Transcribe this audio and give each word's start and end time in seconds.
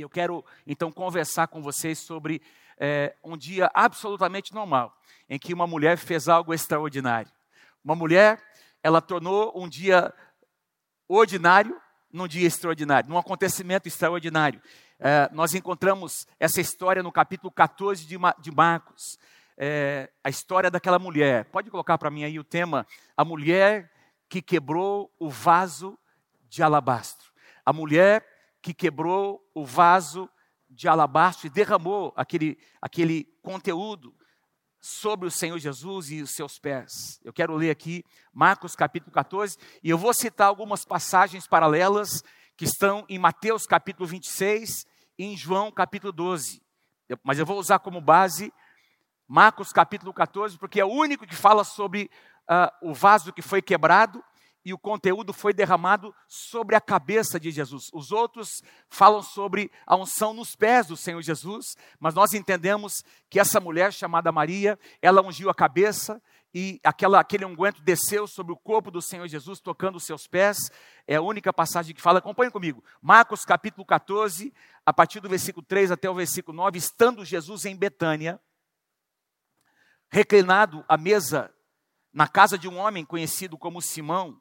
E 0.00 0.02
eu 0.02 0.08
quero 0.08 0.42
então 0.66 0.90
conversar 0.90 1.46
com 1.48 1.60
vocês 1.60 1.98
sobre 1.98 2.40
é, 2.78 3.14
um 3.22 3.36
dia 3.36 3.70
absolutamente 3.74 4.54
normal, 4.54 4.96
em 5.28 5.38
que 5.38 5.52
uma 5.52 5.66
mulher 5.66 5.98
fez 5.98 6.26
algo 6.26 6.54
extraordinário. 6.54 7.30
Uma 7.84 7.94
mulher, 7.94 8.42
ela 8.82 9.02
tornou 9.02 9.52
um 9.54 9.68
dia 9.68 10.10
ordinário 11.06 11.78
num 12.10 12.26
dia 12.26 12.46
extraordinário, 12.46 13.10
num 13.10 13.18
acontecimento 13.18 13.88
extraordinário. 13.88 14.62
É, 14.98 15.28
nós 15.34 15.52
encontramos 15.52 16.26
essa 16.38 16.62
história 16.62 17.02
no 17.02 17.12
capítulo 17.12 17.52
14 17.52 18.06
de, 18.06 18.16
de 18.38 18.50
Marcos. 18.50 19.18
É, 19.54 20.10
a 20.24 20.30
história 20.30 20.70
daquela 20.70 20.98
mulher. 20.98 21.44
Pode 21.44 21.70
colocar 21.70 21.98
para 21.98 22.10
mim 22.10 22.24
aí 22.24 22.38
o 22.38 22.44
tema: 22.44 22.86
a 23.14 23.22
mulher 23.22 23.92
que 24.30 24.40
quebrou 24.40 25.12
o 25.18 25.28
vaso 25.28 25.98
de 26.48 26.62
alabastro. 26.62 27.30
A 27.66 27.72
mulher 27.72 28.29
que 28.62 28.74
quebrou 28.74 29.40
o 29.54 29.64
vaso 29.64 30.28
de 30.68 30.88
alabastro 30.88 31.46
e 31.46 31.50
derramou 31.50 32.12
aquele, 32.16 32.58
aquele 32.80 33.24
conteúdo 33.42 34.14
sobre 34.80 35.26
o 35.26 35.30
Senhor 35.30 35.58
Jesus 35.58 36.10
e 36.10 36.22
os 36.22 36.30
seus 36.30 36.58
pés. 36.58 37.20
Eu 37.22 37.32
quero 37.32 37.54
ler 37.54 37.70
aqui 37.70 38.04
Marcos 38.32 38.74
capítulo 38.74 39.12
14 39.12 39.58
e 39.82 39.90
eu 39.90 39.98
vou 39.98 40.14
citar 40.14 40.48
algumas 40.48 40.84
passagens 40.84 41.46
paralelas 41.46 42.22
que 42.56 42.64
estão 42.64 43.04
em 43.08 43.18
Mateus 43.18 43.66
capítulo 43.66 44.06
26 44.06 44.86
e 45.18 45.24
em 45.24 45.36
João 45.36 45.70
capítulo 45.70 46.12
12. 46.12 46.62
Mas 47.22 47.38
eu 47.38 47.44
vou 47.44 47.58
usar 47.58 47.80
como 47.80 48.00
base 48.00 48.52
Marcos 49.26 49.70
capítulo 49.70 50.12
14, 50.12 50.58
porque 50.58 50.80
é 50.80 50.84
o 50.84 50.88
único 50.88 51.26
que 51.26 51.36
fala 51.36 51.62
sobre 51.62 52.10
uh, 52.48 52.90
o 52.90 52.94
vaso 52.94 53.32
que 53.32 53.42
foi 53.42 53.62
quebrado 53.62 54.24
e 54.64 54.74
o 54.74 54.78
conteúdo 54.78 55.32
foi 55.32 55.52
derramado 55.52 56.14
sobre 56.28 56.76
a 56.76 56.80
cabeça 56.80 57.40
de 57.40 57.50
Jesus. 57.50 57.88
Os 57.92 58.12
outros 58.12 58.62
falam 58.88 59.22
sobre 59.22 59.70
a 59.86 59.96
unção 59.96 60.34
nos 60.34 60.54
pés 60.54 60.86
do 60.86 60.96
Senhor 60.96 61.22
Jesus, 61.22 61.76
mas 61.98 62.14
nós 62.14 62.34
entendemos 62.34 63.02
que 63.28 63.40
essa 63.40 63.58
mulher 63.58 63.92
chamada 63.92 64.30
Maria, 64.30 64.78
ela 65.00 65.22
ungiu 65.22 65.48
a 65.48 65.54
cabeça 65.54 66.20
e 66.52 66.80
aquela, 66.84 67.20
aquele 67.20 67.44
unguento 67.44 67.80
desceu 67.80 68.26
sobre 68.26 68.52
o 68.52 68.56
corpo 68.56 68.90
do 68.90 69.00
Senhor 69.00 69.26
Jesus, 69.28 69.60
tocando 69.60 69.96
os 69.96 70.04
seus 70.04 70.26
pés. 70.26 70.58
É 71.06 71.16
a 71.16 71.22
única 71.22 71.52
passagem 71.52 71.94
que 71.94 72.02
fala. 72.02 72.18
Acompanhe 72.18 72.50
comigo. 72.50 72.84
Marcos 73.00 73.44
capítulo 73.44 73.86
14, 73.86 74.52
a 74.84 74.92
partir 74.92 75.20
do 75.20 75.28
versículo 75.28 75.64
3 75.64 75.92
até 75.92 76.10
o 76.10 76.14
versículo 76.14 76.56
9, 76.56 76.76
estando 76.76 77.24
Jesus 77.24 77.64
em 77.64 77.76
Betânia, 77.76 78.40
reclinado 80.10 80.84
à 80.88 80.96
mesa 80.96 81.54
na 82.12 82.26
casa 82.26 82.58
de 82.58 82.68
um 82.68 82.76
homem 82.76 83.04
conhecido 83.04 83.56
como 83.56 83.80
Simão, 83.80 84.40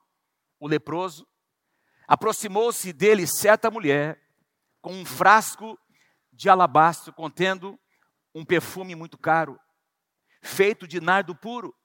o 0.59 0.67
leproso, 0.67 1.27
aproximou-se 2.07 2.91
dele 2.91 3.25
certa 3.27 3.69
mulher 3.69 4.21
com 4.81 4.93
um 4.93 5.05
frasco 5.05 5.77
de 6.31 6.49
alabastro 6.49 7.13
contendo 7.13 7.79
um 8.33 8.45
perfume 8.45 8.95
muito 8.95 9.17
caro, 9.17 9.59
feito 10.41 10.87
de 10.87 10.99
nardo 10.99 11.35
puro. 11.35 11.75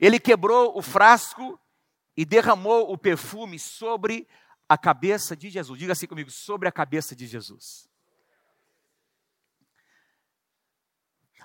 Ele 0.00 0.18
quebrou 0.18 0.76
o 0.76 0.82
frasco 0.82 1.60
e 2.16 2.24
derramou 2.24 2.92
o 2.92 2.98
perfume 2.98 3.58
sobre 3.58 4.28
a 4.68 4.76
cabeça 4.76 5.36
de 5.36 5.48
Jesus. 5.50 5.78
Diga 5.78 5.92
assim 5.92 6.06
comigo, 6.06 6.30
sobre 6.30 6.68
a 6.68 6.72
cabeça 6.72 7.14
de 7.14 7.26
Jesus. 7.26 7.88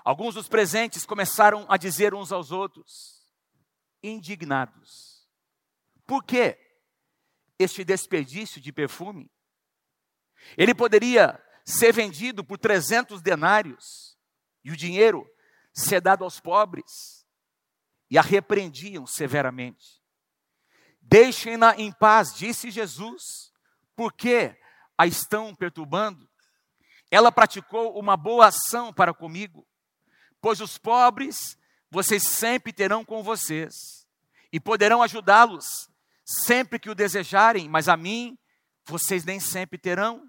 Alguns 0.04 0.34
dos 0.34 0.48
presentes 0.48 1.06
começaram 1.06 1.64
a 1.68 1.76
dizer 1.76 2.12
uns 2.14 2.30
aos 2.30 2.52
outros, 2.52 3.26
indignados: 4.02 5.26
Por 6.06 6.22
quê? 6.22 6.63
Este 7.58 7.84
desperdício 7.84 8.60
de 8.60 8.72
perfume. 8.72 9.30
Ele 10.56 10.74
poderia 10.74 11.42
ser 11.64 11.92
vendido 11.92 12.44
por 12.44 12.58
300 12.58 13.22
denários 13.22 14.16
e 14.62 14.70
o 14.70 14.76
dinheiro 14.76 15.28
ser 15.72 16.00
dado 16.00 16.24
aos 16.24 16.40
pobres. 16.40 17.26
E 18.10 18.18
a 18.18 18.22
repreendiam 18.22 19.06
severamente. 19.06 20.02
Deixem-na 21.00 21.74
em 21.76 21.92
paz, 21.92 22.34
disse 22.34 22.70
Jesus, 22.70 23.52
porque 23.96 24.56
a 24.96 25.06
estão 25.06 25.54
perturbando. 25.54 26.28
Ela 27.10 27.32
praticou 27.32 27.98
uma 27.98 28.16
boa 28.16 28.46
ação 28.46 28.92
para 28.92 29.12
comigo, 29.12 29.66
pois 30.40 30.60
os 30.60 30.78
pobres 30.78 31.58
vocês 31.90 32.24
sempre 32.24 32.72
terão 32.72 33.04
com 33.04 33.22
vocês 33.22 34.06
e 34.52 34.58
poderão 34.58 35.02
ajudá-los 35.02 35.88
sempre 36.24 36.78
que 36.78 36.90
o 36.90 36.94
desejarem, 36.94 37.68
mas 37.68 37.88
a 37.88 37.96
mim 37.96 38.38
vocês 38.84 39.24
nem 39.24 39.38
sempre 39.38 39.78
terão. 39.78 40.22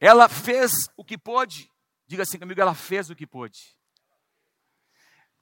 Ela 0.00 0.28
fez 0.28 0.72
o 0.96 1.04
que 1.04 1.18
pôde. 1.18 1.70
Diga 2.06 2.22
assim 2.22 2.38
comigo, 2.38 2.60
ela 2.60 2.74
fez 2.74 3.10
o 3.10 3.14
que 3.14 3.26
pôde. 3.26 3.76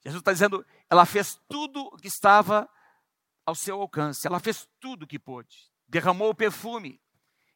Jesus 0.02 0.20
está 0.20 0.32
dizendo, 0.32 0.64
ela 0.88 1.04
fez 1.04 1.38
tudo 1.48 1.82
o 1.82 1.96
que 1.96 2.08
estava 2.08 2.68
ao 3.44 3.54
seu 3.54 3.80
alcance. 3.80 4.26
Ela 4.26 4.40
fez 4.40 4.68
tudo 4.80 5.02
o 5.02 5.06
que 5.06 5.18
pôde. 5.18 5.70
Derramou 5.86 6.30
o 6.30 6.34
perfume 6.34 7.00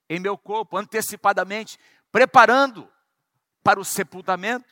em 0.08 0.20
meu 0.20 0.36
corpo 0.36 0.76
antecipadamente, 0.76 1.78
preparando 2.12 2.90
para 3.62 3.80
o 3.80 3.84
sepultamento. 3.84 4.68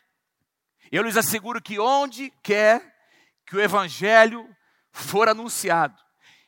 Eu 0.91 1.03
lhes 1.03 1.17
asseguro 1.17 1.62
que 1.62 1.79
onde 1.79 2.31
quer 2.43 2.93
que 3.47 3.57
o 3.57 3.61
evangelho 3.61 4.55
for 4.91 5.29
anunciado, 5.29 6.02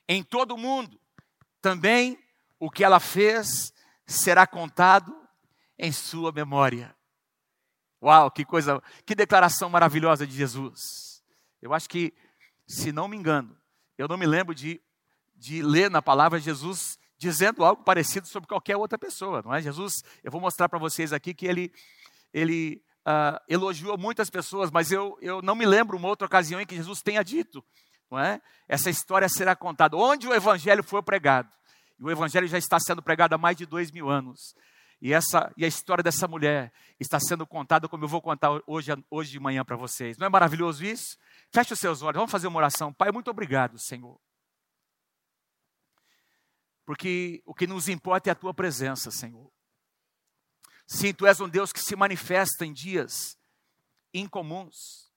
em 0.09 0.22
todo 0.22 0.54
o 0.54 0.59
mundo. 0.59 1.00
Também 1.60 2.19
o 2.59 2.70
que 2.70 2.84
ela 2.84 3.00
fez 3.00 3.72
será 4.06 4.47
contado 4.47 5.15
em 5.78 5.92
sua 5.92 6.32
memória. 6.32 6.94
Uau, 8.03 8.31
que 8.31 8.44
coisa, 8.44 8.82
que 9.06 9.14
declaração 9.14 9.70
maravilhosa 9.70 10.26
de 10.26 10.34
Jesus. 10.34 11.22
Eu 11.60 11.72
acho 11.72 11.88
que, 11.88 12.12
se 12.66 12.93
não 12.93 13.09
me 13.09 13.16
engano, 13.16 13.56
eu 13.97 14.06
não 14.06 14.19
me 14.19 14.26
lembro 14.26 14.54
de, 14.54 14.81
de 15.34 15.62
ler 15.62 15.91
na 15.91 16.03
palavra 16.03 16.38
Jesus 16.38 16.98
dizendo 17.16 17.64
algo 17.64 17.82
parecido 17.82 18.26
sobre 18.26 18.48
qualquer 18.48 18.76
outra 18.76 18.98
pessoa, 18.98 19.41
não 19.43 19.54
é? 19.54 19.62
Jesus, 19.62 20.03
eu 20.22 20.31
vou 20.31 20.41
mostrar 20.41 20.69
para 20.69 20.78
vocês 20.78 21.12
aqui 21.12 21.32
que 21.32 21.47
ele, 21.47 21.72
ele 22.32 22.82
uh, 23.06 23.41
elogiou 23.48 23.97
muitas 23.97 24.28
pessoas, 24.28 24.70
mas 24.70 24.93
eu, 24.93 25.16
eu 25.22 25.41
não 25.41 25.54
me 25.54 25.64
lembro 25.64 25.97
uma 25.97 26.09
outra 26.09 26.26
ocasião 26.26 26.60
em 26.60 26.66
que 26.66 26.76
Jesus 26.76 27.00
tenha 27.00 27.22
dito 27.22 27.64
não 28.10 28.19
é? 28.19 28.41
Essa 28.69 28.91
história 28.91 29.28
será 29.28 29.54
contada 29.56 29.97
onde 29.97 30.28
o 30.28 30.34
evangelho 30.34 30.82
for 30.82 31.03
pregado. 31.03 31.53
E 31.98 32.04
o 32.04 32.10
evangelho 32.10 32.47
já 32.47 32.59
está 32.59 32.78
sendo 32.81 33.03
pregado 33.03 33.34
há 33.34 33.38
mais 33.38 33.56
de 33.56 33.66
dois 33.66 33.91
mil 33.91 34.09
anos. 34.09 34.54
E, 35.00 35.12
essa, 35.12 35.53
e 35.56 35.65
a 35.65 35.69
história 35.69 36.03
dessa 36.03 36.26
mulher 36.26 36.72
está 36.98 37.20
sendo 37.20 37.47
contada 37.47 37.88
como 37.88 38.04
eu 38.04 38.09
vou 38.09 38.22
contar 38.22 38.50
hoje, 38.66 38.91
hoje 39.10 39.31
de 39.31 39.41
manhã 39.41 39.64
para 39.64 39.76
vocês. 39.76 40.16
Não 40.16 40.26
é 40.26 40.31
maravilhoso 40.31 40.84
isso? 40.84 41.19
Feche 41.53 41.75
os 41.75 41.78
seus 41.78 42.03
olhos, 42.03 42.16
vamos 42.16 42.31
fazer 42.31 42.47
uma 42.47 42.59
oração. 42.59 42.93
Pai, 42.93 43.12
muito 43.12 43.31
obrigado, 43.31 43.78
Senhor. 43.78 44.19
Porque 46.84 47.43
o 47.44 47.54
que 47.54 47.66
nos 47.66 47.88
importa 47.88 48.31
é 48.31 48.32
a 48.32 48.37
tua 48.37 48.54
presença, 48.54 49.10
Senhor. 49.10 49.50
Sim, 50.87 51.14
tu 51.14 51.26
és 51.26 51.41
um 51.41 51.48
Deus 51.48 51.72
que 51.72 51.81
se 51.81 51.97
manifesta 51.97 52.64
em 52.64 52.72
dias 52.72 53.38
incomuns, 54.12 55.10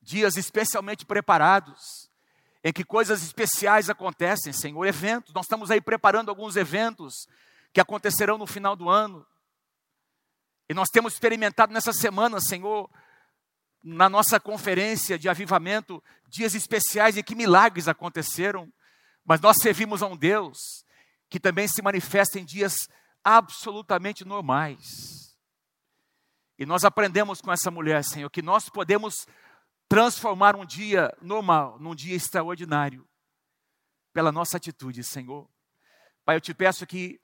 dias 0.00 0.36
especialmente 0.36 1.04
preparados, 1.04 2.09
em 2.62 2.72
que 2.72 2.84
coisas 2.84 3.22
especiais 3.22 3.88
acontecem, 3.88 4.52
Senhor, 4.52 4.84
eventos. 4.84 5.32
Nós 5.32 5.46
estamos 5.46 5.70
aí 5.70 5.80
preparando 5.80 6.28
alguns 6.28 6.56
eventos 6.56 7.26
que 7.72 7.80
acontecerão 7.80 8.36
no 8.36 8.46
final 8.46 8.76
do 8.76 8.88
ano. 8.88 9.26
E 10.68 10.74
nós 10.74 10.88
temos 10.88 11.14
experimentado 11.14 11.72
nessa 11.72 11.92
semana, 11.92 12.40
Senhor, 12.40 12.88
na 13.82 14.08
nossa 14.08 14.38
conferência 14.38 15.18
de 15.18 15.28
avivamento, 15.28 16.02
dias 16.28 16.54
especiais 16.54 17.16
em 17.16 17.22
que 17.22 17.34
milagres 17.34 17.88
aconteceram. 17.88 18.70
Mas 19.24 19.40
nós 19.40 19.56
servimos 19.60 20.02
a 20.02 20.06
um 20.06 20.16
Deus 20.16 20.58
que 21.28 21.40
também 21.40 21.66
se 21.66 21.80
manifesta 21.80 22.38
em 22.38 22.44
dias 22.44 22.74
absolutamente 23.24 24.24
normais. 24.24 24.80
E 26.58 26.66
nós 26.66 26.84
aprendemos 26.84 27.40
com 27.40 27.50
essa 27.50 27.70
mulher, 27.70 28.04
Senhor, 28.04 28.28
que 28.28 28.42
nós 28.42 28.68
podemos 28.68 29.26
transformar 29.90 30.54
um 30.54 30.64
dia 30.64 31.12
normal 31.20 31.76
num 31.80 31.96
dia 31.96 32.14
extraordinário 32.14 33.04
pela 34.12 34.30
nossa 34.30 34.56
atitude, 34.56 35.02
Senhor. 35.02 35.50
Pai, 36.24 36.36
eu 36.36 36.40
te 36.40 36.54
peço 36.54 36.86
que 36.86 37.20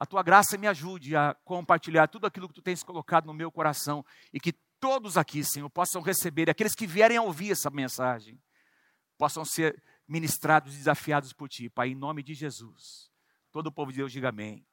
a 0.00 0.06
tua 0.06 0.22
graça 0.22 0.56
me 0.56 0.66
ajude 0.66 1.14
a 1.14 1.34
compartilhar 1.44 2.08
tudo 2.08 2.26
aquilo 2.26 2.48
que 2.48 2.54
tu 2.54 2.62
tens 2.62 2.82
colocado 2.82 3.26
no 3.26 3.34
meu 3.34 3.52
coração 3.52 4.02
e 4.32 4.40
que 4.40 4.54
todos 4.80 5.18
aqui, 5.18 5.44
Senhor, 5.44 5.68
possam 5.68 6.00
receber, 6.00 6.48
aqueles 6.48 6.74
que 6.74 6.86
vierem 6.86 7.18
a 7.18 7.22
ouvir 7.22 7.50
essa 7.50 7.68
mensagem, 7.68 8.40
possam 9.18 9.44
ser 9.44 9.82
ministrados 10.06 10.72
e 10.72 10.78
desafiados 10.78 11.34
por 11.34 11.46
ti, 11.46 11.68
Pai, 11.68 11.90
em 11.90 11.94
nome 11.94 12.22
de 12.22 12.32
Jesus. 12.32 13.10
Todo 13.52 13.66
o 13.66 13.72
povo 13.72 13.92
de 13.92 13.98
Deus 13.98 14.10
diga 14.10 14.30
amém. 14.30 14.66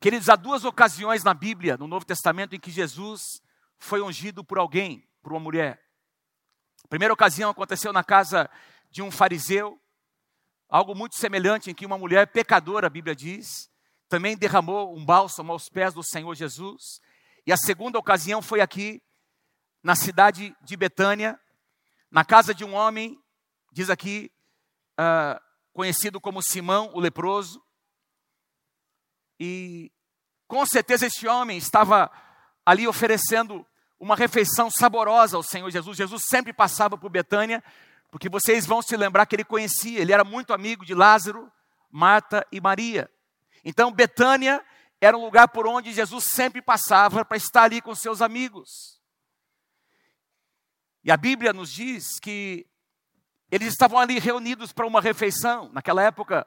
Queridos, 0.00 0.30
há 0.30 0.36
duas 0.36 0.64
ocasiões 0.64 1.22
na 1.22 1.34
Bíblia, 1.34 1.76
no 1.76 1.86
Novo 1.86 2.06
Testamento, 2.06 2.56
em 2.56 2.60
que 2.60 2.70
Jesus 2.70 3.42
foi 3.76 4.00
ungido 4.00 4.42
por 4.42 4.56
alguém 4.56 5.06
por 5.24 5.32
uma 5.32 5.40
mulher. 5.40 5.82
A 6.84 6.88
primeira 6.88 7.14
ocasião 7.14 7.50
aconteceu 7.50 7.94
na 7.94 8.04
casa 8.04 8.48
de 8.90 9.00
um 9.00 9.10
fariseu, 9.10 9.80
algo 10.68 10.94
muito 10.94 11.16
semelhante 11.16 11.70
em 11.70 11.74
que 11.74 11.86
uma 11.86 11.96
mulher 11.96 12.26
pecadora, 12.26 12.86
a 12.86 12.90
Bíblia 12.90 13.16
diz, 13.16 13.70
também 14.06 14.36
derramou 14.36 14.94
um 14.94 15.02
bálsamo 15.02 15.50
aos 15.50 15.70
pés 15.70 15.94
do 15.94 16.02
Senhor 16.02 16.34
Jesus. 16.34 17.00
E 17.46 17.52
a 17.52 17.56
segunda 17.56 17.98
ocasião 17.98 18.42
foi 18.42 18.60
aqui, 18.60 19.02
na 19.82 19.96
cidade 19.96 20.54
de 20.62 20.76
Betânia, 20.76 21.40
na 22.10 22.22
casa 22.22 22.54
de 22.54 22.64
um 22.64 22.74
homem, 22.74 23.18
diz 23.72 23.88
aqui, 23.88 24.30
uh, 25.00 25.40
conhecido 25.72 26.20
como 26.20 26.42
Simão, 26.42 26.90
o 26.92 27.00
leproso. 27.00 27.64
E 29.40 29.90
com 30.46 30.66
certeza 30.66 31.06
este 31.06 31.26
homem 31.26 31.56
estava 31.56 32.10
ali 32.64 32.86
oferecendo 32.86 33.66
uma 33.98 34.16
refeição 34.16 34.70
saborosa 34.70 35.36
ao 35.36 35.42
Senhor 35.42 35.70
Jesus. 35.70 35.96
Jesus 35.96 36.22
sempre 36.28 36.52
passava 36.52 36.96
por 36.96 37.10
Betânia, 37.10 37.62
porque 38.10 38.28
vocês 38.28 38.66
vão 38.66 38.82
se 38.82 38.96
lembrar 38.96 39.26
que 39.26 39.36
ele 39.36 39.44
conhecia, 39.44 40.00
ele 40.00 40.12
era 40.12 40.24
muito 40.24 40.52
amigo 40.52 40.84
de 40.84 40.94
Lázaro, 40.94 41.50
Marta 41.90 42.46
e 42.50 42.60
Maria. 42.60 43.10
Então, 43.64 43.92
Betânia 43.92 44.64
era 45.00 45.16
um 45.16 45.24
lugar 45.24 45.48
por 45.48 45.66
onde 45.66 45.92
Jesus 45.92 46.24
sempre 46.30 46.62
passava 46.62 47.24
para 47.24 47.36
estar 47.36 47.64
ali 47.64 47.80
com 47.80 47.94
seus 47.94 48.20
amigos. 48.20 49.00
E 51.02 51.10
a 51.10 51.16
Bíblia 51.16 51.52
nos 51.52 51.70
diz 51.70 52.18
que 52.18 52.66
eles 53.50 53.68
estavam 53.68 53.98
ali 53.98 54.18
reunidos 54.18 54.72
para 54.72 54.86
uma 54.86 55.00
refeição. 55.00 55.70
Naquela 55.72 56.02
época, 56.02 56.46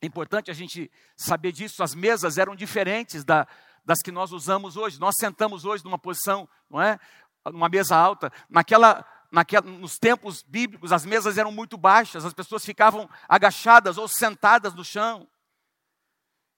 é 0.00 0.06
importante 0.06 0.50
a 0.50 0.54
gente 0.54 0.90
saber 1.16 1.52
disso, 1.52 1.82
as 1.82 1.94
mesas 1.94 2.38
eram 2.38 2.56
diferentes 2.56 3.22
da, 3.22 3.46
das 3.84 3.98
que 3.98 4.12
nós 4.12 4.32
usamos 4.32 4.76
hoje. 4.76 5.00
Nós 5.00 5.14
sentamos 5.18 5.64
hoje 5.64 5.84
numa 5.84 5.98
posição, 5.98 6.48
não 6.68 6.80
é? 6.80 6.98
Numa 7.46 7.68
mesa 7.68 7.96
alta. 7.96 8.32
Naquela, 8.48 9.04
naquela, 9.30 9.66
nos 9.66 9.98
tempos 9.98 10.42
bíblicos, 10.42 10.92
as 10.92 11.04
mesas 11.04 11.38
eram 11.38 11.52
muito 11.52 11.76
baixas, 11.76 12.24
as 12.24 12.34
pessoas 12.34 12.64
ficavam 12.64 13.08
agachadas 13.28 13.98
ou 13.98 14.08
sentadas 14.08 14.74
no 14.74 14.84
chão. 14.84 15.28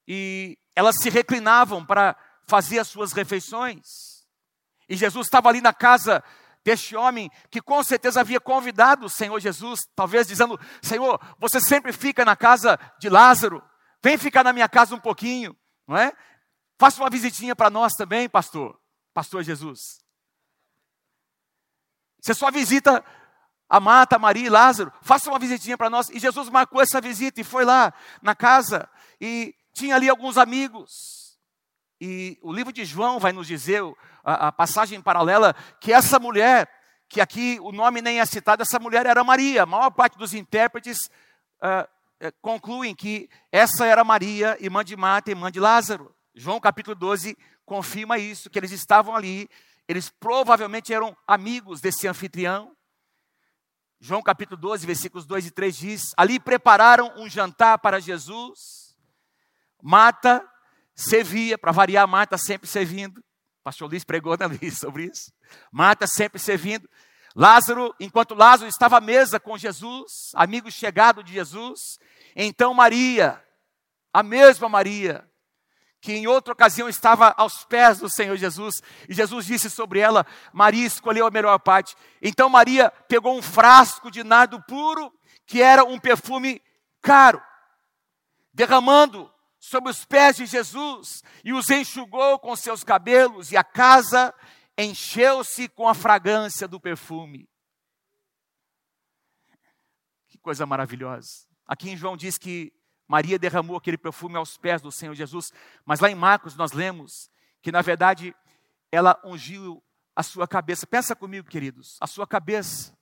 E 0.07 0.59
elas 0.75 0.97
se 1.01 1.11
reclinavam 1.11 1.85
para 1.85 2.17
fazer 2.47 2.79
as 2.79 2.89
suas 2.89 3.13
refeições. 3.13 4.27
E 4.89 4.97
Jesus 4.97 5.27
estava 5.27 5.49
ali 5.49 5.61
na 5.61 5.73
casa 5.73 6.23
deste 6.65 6.95
homem 6.95 7.31
que 7.51 7.61
com 7.61 7.83
certeza 7.83 8.21
havia 8.21 8.41
convidado 8.41 9.07
o 9.07 9.11
Senhor 9.11 9.39
Jesus, 9.41 9.81
talvez 9.95 10.27
dizendo: 10.27 10.59
Senhor, 10.81 11.21
você 11.39 11.61
sempre 11.61 11.93
fica 11.93 12.25
na 12.25 12.37
casa 12.37 12.79
de 12.99 13.09
Lázaro, 13.09 13.63
vem 14.03 14.19
ficar 14.19 14.45
na 14.45 14.53
minha 14.53 14.69
casa 14.69 14.95
um 14.95 15.01
pouquinho, 15.01 15.57
não 15.87 15.97
é? 15.97 16.13
Faça 16.83 17.01
uma 17.01 17.09
visitinha 17.09 17.55
para 17.55 17.71
nós 17.71 17.93
também, 17.93 18.29
pastor, 18.29 18.77
pastor 19.15 19.45
Jesus. 19.45 20.01
Você 22.21 22.35
só 22.35 22.51
visita 22.51 23.05
a 23.69 23.79
Marta, 23.79 24.19
Maria 24.19 24.47
e 24.47 24.51
Lázaro, 24.51 24.93
faça 25.01 25.31
uma 25.31 25.39
visitinha 25.39 25.79
para 25.79 25.89
nós. 25.89 26.11
E 26.11 26.19
Jesus 26.19 26.49
marcou 26.49 26.83
essa 26.83 27.01
visita 27.01 27.41
e 27.41 27.45
foi 27.45 27.65
lá 27.65 27.95
na 28.21 28.35
casa 28.35 28.91
e 29.21 29.55
tinha 29.73 29.95
ali 29.95 30.09
alguns 30.09 30.37
amigos. 30.37 31.39
E 32.01 32.37
o 32.43 32.53
livro 32.53 32.73
de 32.73 32.85
João 32.85 33.21
vai 33.21 33.31
nos 33.31 33.47
dizer, 33.47 33.81
a, 34.25 34.49
a 34.49 34.53
passagem 34.53 35.01
paralela, 35.01 35.55
que 35.81 35.93
essa 35.93 36.19
mulher, 36.19 36.69
que 37.09 37.21
aqui 37.21 37.61
o 37.61 37.71
nome 37.71 38.03
nem 38.03 38.19
é 38.19 38.27
citado, 38.27 38.63
essa 38.63 38.81
mulher 38.81 39.07
era 39.07 39.23
Maria. 39.23 39.63
A 39.63 39.67
maior 39.67 39.91
parte 39.93 40.19
dos 40.19 40.35
intérpretes 40.35 40.99
uh, 41.63 42.33
concluem 42.41 42.93
que 42.93 43.31
essa 43.53 43.87
era 43.87 44.03
Maria, 44.03 44.57
irmã 44.59 44.85
de 44.85 44.97
Marta, 44.97 45.31
irmã 45.31 45.49
de 45.49 45.61
Lázaro. 45.61 46.13
João 46.35 46.59
capítulo 46.59 46.95
12 46.95 47.37
confirma 47.65 48.19
isso, 48.19 48.49
que 48.49 48.59
eles 48.59 48.71
estavam 48.71 49.15
ali, 49.15 49.49
eles 49.87 50.09
provavelmente 50.09 50.93
eram 50.93 51.17
amigos 51.27 51.81
desse 51.81 52.09
anfitrião. 52.09 52.77
João 54.01 54.23
capítulo 54.23 54.61
12, 54.61 54.87
versículos 54.87 55.27
2 55.27 55.47
e 55.47 55.51
3 55.51 55.77
diz: 55.77 56.13
Ali 56.17 56.41
prepararam 56.41 57.13
um 57.17 57.29
jantar 57.29 57.79
para 57.79 58.01
Jesus. 58.01 58.97
Marta 59.83 60.47
servia, 60.95 61.59
para 61.59 61.73
variar, 61.73 62.07
Marta 62.09 62.39
sempre 62.39 62.69
servindo. 62.69 63.19
O 63.19 63.63
pastor 63.63 63.89
Luiz 63.89 64.05
pregou 64.05 64.37
Luiz 64.37 64.79
sobre 64.81 65.05
isso. 65.05 65.33
Marta 65.71 66.07
sempre 66.07 66.39
servindo. 66.39 66.89
Lázaro, 67.35 67.95
enquanto 67.99 68.35
Lázaro 68.35 68.69
estava 68.69 68.99
à 68.99 69.01
mesa 69.01 69.41
com 69.41 69.57
Jesus, 69.57 70.33
amigo 70.35 70.71
chegado 70.71 71.23
de 71.23 71.33
Jesus, 71.33 71.99
então 72.37 72.75
Maria, 72.75 73.43
a 74.13 74.23
mesma 74.23 74.69
Maria, 74.69 75.27
que 76.03 76.13
em 76.13 76.27
outra 76.27 76.53
ocasião 76.53 76.89
estava 76.89 77.33
aos 77.39 77.65
pés 77.65 78.01
do 78.01 78.11
Senhor 78.11 78.37
Jesus, 78.37 78.83
e 79.09 79.15
Jesus 79.15 79.47
disse 79.47 79.71
sobre 79.71 80.01
ela: 80.01 80.27
Maria 80.53 80.85
escolheu 80.85 81.25
a 81.25 81.31
melhor 81.31 81.57
parte. 81.61 81.95
Então 82.21 82.51
Maria 82.51 82.91
pegou 83.09 83.39
um 83.39 83.41
frasco 83.41 84.11
de 84.11 84.25
nardo 84.25 84.61
puro, 84.65 85.15
que 85.47 85.63
era 85.63 85.85
um 85.85 86.01
perfume 86.01 86.61
caro, 87.01 87.41
derramando 88.53 89.33
sobre 89.61 89.91
os 89.91 90.05
pés 90.05 90.37
de 90.37 90.45
Jesus 90.45 91.23
e 91.45 91.53
os 91.53 91.71
enxugou 91.71 92.37
com 92.41 92.57
seus 92.57 92.83
cabelos, 92.83 93.53
e 93.53 93.57
a 93.57 93.63
casa 93.63 94.35
encheu-se 94.77 95.69
com 95.69 95.87
a 95.87 95.95
fragrância 95.95 96.67
do 96.67 96.81
perfume. 96.81 97.49
Que 100.27 100.37
coisa 100.39 100.67
maravilhosa. 100.67 101.47
Aqui 101.65 101.91
em 101.91 101.97
João 101.97 102.17
diz 102.17 102.37
que 102.37 102.73
Maria 103.07 103.39
derramou 103.39 103.77
aquele 103.77 103.99
perfume 103.99 104.37
aos 104.37 104.57
pés 104.57 104.81
do 104.81 104.91
Senhor 104.93 105.15
Jesus, 105.15 105.53
mas 105.85 106.01
lá 106.01 106.11
em 106.11 106.15
Marcos 106.15 106.57
nós 106.57 106.73
lemos 106.73 107.31
que 107.61 107.73
na 107.73 107.83
verdade 107.83 108.35
ela 108.91 109.21
ungiu 109.25 109.83
a 110.15 110.23
sua 110.23 110.47
cabeça. 110.47 110.87
Pensa 110.87 111.15
comigo, 111.15 111.49
queridos, 111.49 111.97
a 112.01 112.07
sua 112.07 112.27
cabeça. 112.27 112.97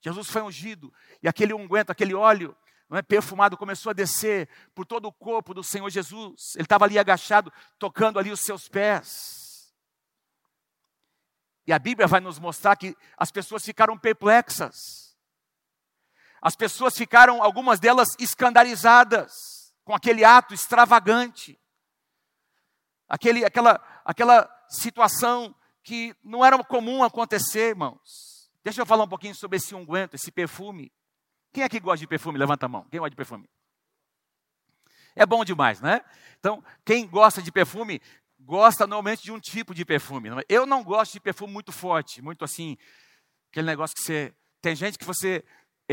Jesus 0.00 0.28
foi 0.28 0.42
ungido 0.42 0.92
e 1.22 1.28
aquele 1.28 1.54
unguento, 1.54 1.90
aquele 1.90 2.14
óleo 2.14 2.56
não 2.92 2.98
é, 2.98 3.02
perfumado 3.02 3.56
começou 3.56 3.88
a 3.88 3.94
descer 3.94 4.50
por 4.74 4.84
todo 4.84 5.06
o 5.06 5.12
corpo 5.12 5.54
do 5.54 5.64
Senhor 5.64 5.88
Jesus. 5.88 6.54
Ele 6.56 6.64
estava 6.64 6.84
ali 6.84 6.98
agachado, 6.98 7.50
tocando 7.78 8.18
ali 8.18 8.30
os 8.30 8.40
seus 8.40 8.68
pés. 8.68 9.72
E 11.66 11.72
a 11.72 11.78
Bíblia 11.78 12.06
vai 12.06 12.20
nos 12.20 12.38
mostrar 12.38 12.76
que 12.76 12.94
as 13.16 13.30
pessoas 13.30 13.64
ficaram 13.64 13.96
perplexas. 13.96 15.11
As 16.42 16.56
pessoas 16.56 16.96
ficaram, 16.96 17.40
algumas 17.40 17.78
delas, 17.78 18.08
escandalizadas 18.18 19.72
com 19.84 19.94
aquele 19.94 20.24
ato 20.24 20.52
extravagante, 20.52 21.56
aquele, 23.08 23.44
aquela, 23.44 24.02
aquela 24.04 24.50
situação 24.68 25.54
que 25.84 26.14
não 26.22 26.44
era 26.44 26.62
comum 26.64 27.04
acontecer, 27.04 27.68
irmãos. 27.68 28.50
Deixa 28.64 28.80
eu 28.80 28.86
falar 28.86 29.04
um 29.04 29.08
pouquinho 29.08 29.36
sobre 29.36 29.56
esse 29.56 29.72
unguento, 29.72 30.14
esse 30.14 30.32
perfume. 30.32 30.92
Quem 31.52 31.62
aqui 31.62 31.78
gosta 31.78 31.98
de 31.98 32.08
perfume? 32.08 32.38
Levanta 32.38 32.66
a 32.66 32.68
mão. 32.68 32.88
Quem 32.90 32.98
gosta 32.98 33.10
de 33.10 33.16
perfume? 33.16 33.48
É 35.14 35.24
bom 35.24 35.44
demais, 35.44 35.80
né? 35.80 36.00
Então, 36.40 36.64
quem 36.84 37.06
gosta 37.06 37.40
de 37.40 37.52
perfume, 37.52 38.00
gosta 38.40 38.84
normalmente 38.84 39.22
de 39.22 39.30
um 39.30 39.38
tipo 39.38 39.74
de 39.74 39.84
perfume. 39.84 40.28
É? 40.30 40.44
Eu 40.48 40.66
não 40.66 40.82
gosto 40.82 41.12
de 41.12 41.20
perfume 41.20 41.52
muito 41.52 41.70
forte, 41.70 42.20
muito 42.20 42.44
assim, 42.44 42.76
aquele 43.50 43.66
negócio 43.66 43.94
que 43.94 44.02
você. 44.02 44.34
Tem 44.60 44.74
gente 44.76 44.96
que 44.96 45.04
você 45.04 45.44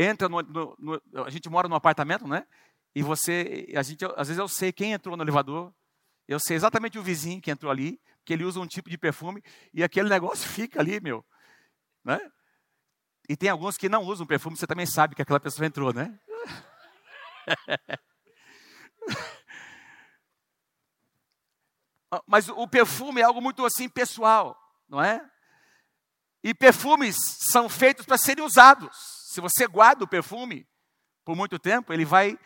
entra 0.04 0.28
no, 0.28 0.42
no, 0.42 0.76
no, 0.78 1.02
a 1.24 1.30
gente 1.30 1.48
mora 1.48 1.68
num 1.68 1.74
apartamento, 1.74 2.26
né? 2.26 2.46
E 2.94 3.02
você, 3.02 3.72
a 3.76 3.82
gente, 3.82 4.04
às 4.16 4.28
vezes 4.28 4.38
eu 4.38 4.48
sei 4.48 4.72
quem 4.72 4.92
entrou 4.92 5.16
no 5.16 5.22
elevador, 5.22 5.72
eu 6.26 6.38
sei 6.40 6.56
exatamente 6.56 6.98
o 6.98 7.02
vizinho 7.02 7.40
que 7.40 7.50
entrou 7.50 7.70
ali, 7.70 8.00
que 8.24 8.32
ele 8.32 8.44
usa 8.44 8.60
um 8.60 8.66
tipo 8.66 8.88
de 8.88 8.96
perfume 8.98 9.42
e 9.72 9.82
aquele 9.82 10.08
negócio 10.08 10.48
fica 10.48 10.80
ali, 10.80 11.00
meu, 11.00 11.24
né? 12.04 12.20
E 13.28 13.36
tem 13.36 13.48
alguns 13.48 13.76
que 13.76 13.88
não 13.88 14.02
usam 14.02 14.26
perfume, 14.26 14.56
você 14.56 14.66
também 14.66 14.86
sabe 14.86 15.14
que 15.14 15.22
aquela 15.22 15.38
pessoa 15.40 15.66
entrou, 15.66 15.92
né? 15.92 16.18
Mas 22.26 22.48
o 22.48 22.66
perfume 22.66 23.20
é 23.20 23.24
algo 23.24 23.40
muito 23.40 23.64
assim 23.64 23.88
pessoal, 23.88 24.58
não 24.88 25.00
é? 25.00 25.24
E 26.42 26.52
perfumes 26.54 27.16
são 27.50 27.68
feitos 27.68 28.04
para 28.04 28.18
serem 28.18 28.44
usados. 28.44 29.19
Se 29.30 29.40
você 29.40 29.68
guarda 29.68 30.02
o 30.02 30.08
perfume 30.08 30.66
por 31.24 31.36
muito 31.36 31.56
tempo, 31.56 31.92
ele 31.92 32.04
vai 32.04 32.36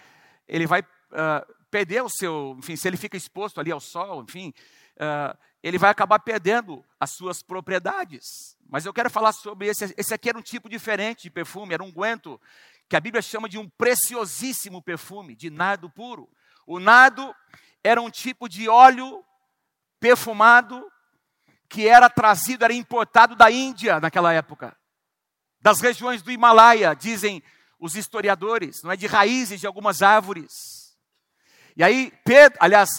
ele 0.47 0.67
vai 0.67 0.83
uh, 0.83 1.55
perder 1.71 2.03
o 2.03 2.11
seu, 2.11 2.55
enfim, 2.59 2.77
se 2.77 2.87
ele 2.87 2.99
fica 2.99 3.17
exposto 3.17 3.59
ali 3.59 3.73
ao 3.73 3.81
sol, 3.81 4.23
enfim, 4.23 4.53
uh, 4.97 5.35
ele 5.63 5.79
vai 5.79 5.89
acabar 5.89 6.19
perdendo 6.19 6.85
as 7.01 7.13
suas 7.13 7.43
propriedades. 7.43 8.55
Mas 8.69 8.85
eu 8.85 8.93
quero 8.93 9.09
falar 9.09 9.33
sobre 9.33 9.69
esse. 9.69 9.95
Esse 9.97 10.13
aqui 10.13 10.29
era 10.29 10.37
um 10.37 10.43
tipo 10.43 10.69
diferente 10.69 11.23
de 11.23 11.31
perfume, 11.31 11.73
era 11.73 11.83
um 11.83 11.91
guento 11.91 12.39
que 12.87 12.97
a 12.97 13.01
Bíblia 13.01 13.23
chama 13.23 13.49
de 13.49 13.57
um 13.57 13.67
preciosíssimo 13.67 14.83
perfume, 14.83 15.35
de 15.35 15.49
nardo 15.49 15.89
puro. 15.89 16.29
O 16.67 16.79
nardo 16.79 17.35
era 17.83 17.99
um 18.03 18.11
tipo 18.11 18.47
de 18.47 18.69
óleo 18.69 19.25
perfumado 19.99 20.87
que 21.67 21.89
era 21.89 22.11
trazido, 22.11 22.63
era 22.63 22.75
importado 22.75 23.35
da 23.35 23.51
Índia 23.51 23.99
naquela 24.01 24.35
época, 24.35 24.77
das 25.65 25.81
regiões 25.81 26.21
do 26.21 26.31
Himalaia, 26.31 26.95
dizem 26.95 27.43
os 27.81 27.97
historiadores, 27.97 28.83
não 28.83 28.93
é 28.93 28.97
de 28.97 29.07
raízes 29.07 29.59
de 29.59 29.67
algumas 29.67 30.03
árvores. 30.03 30.53
E 31.75 31.83
aí 31.83 32.13
Pedro, 32.23 32.59
aliás, 32.61 32.91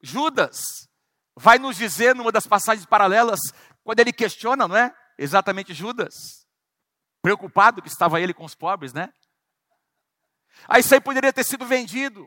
Judas 0.00 0.88
vai 1.36 1.58
nos 1.58 1.76
dizer 1.76 2.14
numa 2.14 2.32
das 2.32 2.46
passagens 2.46 2.86
paralelas, 2.86 3.38
quando 3.84 4.00
ele 4.00 4.14
questiona, 4.14 4.66
não 4.66 4.74
é? 4.74 4.96
Exatamente 5.18 5.74
Judas, 5.74 6.14
preocupado 7.20 7.82
que 7.82 7.88
estava 7.88 8.18
ele 8.18 8.32
com 8.32 8.46
os 8.46 8.54
pobres, 8.54 8.94
né? 8.94 9.12
Aí 10.66 10.80
isso 10.80 10.94
aí 10.94 11.00
poderia 11.02 11.34
ter 11.34 11.44
sido 11.44 11.66
vendido. 11.66 12.26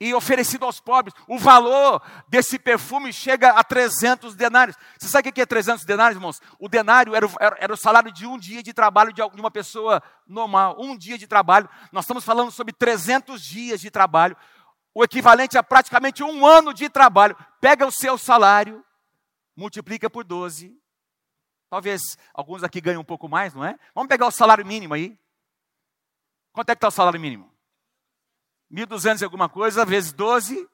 E 0.00 0.12
oferecido 0.12 0.64
aos 0.64 0.80
pobres. 0.80 1.14
O 1.28 1.38
valor 1.38 2.02
desse 2.28 2.58
perfume 2.58 3.12
chega 3.12 3.50
a 3.50 3.62
300 3.62 4.34
denários. 4.34 4.76
Você 4.98 5.08
sabe 5.08 5.28
o 5.28 5.32
que 5.32 5.40
é 5.40 5.46
300 5.46 5.84
denários, 5.84 6.16
irmãos? 6.16 6.40
O 6.58 6.68
denário 6.68 7.14
era 7.14 7.26
o, 7.26 7.30
era 7.58 7.72
o 7.72 7.76
salário 7.76 8.12
de 8.12 8.26
um 8.26 8.38
dia 8.38 8.62
de 8.62 8.72
trabalho 8.72 9.12
de 9.12 9.22
uma 9.22 9.50
pessoa 9.50 10.02
normal. 10.26 10.76
Um 10.78 10.96
dia 10.96 11.16
de 11.16 11.26
trabalho. 11.26 11.68
Nós 11.92 12.04
estamos 12.04 12.24
falando 12.24 12.50
sobre 12.50 12.72
300 12.72 13.40
dias 13.40 13.80
de 13.80 13.90
trabalho. 13.90 14.36
O 14.92 15.02
equivalente 15.02 15.56
a 15.56 15.62
praticamente 15.62 16.22
um 16.22 16.46
ano 16.46 16.74
de 16.74 16.88
trabalho. 16.88 17.36
Pega 17.60 17.86
o 17.86 17.92
seu 17.92 18.18
salário, 18.18 18.84
multiplica 19.56 20.10
por 20.10 20.24
12. 20.24 20.76
Talvez 21.70 22.00
alguns 22.32 22.62
aqui 22.62 22.80
ganhem 22.80 22.98
um 22.98 23.04
pouco 23.04 23.28
mais, 23.28 23.54
não 23.54 23.64
é? 23.64 23.78
Vamos 23.94 24.08
pegar 24.08 24.26
o 24.26 24.30
salário 24.30 24.66
mínimo 24.66 24.94
aí. 24.94 25.18
Quanto 26.52 26.70
é 26.70 26.74
que 26.74 26.78
está 26.78 26.88
o 26.88 26.92
salário 26.92 27.18
mínimo? 27.18 27.53
1.200 28.72 29.20
e 29.20 29.24
alguma 29.24 29.48
coisa, 29.48 29.84
vezes 29.84 30.12
12, 30.12 30.68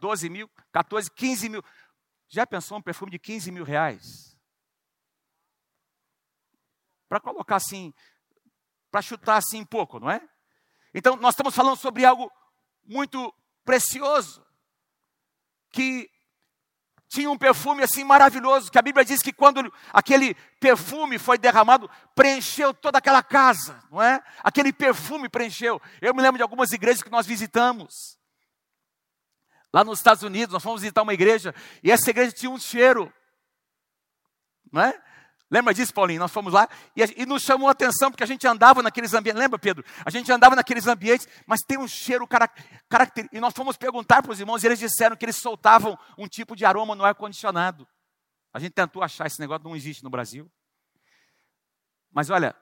12 0.00 0.30
mil, 0.30 0.50
14, 0.72 1.10
15 1.10 1.48
mil. 1.48 1.62
Já 2.28 2.46
pensou 2.46 2.78
um 2.78 2.82
perfume 2.82 3.10
de 3.10 3.18
15 3.18 3.50
mil 3.50 3.64
reais? 3.64 4.36
Para 7.08 7.20
colocar 7.20 7.56
assim, 7.56 7.92
para 8.90 9.02
chutar 9.02 9.36
assim 9.36 9.64
pouco, 9.64 9.98
não 9.98 10.10
é? 10.10 10.26
Então, 10.94 11.16
nós 11.16 11.34
estamos 11.34 11.54
falando 11.54 11.76
sobre 11.76 12.04
algo 12.04 12.30
muito 12.84 13.34
precioso, 13.64 14.44
que 15.70 16.10
tinha 17.08 17.30
um 17.30 17.38
perfume 17.38 17.82
assim 17.82 18.04
maravilhoso, 18.04 18.70
que 18.70 18.78
a 18.78 18.82
Bíblia 18.82 19.04
diz 19.04 19.22
que 19.22 19.32
quando 19.32 19.72
aquele 19.92 20.34
perfume 20.60 21.18
foi 21.18 21.38
derramado, 21.38 21.90
preencheu 22.14 22.74
toda 22.74 22.98
aquela 22.98 23.22
casa, 23.22 23.82
não 23.90 24.02
é? 24.02 24.22
Aquele 24.40 24.72
perfume 24.72 25.28
preencheu. 25.28 25.80
Eu 26.02 26.14
me 26.14 26.20
lembro 26.20 26.36
de 26.36 26.42
algumas 26.42 26.70
igrejas 26.70 27.02
que 27.02 27.10
nós 27.10 27.26
visitamos. 27.26 28.18
Lá 29.72 29.82
nos 29.82 29.98
Estados 29.98 30.22
Unidos, 30.22 30.52
nós 30.52 30.62
fomos 30.62 30.82
visitar 30.82 31.02
uma 31.02 31.14
igreja 31.14 31.54
e 31.82 31.90
essa 31.90 32.10
igreja 32.10 32.32
tinha 32.32 32.50
um 32.50 32.58
cheiro, 32.58 33.12
não 34.70 34.82
é? 34.82 35.07
Lembra 35.50 35.72
disso, 35.72 35.94
Paulinho? 35.94 36.20
Nós 36.20 36.30
fomos 36.30 36.52
lá 36.52 36.68
e, 36.94 37.02
e, 37.22 37.24
nos 37.24 37.42
chamou 37.42 37.68
a 37.68 37.72
atenção 37.72 38.10
porque 38.10 38.22
a 38.22 38.26
gente 38.26 38.46
andava 38.46 38.82
naqueles 38.82 39.14
ambientes. 39.14 39.40
Lembra, 39.40 39.58
Pedro? 39.58 39.82
A 40.04 40.10
gente 40.10 40.30
andava 40.30 40.54
naqueles 40.54 40.86
ambientes, 40.86 41.26
mas 41.46 41.60
tem 41.62 41.78
um 41.78 41.88
cheiro 41.88 42.26
característico. 42.26 43.34
E 43.34 43.40
nós 43.40 43.54
fomos 43.54 43.76
perguntar 43.76 44.22
para 44.22 44.32
os 44.32 44.40
irmãos 44.40 44.62
e 44.62 44.66
eles 44.66 44.78
disseram 44.78 45.16
que 45.16 45.24
eles 45.24 45.36
soltavam 45.36 45.98
um 46.18 46.28
tipo 46.28 46.54
de 46.54 46.66
aroma 46.66 46.94
no 46.94 47.02
ar-condicionado. 47.02 47.88
A 48.52 48.58
gente 48.58 48.72
tentou 48.72 49.02
achar 49.02 49.26
esse 49.26 49.40
negócio, 49.40 49.64
não 49.64 49.74
existe 49.74 50.04
no 50.04 50.10
Brasil. 50.10 50.50
Mas 52.12 52.28
olha, 52.28 52.54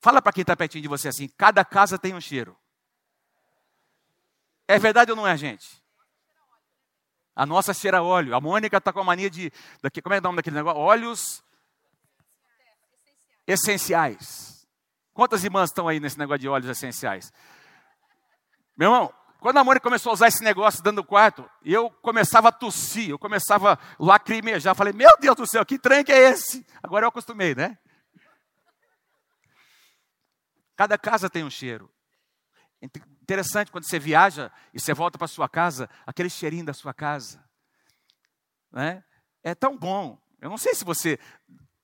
fala 0.00 0.20
para 0.20 0.32
quem 0.32 0.42
está 0.42 0.54
pertinho 0.54 0.82
de 0.82 0.88
você 0.88 1.08
assim: 1.08 1.28
cada 1.28 1.64
casa 1.64 1.98
tem 1.98 2.14
um 2.14 2.20
cheiro. 2.20 2.54
É 4.66 4.78
verdade 4.78 5.10
ou 5.10 5.16
não 5.16 5.26
é, 5.26 5.34
gente? 5.34 5.82
A 7.34 7.46
nossa 7.46 7.72
cheira 7.72 8.02
óleo. 8.02 8.34
A 8.34 8.40
Mônica 8.40 8.76
está 8.76 8.92
com 8.92 9.00
a 9.00 9.04
mania 9.04 9.30
de. 9.30 9.50
Daqui, 9.80 10.02
como 10.02 10.14
é 10.14 10.18
o 10.18 10.22
nome 10.22 10.36
daquele 10.36 10.56
negócio? 10.56 10.78
Óleos 10.78 11.47
essenciais. 13.48 14.68
Quantas 15.14 15.42
irmãs 15.42 15.70
estão 15.70 15.88
aí 15.88 15.98
nesse 15.98 16.18
negócio 16.18 16.40
de 16.40 16.48
óleos 16.48 16.70
essenciais? 16.70 17.32
Meu 18.76 18.92
irmão, 18.92 19.12
quando 19.40 19.56
a 19.56 19.64
Mônica 19.64 19.82
começou 19.82 20.10
a 20.10 20.12
usar 20.12 20.28
esse 20.28 20.44
negócio 20.44 20.82
dentro 20.82 21.02
do 21.02 21.04
quarto, 21.04 21.48
eu 21.64 21.90
começava 21.90 22.48
a 22.48 22.52
tossir, 22.52 23.08
eu 23.10 23.18
começava 23.18 23.72
a 23.72 23.78
lacrimejar. 23.98 24.74
Falei, 24.74 24.92
meu 24.92 25.10
Deus 25.18 25.34
do 25.34 25.46
céu, 25.46 25.64
que 25.64 25.78
trem 25.78 26.04
que 26.04 26.12
é 26.12 26.30
esse? 26.30 26.64
Agora 26.82 27.04
eu 27.04 27.08
acostumei, 27.08 27.54
né? 27.54 27.78
Cada 30.76 30.96
casa 30.98 31.28
tem 31.30 31.42
um 31.42 31.50
cheiro. 31.50 31.90
Interessante 32.80 33.72
quando 33.72 33.88
você 33.88 33.98
viaja 33.98 34.52
e 34.72 34.78
você 34.78 34.94
volta 34.94 35.18
para 35.18 35.26
sua 35.26 35.48
casa, 35.48 35.90
aquele 36.06 36.30
cheirinho 36.30 36.66
da 36.66 36.74
sua 36.74 36.94
casa. 36.94 37.42
Né? 38.70 39.02
É 39.42 39.54
tão 39.54 39.76
bom. 39.76 40.20
Eu 40.40 40.50
não 40.50 40.58
sei 40.58 40.74
se 40.74 40.84
você. 40.84 41.18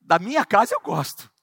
Da 0.01 0.19
minha 0.19 0.45
casa 0.45 0.75
eu 0.75 0.81
gosto. 0.81 1.34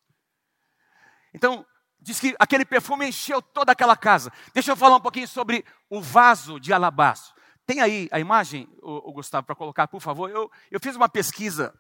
Então, 1.34 1.66
diz 2.00 2.20
que 2.20 2.36
aquele 2.40 2.66
perfume 2.66 3.08
encheu 3.08 3.42
toda 3.42 3.72
aquela 3.72 3.96
casa. 3.96 4.32
Deixa 4.54 4.72
eu 4.72 4.76
falar 4.76 4.98
um 4.98 5.02
pouquinho 5.02 5.28
sobre 5.28 5.64
o 5.90 6.02
vaso 6.02 6.60
de 6.60 6.74
alabastro. 6.74 7.34
Tem 7.66 7.80
aí 7.80 8.10
a 8.12 8.20
imagem, 8.20 8.68
o, 8.82 9.10
o 9.10 9.14
Gustavo, 9.14 9.46
para 9.46 9.56
colocar, 9.56 9.88
por 9.88 10.02
favor. 10.02 10.30
Eu, 10.30 10.52
eu 10.70 10.80
fiz 10.80 10.96
uma 10.96 11.08
pesquisa 11.08 11.74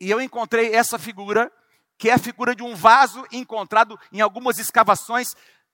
e 0.00 0.10
eu 0.10 0.20
encontrei 0.20 0.74
essa 0.74 0.98
figura, 0.98 1.50
que 1.98 2.10
é 2.10 2.12
a 2.12 2.18
figura 2.18 2.54
de 2.54 2.62
um 2.62 2.74
vaso 2.74 3.26
encontrado 3.32 3.98
em 4.12 4.20
algumas 4.20 4.58
escavações 4.58 5.28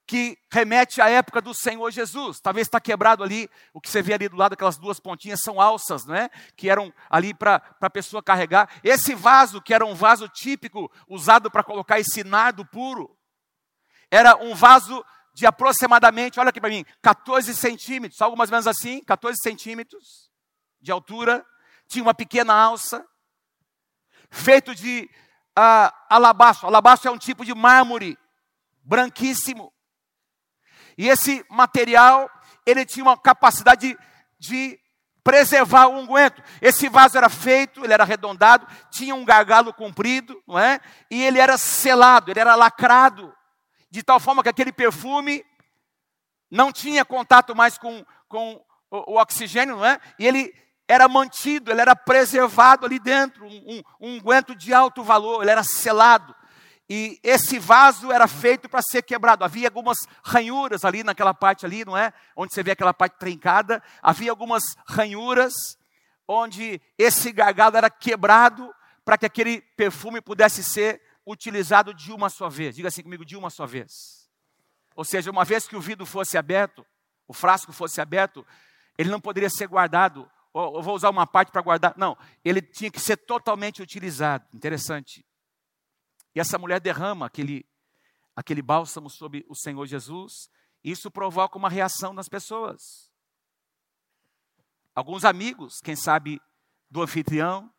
que 0.07 0.37
remete 0.51 1.01
à 1.01 1.09
época 1.09 1.41
do 1.41 1.55
Senhor 1.55 1.91
Jesus. 1.91 2.41
Talvez 2.41 2.67
está 2.67 2.81
quebrado 2.81 3.23
ali, 3.23 3.49
o 3.73 3.81
que 3.81 3.89
você 3.89 4.03
vê 4.03 4.15
ali 4.15 4.29
do 4.29 4.37
lado, 4.37 4.55
aquelas 4.55 4.77
duas 4.77 5.01
pontinhas 5.01 5.41
são 5.41 5.61
alças, 5.61 6.05
não 6.05 6.15
é? 6.15 6.29
Que 6.57 6.69
eram 6.69 6.93
ali 7.09 7.33
para 7.33 7.63
a 7.81 7.91
pessoa 7.91 8.23
carregar. 8.23 8.69
Esse 8.83 9.15
vaso, 9.15 9.61
que 9.61 9.73
era 9.73 9.87
um 9.87 9.95
vaso 9.95 10.29
típico, 10.29 10.91
usado 11.09 11.51
para 11.51 11.63
colocar 11.63 11.99
esse 11.99 12.25
nardo 12.25 12.65
puro, 12.67 13.17
era 14.11 14.37
um 14.37 14.55
vaso 14.55 15.05
de 15.35 15.47
aproximadamente, 15.47 16.39
olha 16.39 16.51
aqui 16.51 16.61
para 16.61 16.69
mim, 16.69 16.85
14 17.01 17.55
centímetros, 17.55 18.21
algo 18.21 18.37
mais 18.37 18.51
ou 18.51 18.55
menos 18.55 18.67
assim, 18.67 19.03
14 19.05 19.39
centímetros 19.43 20.31
de 20.81 20.93
altura, 20.93 21.45
tinha 21.89 22.03
uma 22.03 22.13
pequena 22.13 22.53
alça, 22.53 23.07
feito 24.31 24.75
de 24.75 25.09
uh, 25.59 25.93
alabastro. 26.09 26.67
Alabastro 26.67 27.09
é 27.09 27.13
um 27.13 27.19
tipo 27.19 27.45
de 27.45 27.55
mármore 27.55 28.19
branquíssimo. 28.83 29.73
E 30.97 31.09
esse 31.09 31.45
material, 31.51 32.31
ele 32.67 32.85
tinha 32.85 33.05
uma 33.05 33.17
capacidade 33.17 33.97
de, 34.39 34.79
preservar 35.23 35.87
o 35.87 35.99
unguento. 35.99 36.43
Esse 36.61 36.89
vaso 36.89 37.17
era 37.17 37.29
feito, 37.29 37.85
ele 37.85 37.93
era 37.93 38.03
arredondado, 38.03 38.67
tinha 38.91 39.15
um 39.15 39.25
gargalo 39.25 39.73
comprido, 39.73 40.43
não 40.47 40.59
é? 40.59 40.81
E 41.11 41.23
ele 41.23 41.39
era 41.39 41.57
selado, 41.57 42.31
ele 42.31 42.41
era 42.41 42.55
lacrado, 42.55 43.33
de 43.91 44.03
tal 44.03 44.19
forma 44.19 44.43
que 44.43 44.49
aquele 44.49 44.73
perfume 44.73 45.45
não 46.51 46.73
tinha 46.73 47.05
contato 47.05 47.55
mais 47.55 47.79
com, 47.79 48.05
com 48.29 48.61
o, 48.91 49.15
o 49.15 49.21
oxigênio, 49.21 49.77
não 49.77 49.87
é? 49.87 49.99
E 50.19 50.27
ele 50.27 50.53
era 50.89 51.09
mantido, 51.09 51.71
ele 51.71 51.81
era 51.81 51.95
preservado 51.95 52.85
ali 52.85 52.99
dentro, 52.99 53.47
um, 53.47 53.49
um, 53.49 53.83
um 54.01 54.17
unguento 54.17 54.55
de 54.55 54.75
alto 54.75 55.03
valor, 55.03 55.43
ele 55.43 55.51
era 55.51 55.63
selado. 55.63 56.35
E 56.95 57.19
esse 57.23 57.59
vaso 57.59 58.13
era 58.13 58.29
feito 58.29 58.69
para 58.69 58.83
ser 58.83 59.01
quebrado. 59.01 59.43
Havia 59.43 59.69
algumas 59.69 59.97
ranhuras 60.23 60.85
ali 60.85 61.03
naquela 61.03 61.33
parte 61.33 61.65
ali, 61.65 61.87
não 61.87 61.97
é? 61.97 62.13
Onde 62.37 62.53
você 62.53 62.63
vê 62.63 62.73
aquela 62.73 62.93
parte 62.93 63.17
trincada. 63.19 63.83
Havia 64.03 64.31
algumas 64.31 64.63
ranhuras 64.87 65.55
onde 66.29 66.83
esse 66.99 67.33
gargalo 67.33 67.79
era 67.79 67.89
quebrado 67.89 68.71
para 69.07 69.17
que 69.17 69.25
aquele 69.25 69.63
perfume 69.63 70.21
pudesse 70.21 70.63
ser 70.63 71.01
utilizado 71.27 71.95
de 71.95 72.13
uma 72.13 72.29
só 72.29 72.51
vez. 72.51 72.77
Diga 72.77 72.89
assim 72.89 73.03
comigo, 73.03 73.25
de 73.25 73.39
uma 73.39 73.49
só 73.49 73.65
vez. 73.65 74.29
Ou 74.95 75.03
seja, 75.03 75.31
uma 75.31 75.47
vez 75.47 75.67
que 75.67 75.77
o 75.77 75.81
vidro 75.81 76.05
fosse 76.05 76.37
aberto, 76.37 76.85
o 77.27 77.33
frasco 77.33 77.73
fosse 77.73 78.03
aberto, 78.03 78.47
ele 78.99 79.09
não 79.09 79.19
poderia 79.19 79.49
ser 79.49 79.67
guardado. 79.67 80.31
Ou, 80.53 80.77
eu 80.77 80.83
vou 80.83 80.95
usar 80.95 81.09
uma 81.09 81.27
parte 81.27 81.51
para 81.51 81.63
guardar. 81.63 81.95
Não, 81.97 82.19
ele 82.45 82.61
tinha 82.61 82.91
que 82.91 83.01
ser 83.01 83.17
totalmente 83.17 83.81
utilizado. 83.81 84.45
Interessante. 84.53 85.25
E 86.35 86.41
essa 86.41 86.59
mulher 86.59 86.81
derrama 86.81 87.27
aquele, 87.27 87.67
aquele 88.35 88.63
bálsamo 88.63 89.11
sobre 89.11 89.45
o 89.49 89.55
Senhor 89.55 89.87
Jesus. 89.87 90.49
E 90.83 90.91
isso 90.91 91.11
provoca 91.11 91.59
uma 91.59 91.69
reação 91.69 92.13
nas 92.13 92.29
pessoas. 92.29 93.11
Alguns 94.95 95.25
amigos, 95.25 95.81
quem 95.83 95.97
sabe, 95.97 96.41
do 96.91 97.03
anfitrião. 97.03 97.73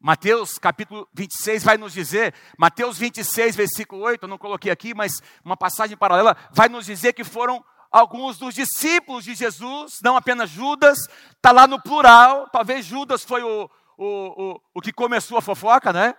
Mateus 0.00 0.58
capítulo 0.58 1.08
26 1.12 1.64
vai 1.64 1.76
nos 1.76 1.92
dizer, 1.92 2.32
Mateus 2.56 2.96
26, 2.96 3.56
versículo 3.56 4.02
8, 4.02 4.22
eu 4.22 4.28
não 4.28 4.38
coloquei 4.38 4.70
aqui, 4.70 4.94
mas 4.94 5.20
uma 5.44 5.56
passagem 5.56 5.96
paralela, 5.96 6.36
vai 6.52 6.68
nos 6.68 6.86
dizer 6.86 7.12
que 7.12 7.24
foram 7.24 7.64
alguns 7.90 8.38
dos 8.38 8.54
discípulos 8.54 9.24
de 9.24 9.34
Jesus, 9.34 9.96
não 10.02 10.16
apenas 10.16 10.50
Judas, 10.50 10.98
está 11.34 11.50
lá 11.50 11.66
no 11.66 11.82
plural, 11.82 12.48
talvez 12.50 12.86
Judas 12.86 13.24
foi 13.24 13.42
o, 13.42 13.68
o, 13.96 14.06
o, 14.06 14.60
o 14.74 14.80
que 14.80 14.92
começou 14.92 15.36
a 15.36 15.42
fofoca, 15.42 15.92
né? 15.92 16.14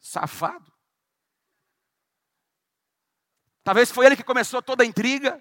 Safado. 0.00 0.72
Talvez 3.62 3.90
foi 3.90 4.06
ele 4.06 4.16
que 4.16 4.24
começou 4.24 4.62
toda 4.62 4.82
a 4.82 4.86
intriga. 4.86 5.40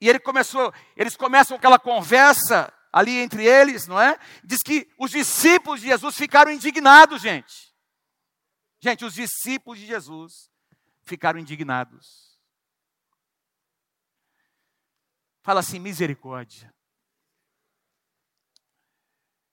E 0.00 0.08
ele 0.08 0.18
começou, 0.18 0.72
eles 0.94 1.16
começam 1.16 1.56
aquela 1.56 1.78
conversa 1.78 2.72
ali 2.92 3.18
entre 3.18 3.44
eles, 3.44 3.86
não 3.86 4.00
é? 4.00 4.18
Diz 4.44 4.62
que 4.62 4.92
os 4.98 5.10
discípulos 5.10 5.80
de 5.80 5.86
Jesus 5.86 6.16
ficaram 6.16 6.50
indignados, 6.50 7.22
gente. 7.22 7.74
Gente, 8.78 9.04
os 9.04 9.14
discípulos 9.14 9.78
de 9.78 9.86
Jesus 9.86 10.50
ficaram 11.02 11.38
indignados. 11.38 12.38
Fala 15.42 15.60
assim, 15.60 15.78
misericórdia. 15.78 16.74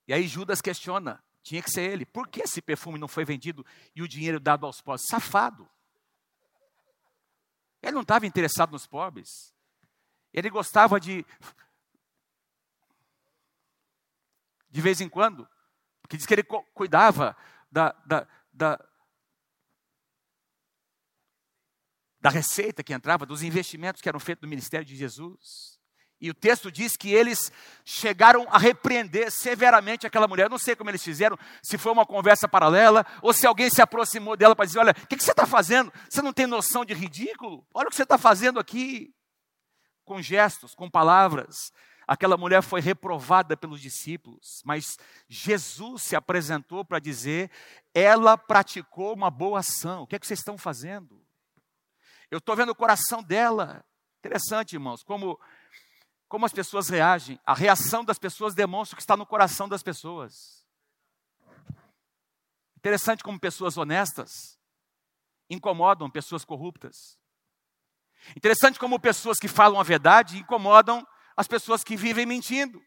E 0.07 0.13
aí 0.13 0.27
Judas 0.27 0.61
questiona: 0.61 1.22
tinha 1.43 1.61
que 1.61 1.69
ser 1.69 1.91
ele. 1.91 2.05
Por 2.05 2.27
que 2.27 2.41
esse 2.41 2.61
perfume 2.61 2.97
não 2.97 3.07
foi 3.07 3.25
vendido 3.25 3.65
e 3.95 4.01
o 4.01 4.07
dinheiro 4.07 4.39
dado 4.39 4.65
aos 4.65 4.81
pobres? 4.81 5.05
Safado. 5.07 5.69
Ele 7.81 7.91
não 7.91 8.01
estava 8.01 8.25
interessado 8.25 8.71
nos 8.71 8.87
pobres. 8.87 9.53
Ele 10.31 10.49
gostava 10.49 10.99
de. 10.99 11.25
De 14.69 14.81
vez 14.81 15.01
em 15.01 15.09
quando, 15.09 15.47
porque 16.01 16.17
diz 16.17 16.25
que 16.25 16.33
ele 16.33 16.43
cuidava 16.73 17.37
da, 17.71 17.91
da, 18.07 18.27
da, 18.51 18.89
da 22.19 22.29
receita 22.31 22.83
que 22.83 22.91
entrava, 22.91 23.23
dos 23.23 23.43
investimentos 23.43 24.01
que 24.01 24.09
eram 24.09 24.19
feitos 24.19 24.41
no 24.41 24.49
ministério 24.49 24.85
de 24.85 24.95
Jesus. 24.95 25.72
E 26.23 26.29
o 26.29 26.33
texto 26.33 26.71
diz 26.71 26.95
que 26.95 27.13
eles 27.13 27.51
chegaram 27.83 28.47
a 28.49 28.57
repreender 28.57 29.29
severamente 29.29 30.07
aquela 30.07 30.25
mulher. 30.25 30.45
Eu 30.45 30.49
não 30.49 30.57
sei 30.57 30.73
como 30.73 30.89
eles 30.89 31.03
fizeram, 31.03 31.37
se 31.61 31.77
foi 31.77 31.91
uma 31.91 32.05
conversa 32.05 32.47
paralela, 32.47 33.05
ou 33.21 33.33
se 33.33 33.45
alguém 33.45 33.69
se 33.69 33.81
aproximou 33.81 34.37
dela 34.37 34.55
para 34.55 34.63
dizer: 34.63 34.79
Olha, 34.79 34.91
o 34.91 35.07
que, 35.07 35.17
que 35.17 35.23
você 35.23 35.31
está 35.31 35.45
fazendo? 35.45 35.91
Você 36.09 36.21
não 36.21 36.31
tem 36.31 36.47
noção 36.47 36.85
de 36.85 36.93
ridículo? 36.93 37.67
Olha 37.73 37.87
o 37.87 37.89
que 37.89 37.97
você 37.97 38.03
está 38.03 38.17
fazendo 38.17 38.57
aqui. 38.57 39.13
Com 40.05 40.21
gestos, 40.21 40.73
com 40.73 40.89
palavras. 40.89 41.73
Aquela 42.07 42.37
mulher 42.37 42.61
foi 42.61 42.79
reprovada 42.79 43.57
pelos 43.57 43.81
discípulos, 43.81 44.61
mas 44.63 44.97
Jesus 45.27 46.03
se 46.03 46.15
apresentou 46.15 46.85
para 46.85 46.99
dizer: 46.99 47.51
ela 47.93 48.37
praticou 48.37 49.13
uma 49.13 49.29
boa 49.29 49.59
ação. 49.59 50.03
O 50.03 50.07
que 50.07 50.15
é 50.15 50.19
que 50.19 50.25
vocês 50.25 50.39
estão 50.39 50.57
fazendo? 50.57 51.21
Eu 52.31 52.37
estou 52.37 52.55
vendo 52.55 52.69
o 52.69 52.75
coração 52.75 53.21
dela. 53.21 53.83
Interessante, 54.19 54.71
irmãos, 54.71 55.03
como 55.03 55.37
como 56.33 56.47
as 56.47 56.51
pessoas 56.51 56.89
reagem. 56.89 57.39
A 57.45 57.53
reação 57.53 58.03
das 58.03 58.17
pessoas 58.17 58.55
demonstra 58.55 58.95
o 58.95 58.97
que 58.97 59.03
está 59.03 59.15
no 59.15 59.23
coração 59.23 59.69
das 59.69 59.83
pessoas. 59.83 60.65
Interessante 62.75 63.23
como 63.23 63.39
pessoas 63.39 63.77
honestas 63.77 64.59
incomodam 65.47 66.09
pessoas 66.09 66.43
corruptas. 66.43 67.19
Interessante 68.35 68.79
como 68.79 68.99
pessoas 68.99 69.37
que 69.37 69.47
falam 69.47 69.79
a 69.79 69.83
verdade 69.83 70.39
incomodam 70.39 71.07
as 71.37 71.47
pessoas 71.47 71.83
que 71.83 71.95
vivem 71.95 72.25
mentindo. 72.25 72.83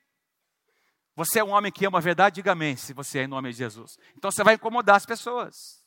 Você 1.15 1.38
é 1.38 1.45
um 1.45 1.50
homem 1.50 1.71
que 1.71 1.87
ama 1.87 1.99
a 1.99 2.03
verdade? 2.03 2.35
Diga 2.35 2.50
amém, 2.50 2.76
se 2.76 2.93
você 2.93 3.21
é 3.21 3.23
em 3.23 3.29
nome 3.29 3.53
de 3.53 3.59
Jesus. 3.59 3.97
Então 4.17 4.29
você 4.29 4.43
vai 4.43 4.55
incomodar 4.55 4.97
as 4.97 5.07
pessoas. 5.07 5.85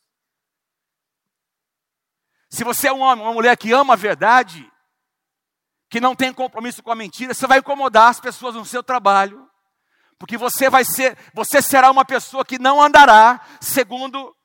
Se 2.50 2.64
você 2.64 2.88
é 2.88 2.94
um 2.94 3.02
homem, 3.02 3.26
uma 3.26 3.34
mulher 3.34 3.58
que 3.58 3.74
ama 3.74 3.96
a 3.96 3.98
verdade, 3.98 4.66
que 5.90 6.00
não 6.00 6.16
tem 6.16 6.32
compromisso 6.32 6.84
com 6.84 6.92
a 6.92 6.96
mentira, 6.96 7.34
você 7.34 7.48
vai 7.48 7.60
incomodar 7.60 8.10
as 8.10 8.20
pessoas 8.20 8.56
no 8.56 8.66
seu 8.66 8.84
trabalho, 8.84 9.50
porque 10.18 10.38
você 10.38 10.70
vai 10.70 10.84
ser, 10.86 11.18
você 11.34 11.62
será 11.62 11.90
uma 11.90 12.06
pessoa 12.06 12.46
que 12.46 12.60
não 12.60 12.82
andará 12.82 13.42
segundo 13.60 14.36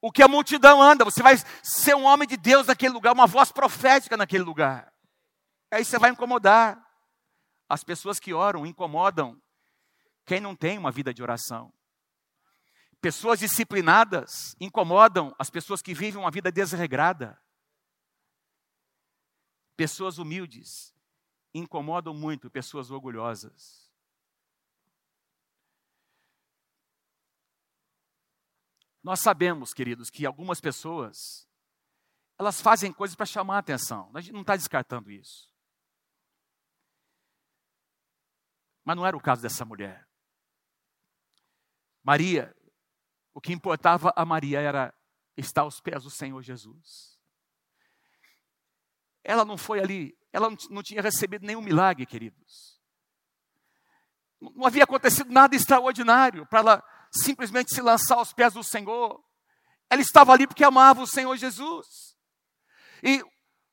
o 0.00 0.12
que 0.12 0.22
a 0.22 0.28
multidão 0.28 0.80
anda. 0.80 1.04
Você 1.04 1.22
vai 1.22 1.36
ser 1.62 1.96
um 1.96 2.04
homem 2.04 2.28
de 2.28 2.36
Deus 2.36 2.66
naquele 2.66 2.94
lugar, 2.94 3.12
uma 3.12 3.26
voz 3.26 3.50
profética 3.50 4.16
naquele 4.16 4.44
lugar. 4.44 4.92
Aí 5.72 5.84
você 5.84 5.98
vai 5.98 6.10
incomodar. 6.10 6.80
As 7.68 7.82
pessoas 7.82 8.20
que 8.20 8.32
oram 8.32 8.64
incomodam 8.64 9.36
quem 10.24 10.38
não 10.38 10.54
tem 10.54 10.78
uma 10.78 10.92
vida 10.92 11.12
de 11.12 11.22
oração. 11.22 11.72
Pessoas 13.00 13.40
disciplinadas 13.40 14.54
incomodam 14.60 15.34
as 15.38 15.50
pessoas 15.50 15.82
que 15.82 15.92
vivem 15.92 16.20
uma 16.20 16.30
vida 16.30 16.52
desregrada. 16.52 17.36
Pessoas 19.76 20.18
humildes 20.18 20.94
incomodam 21.52 22.14
muito 22.14 22.50
pessoas 22.50 22.90
orgulhosas. 22.90 23.86
Nós 29.02 29.20
sabemos, 29.20 29.72
queridos, 29.72 30.10
que 30.10 30.26
algumas 30.26 30.60
pessoas 30.60 31.46
elas 32.38 32.60
fazem 32.60 32.92
coisas 32.92 33.14
para 33.14 33.24
chamar 33.24 33.56
a 33.56 33.58
atenção. 33.60 34.10
A 34.14 34.20
gente 34.20 34.34
não 34.34 34.42
está 34.42 34.56
descartando 34.56 35.10
isso. 35.10 35.50
Mas 38.84 38.96
não 38.96 39.06
era 39.06 39.16
o 39.16 39.20
caso 39.20 39.42
dessa 39.42 39.64
mulher. 39.64 40.06
Maria, 42.02 42.54
o 43.32 43.40
que 43.40 43.52
importava 43.52 44.12
a 44.14 44.24
Maria 44.24 44.60
era 44.60 44.94
estar 45.36 45.62
aos 45.62 45.80
pés 45.80 46.04
do 46.04 46.10
Senhor 46.10 46.40
Jesus. 46.42 47.15
Ela 49.28 49.44
não 49.44 49.58
foi 49.58 49.80
ali, 49.80 50.16
ela 50.32 50.48
não 50.70 50.82
tinha 50.84 51.02
recebido 51.02 51.44
nenhum 51.44 51.60
milagre, 51.60 52.06
queridos. 52.06 52.80
Não 54.40 54.64
havia 54.64 54.84
acontecido 54.84 55.32
nada 55.32 55.56
extraordinário 55.56 56.46
para 56.46 56.60
ela 56.60 56.84
simplesmente 57.10 57.74
se 57.74 57.80
lançar 57.80 58.14
aos 58.14 58.32
pés 58.32 58.54
do 58.54 58.62
Senhor. 58.62 59.20
Ela 59.90 60.00
estava 60.00 60.32
ali 60.32 60.46
porque 60.46 60.62
amava 60.62 61.02
o 61.02 61.08
Senhor 61.08 61.36
Jesus. 61.36 62.16
E 63.02 63.20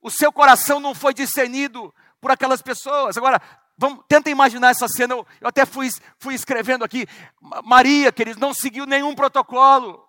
o 0.02 0.10
seu 0.10 0.34
coração 0.34 0.80
não 0.80 0.96
foi 0.96 1.14
discernido 1.14 1.94
por 2.20 2.32
aquelas 2.32 2.64
pessoas. 2.64 3.16
Agora, 3.16 3.40
vamos, 3.78 4.04
tenta 4.08 4.32
imaginar 4.32 4.72
essa 4.72 4.88
cena. 4.88 5.14
Eu, 5.14 5.28
eu 5.40 5.48
até 5.48 5.68
fui, 5.68 5.88
fui 6.18 6.34
escrevendo 6.34 6.84
aqui. 6.84 7.06
Maria, 7.64 8.12
queridos, 8.12 8.42
não 8.42 8.56
seguiu 8.56 8.88
nenhum 8.88 9.14
protocolo. 9.14 10.04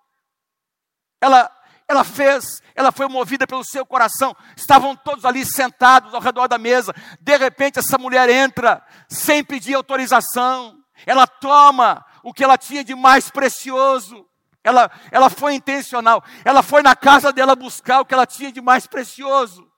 Ela, 1.20 1.54
ela 1.86 2.02
fez, 2.02 2.62
ela 2.74 2.90
foi 2.90 3.06
movida 3.08 3.46
pelo 3.46 3.64
seu 3.64 3.84
coração. 3.84 4.34
Estavam 4.56 4.96
todos 4.96 5.24
ali 5.24 5.44
sentados 5.44 6.14
ao 6.14 6.20
redor 6.20 6.48
da 6.48 6.58
mesa. 6.58 6.94
De 7.20 7.36
repente, 7.36 7.78
essa 7.78 7.98
mulher 7.98 8.28
entra 8.28 8.84
sem 9.08 9.44
pedir 9.44 9.74
autorização. 9.74 10.78
Ela 11.06 11.26
toma 11.26 12.04
o 12.22 12.32
que 12.32 12.42
ela 12.42 12.56
tinha 12.56 12.82
de 12.82 12.94
mais 12.94 13.30
precioso. 13.30 14.26
Ela, 14.62 14.90
ela 15.10 15.28
foi 15.28 15.54
intencional. 15.54 16.24
Ela 16.42 16.62
foi 16.62 16.82
na 16.82 16.96
casa 16.96 17.32
dela 17.32 17.54
buscar 17.54 18.00
o 18.00 18.06
que 18.06 18.14
ela 18.14 18.26
tinha 18.26 18.50
de 18.50 18.62
mais 18.62 18.86
precioso. 18.86 19.70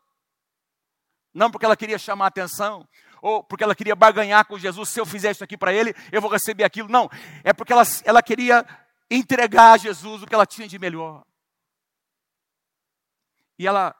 Não 1.34 1.50
porque 1.50 1.66
ela 1.66 1.76
queria 1.76 1.98
chamar 1.98 2.28
atenção, 2.28 2.88
ou 3.20 3.42
porque 3.42 3.64
ela 3.64 3.74
queria 3.74 3.96
barganhar 3.96 4.46
com 4.46 4.56
Jesus. 4.56 4.88
Se 4.88 5.00
eu 5.00 5.04
fizer 5.04 5.32
isso 5.32 5.42
aqui 5.42 5.56
para 5.56 5.72
ele, 5.72 5.94
eu 6.12 6.22
vou 6.22 6.30
receber 6.30 6.62
aquilo. 6.62 6.88
Não, 6.88 7.10
é 7.42 7.52
porque 7.52 7.72
ela, 7.72 7.82
ela 8.04 8.22
queria 8.22 8.64
entregar 9.10 9.72
a 9.72 9.76
Jesus 9.76 10.22
o 10.22 10.26
que 10.26 10.34
ela 10.34 10.46
tinha 10.46 10.68
de 10.68 10.78
melhor. 10.78 11.24
E 13.58 13.66
ela, 13.66 13.94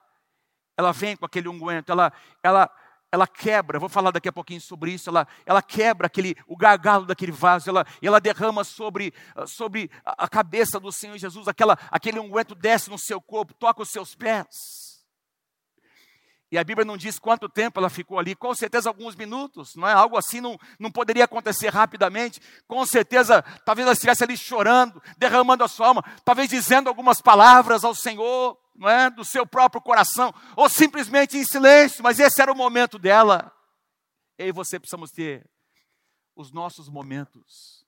ela 0.77 0.91
vem 0.91 1.15
com 1.15 1.25
aquele 1.25 1.47
unguento, 1.47 1.91
ela, 1.91 2.11
ela, 2.43 2.69
ela 3.11 3.27
quebra, 3.27 3.79
vou 3.79 3.89
falar 3.89 4.11
daqui 4.11 4.29
a 4.29 4.33
pouquinho 4.33 4.61
sobre 4.61 4.91
isso, 4.91 5.09
ela, 5.09 5.27
ela 5.45 5.61
quebra 5.61 6.07
aquele, 6.07 6.35
o 6.47 6.55
gargalo 6.55 7.05
daquele 7.05 7.31
vaso, 7.31 7.69
ela, 7.69 7.85
ela 8.01 8.19
derrama 8.19 8.63
sobre, 8.63 9.13
sobre 9.45 9.89
a 10.05 10.27
cabeça 10.27 10.79
do 10.79 10.91
Senhor 10.91 11.17
Jesus, 11.17 11.47
aquela, 11.47 11.77
aquele 11.89 12.19
unguento 12.19 12.53
desce 12.53 12.89
no 12.89 12.97
seu 12.97 13.21
corpo, 13.21 13.53
toca 13.53 13.81
os 13.81 13.89
seus 13.89 14.13
pés. 14.13 14.47
E 16.49 16.57
a 16.57 16.63
Bíblia 16.63 16.85
não 16.85 16.95
diz 16.95 17.19
quanto 17.19 17.49
tempo 17.49 17.77
ela 17.77 17.89
ficou 17.89 18.17
ali, 18.17 18.33
com 18.33 18.55
certeza 18.55 18.89
alguns 18.89 19.15
minutos, 19.15 19.75
não 19.75 19.85
é? 19.85 19.91
Algo 19.91 20.17
assim 20.17 20.39
não, 20.39 20.57
não 20.79 20.89
poderia 20.89 21.25
acontecer 21.25 21.67
rapidamente. 21.67 22.39
Com 22.65 22.85
certeza, 22.85 23.41
talvez 23.65 23.85
ela 23.85 23.93
estivesse 23.93 24.23
ali 24.23 24.37
chorando, 24.37 25.01
derramando 25.17 25.65
a 25.65 25.67
sua 25.67 25.87
alma, 25.87 26.03
talvez 26.23 26.49
dizendo 26.49 26.87
algumas 26.87 27.21
palavras 27.21 27.83
ao 27.83 27.93
Senhor, 27.93 28.57
é? 28.85 29.09
Do 29.09 29.23
seu 29.23 29.45
próprio 29.47 29.81
coração, 29.81 30.33
ou 30.55 30.67
simplesmente 30.69 31.37
em 31.37 31.45
silêncio, 31.45 32.03
mas 32.03 32.19
esse 32.19 32.41
era 32.41 32.51
o 32.51 32.55
momento 32.55 32.99
dela. 32.99 33.53
Eu 34.37 34.47
e 34.47 34.51
você 34.51 34.77
precisamos 34.79 35.09
ter 35.11 35.49
os 36.35 36.51
nossos 36.51 36.89
momentos 36.89 37.85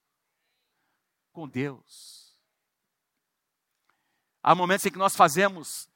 com 1.32 1.48
Deus. 1.48 2.36
Há 4.42 4.54
momentos 4.54 4.86
em 4.86 4.90
que 4.90 4.98
nós 4.98 5.14
fazemos, 5.14 5.88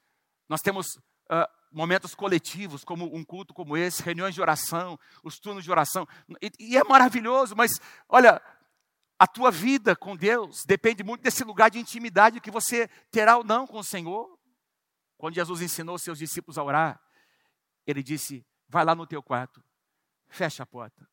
nós 0.47 0.61
temos 0.61 0.85
uh, 0.95 1.49
momentos 1.71 2.15
coletivos, 2.15 2.83
como 2.83 3.13
um 3.13 3.23
culto 3.23 3.53
como 3.53 3.75
esse, 3.75 4.01
reuniões 4.01 4.33
de 4.33 4.41
oração, 4.41 4.97
os 5.23 5.39
turnos 5.39 5.63
de 5.63 5.71
oração. 5.71 6.07
E, 6.41 6.51
e, 6.59 6.77
é 6.77 6.83
maravilhoso, 6.83 7.55
mas 7.55 7.71
olha, 8.07 8.41
a 9.17 9.27
tua 9.27 9.51
vida 9.51 9.95
com 9.95 10.15
Deus 10.15 10.63
depende 10.65 11.03
muito 11.03 11.21
desse 11.21 11.43
lugar 11.43 11.69
de 11.69 11.79
intimidade 11.79 12.39
que 12.39 12.51
você 12.51 12.87
terá 13.11 13.37
ou 13.37 13.43
não 13.43 13.67
com 13.67 13.79
o 13.79 13.83
Senhor. 13.83 14.39
Quando 15.17 15.35
Jesus 15.35 15.61
ensinou 15.61 15.97
seus 15.97 16.17
discípulos 16.19 16.57
a 16.57 16.63
orar, 16.63 17.01
ele 17.85 18.03
disse: 18.03 18.45
vai 18.67 18.83
lá 18.83 18.93
no 18.93 19.07
teu 19.07 19.21
quarto, 19.21 19.63
fecha 20.27 20.63
a 20.63 20.65
porta, 20.65 21.09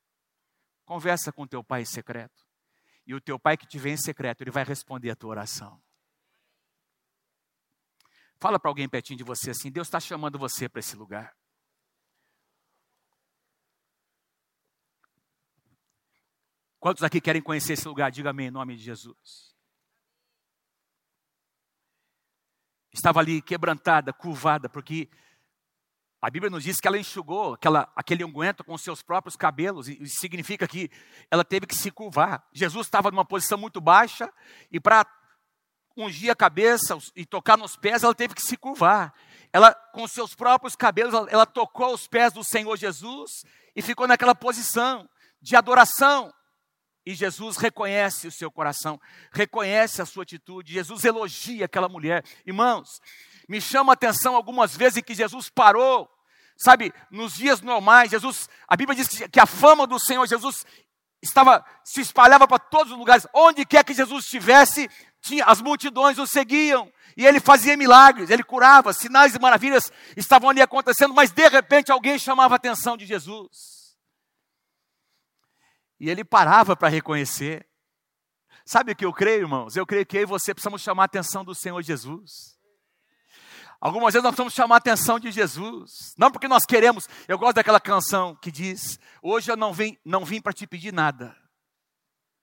conversa 0.84 1.32
com 1.32 1.46
teu 1.46 1.62
pai 1.62 1.82
em 1.82 1.86
secreto. 1.86 2.46
E 3.06 3.14
o 3.14 3.20
teu 3.20 3.38
pai 3.38 3.56
que 3.56 3.66
te 3.66 3.78
vê 3.78 3.90
em 3.90 3.96
secreto, 3.96 4.42
ele 4.42 4.50
vai 4.50 4.64
responder 4.64 5.10
a 5.10 5.16
tua 5.16 5.30
oração. 5.30 5.82
Fala 8.38 8.58
para 8.58 8.70
alguém 8.70 8.88
pertinho 8.88 9.16
de 9.18 9.24
você 9.24 9.50
assim: 9.50 9.70
Deus 9.70 9.86
está 9.86 10.00
chamando 10.00 10.38
você 10.38 10.68
para 10.68 10.80
esse 10.80 10.96
lugar. 10.96 11.36
Quantos 16.80 17.04
aqui 17.04 17.20
querem 17.20 17.40
conhecer 17.40 17.74
esse 17.74 17.86
lugar? 17.86 18.10
Diga 18.10 18.30
amém 18.30 18.48
em 18.48 18.50
nome 18.50 18.74
de 18.76 18.82
Jesus. 18.82 19.51
Estava 22.92 23.20
ali 23.20 23.40
quebrantada, 23.40 24.12
curvada, 24.12 24.68
porque 24.68 25.08
a 26.20 26.30
Bíblia 26.30 26.50
nos 26.50 26.62
diz 26.62 26.78
que 26.78 26.86
ela 26.86 26.98
enxugou 26.98 27.54
aquela, 27.54 27.90
aquele 27.96 28.24
unguento 28.24 28.62
com 28.62 28.78
seus 28.78 29.02
próprios 29.02 29.34
cabelos, 29.34 29.88
e 29.88 30.06
significa 30.06 30.68
que 30.68 30.90
ela 31.30 31.44
teve 31.44 31.66
que 31.66 31.74
se 31.74 31.90
curvar. 31.90 32.46
Jesus 32.52 32.86
estava 32.86 33.10
numa 33.10 33.24
posição 33.24 33.58
muito 33.58 33.80
baixa, 33.80 34.32
e 34.70 34.78
para 34.78 35.04
ungir 35.96 36.30
a 36.30 36.36
cabeça 36.36 36.96
e 37.16 37.26
tocar 37.26 37.58
nos 37.58 37.76
pés, 37.76 38.02
ela 38.02 38.14
teve 38.14 38.34
que 38.34 38.42
se 38.42 38.56
curvar. 38.56 39.12
ela, 39.52 39.74
com 39.92 40.06
seus 40.06 40.34
próprios 40.34 40.76
cabelos, 40.76 41.12
ela, 41.12 41.28
ela 41.30 41.46
tocou 41.46 41.92
os 41.92 42.06
pés 42.06 42.32
do 42.32 42.44
Senhor 42.44 42.76
Jesus 42.76 43.44
e 43.74 43.82
ficou 43.82 44.06
naquela 44.06 44.34
posição 44.34 45.08
de 45.40 45.56
adoração. 45.56 46.32
E 47.04 47.14
Jesus 47.14 47.56
reconhece 47.56 48.28
o 48.28 48.32
seu 48.32 48.50
coração, 48.50 49.00
reconhece 49.32 50.00
a 50.00 50.06
sua 50.06 50.22
atitude. 50.22 50.72
Jesus 50.72 51.04
elogia 51.04 51.64
aquela 51.64 51.88
mulher. 51.88 52.24
Irmãos, 52.46 53.00
me 53.48 53.60
chama 53.60 53.92
a 53.92 53.94
atenção 53.94 54.36
algumas 54.36 54.76
vezes 54.76 54.98
em 54.98 55.02
que 55.02 55.14
Jesus 55.14 55.48
parou, 55.48 56.08
sabe, 56.56 56.92
nos 57.10 57.34
dias 57.34 57.60
normais, 57.60 58.10
Jesus, 58.10 58.48
a 58.68 58.76
Bíblia 58.76 58.96
diz 58.96 59.08
que 59.30 59.40
a 59.40 59.46
fama 59.46 59.86
do 59.86 59.98
Senhor 59.98 60.26
Jesus 60.26 60.64
estava 61.20 61.64
se 61.84 62.00
espalhava 62.00 62.46
para 62.46 62.58
todos 62.58 62.92
os 62.92 62.98
lugares. 62.98 63.26
Onde 63.34 63.64
quer 63.64 63.84
que 63.84 63.94
Jesus 63.94 64.24
estivesse, 64.24 64.88
tinha 65.20 65.44
as 65.44 65.60
multidões 65.60 66.18
o 66.18 66.26
seguiam. 66.26 66.92
E 67.16 67.26
ele 67.26 67.40
fazia 67.40 67.76
milagres, 67.76 68.30
ele 68.30 68.42
curava, 68.42 68.92
sinais 68.92 69.34
e 69.34 69.38
maravilhas 69.38 69.92
estavam 70.16 70.48
ali 70.48 70.62
acontecendo, 70.62 71.12
mas 71.12 71.30
de 71.30 71.46
repente 71.46 71.92
alguém 71.92 72.18
chamava 72.18 72.54
a 72.54 72.56
atenção 72.56 72.96
de 72.96 73.04
Jesus. 73.04 73.81
E 76.02 76.10
ele 76.10 76.24
parava 76.24 76.74
para 76.74 76.88
reconhecer. 76.88 77.64
Sabe 78.66 78.90
o 78.90 78.96
que 78.96 79.04
eu 79.04 79.12
creio, 79.12 79.42
irmãos? 79.42 79.76
Eu 79.76 79.86
creio 79.86 80.04
que 80.04 80.16
eu 80.16 80.22
e 80.22 80.26
você 80.26 80.52
precisamos 80.52 80.82
chamar 80.82 81.04
a 81.04 81.06
atenção 81.06 81.44
do 81.44 81.54
Senhor 81.54 81.80
Jesus. 81.80 82.58
Algumas 83.80 84.12
vezes 84.12 84.24
nós 84.24 84.32
precisamos 84.32 84.52
chamar 84.52 84.74
a 84.74 84.78
atenção 84.78 85.20
de 85.20 85.30
Jesus. 85.30 86.12
Não 86.18 86.28
porque 86.28 86.48
nós 86.48 86.64
queremos. 86.64 87.08
Eu 87.28 87.38
gosto 87.38 87.54
daquela 87.54 87.78
canção 87.78 88.34
que 88.34 88.50
diz: 88.50 88.98
Hoje 89.22 89.52
eu 89.52 89.56
não 89.56 89.72
vim, 89.72 89.96
não 90.04 90.24
vim 90.24 90.40
para 90.40 90.52
te 90.52 90.66
pedir 90.66 90.92
nada. 90.92 91.36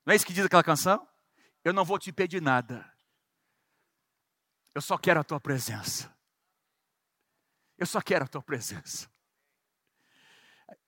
Não 0.05 0.13
é 0.13 0.15
isso 0.15 0.25
que 0.25 0.31
diz 0.31 0.45
aquela 0.45 0.63
canção? 0.63 1.05
Eu 1.61 1.73
não 1.73 1.83
vou 1.83 1.99
te 1.99 2.13
pedir 2.13 2.41
nada. 2.41 2.89
Eu 4.73 4.81
só 4.81 4.97
quero 4.97 5.19
a 5.19 5.23
tua 5.23 5.41
presença. 5.41 6.09
Eu 7.77 7.85
só 7.85 7.99
quero 7.99 8.23
a 8.23 8.27
tua 8.27 8.41
presença. 8.41 9.11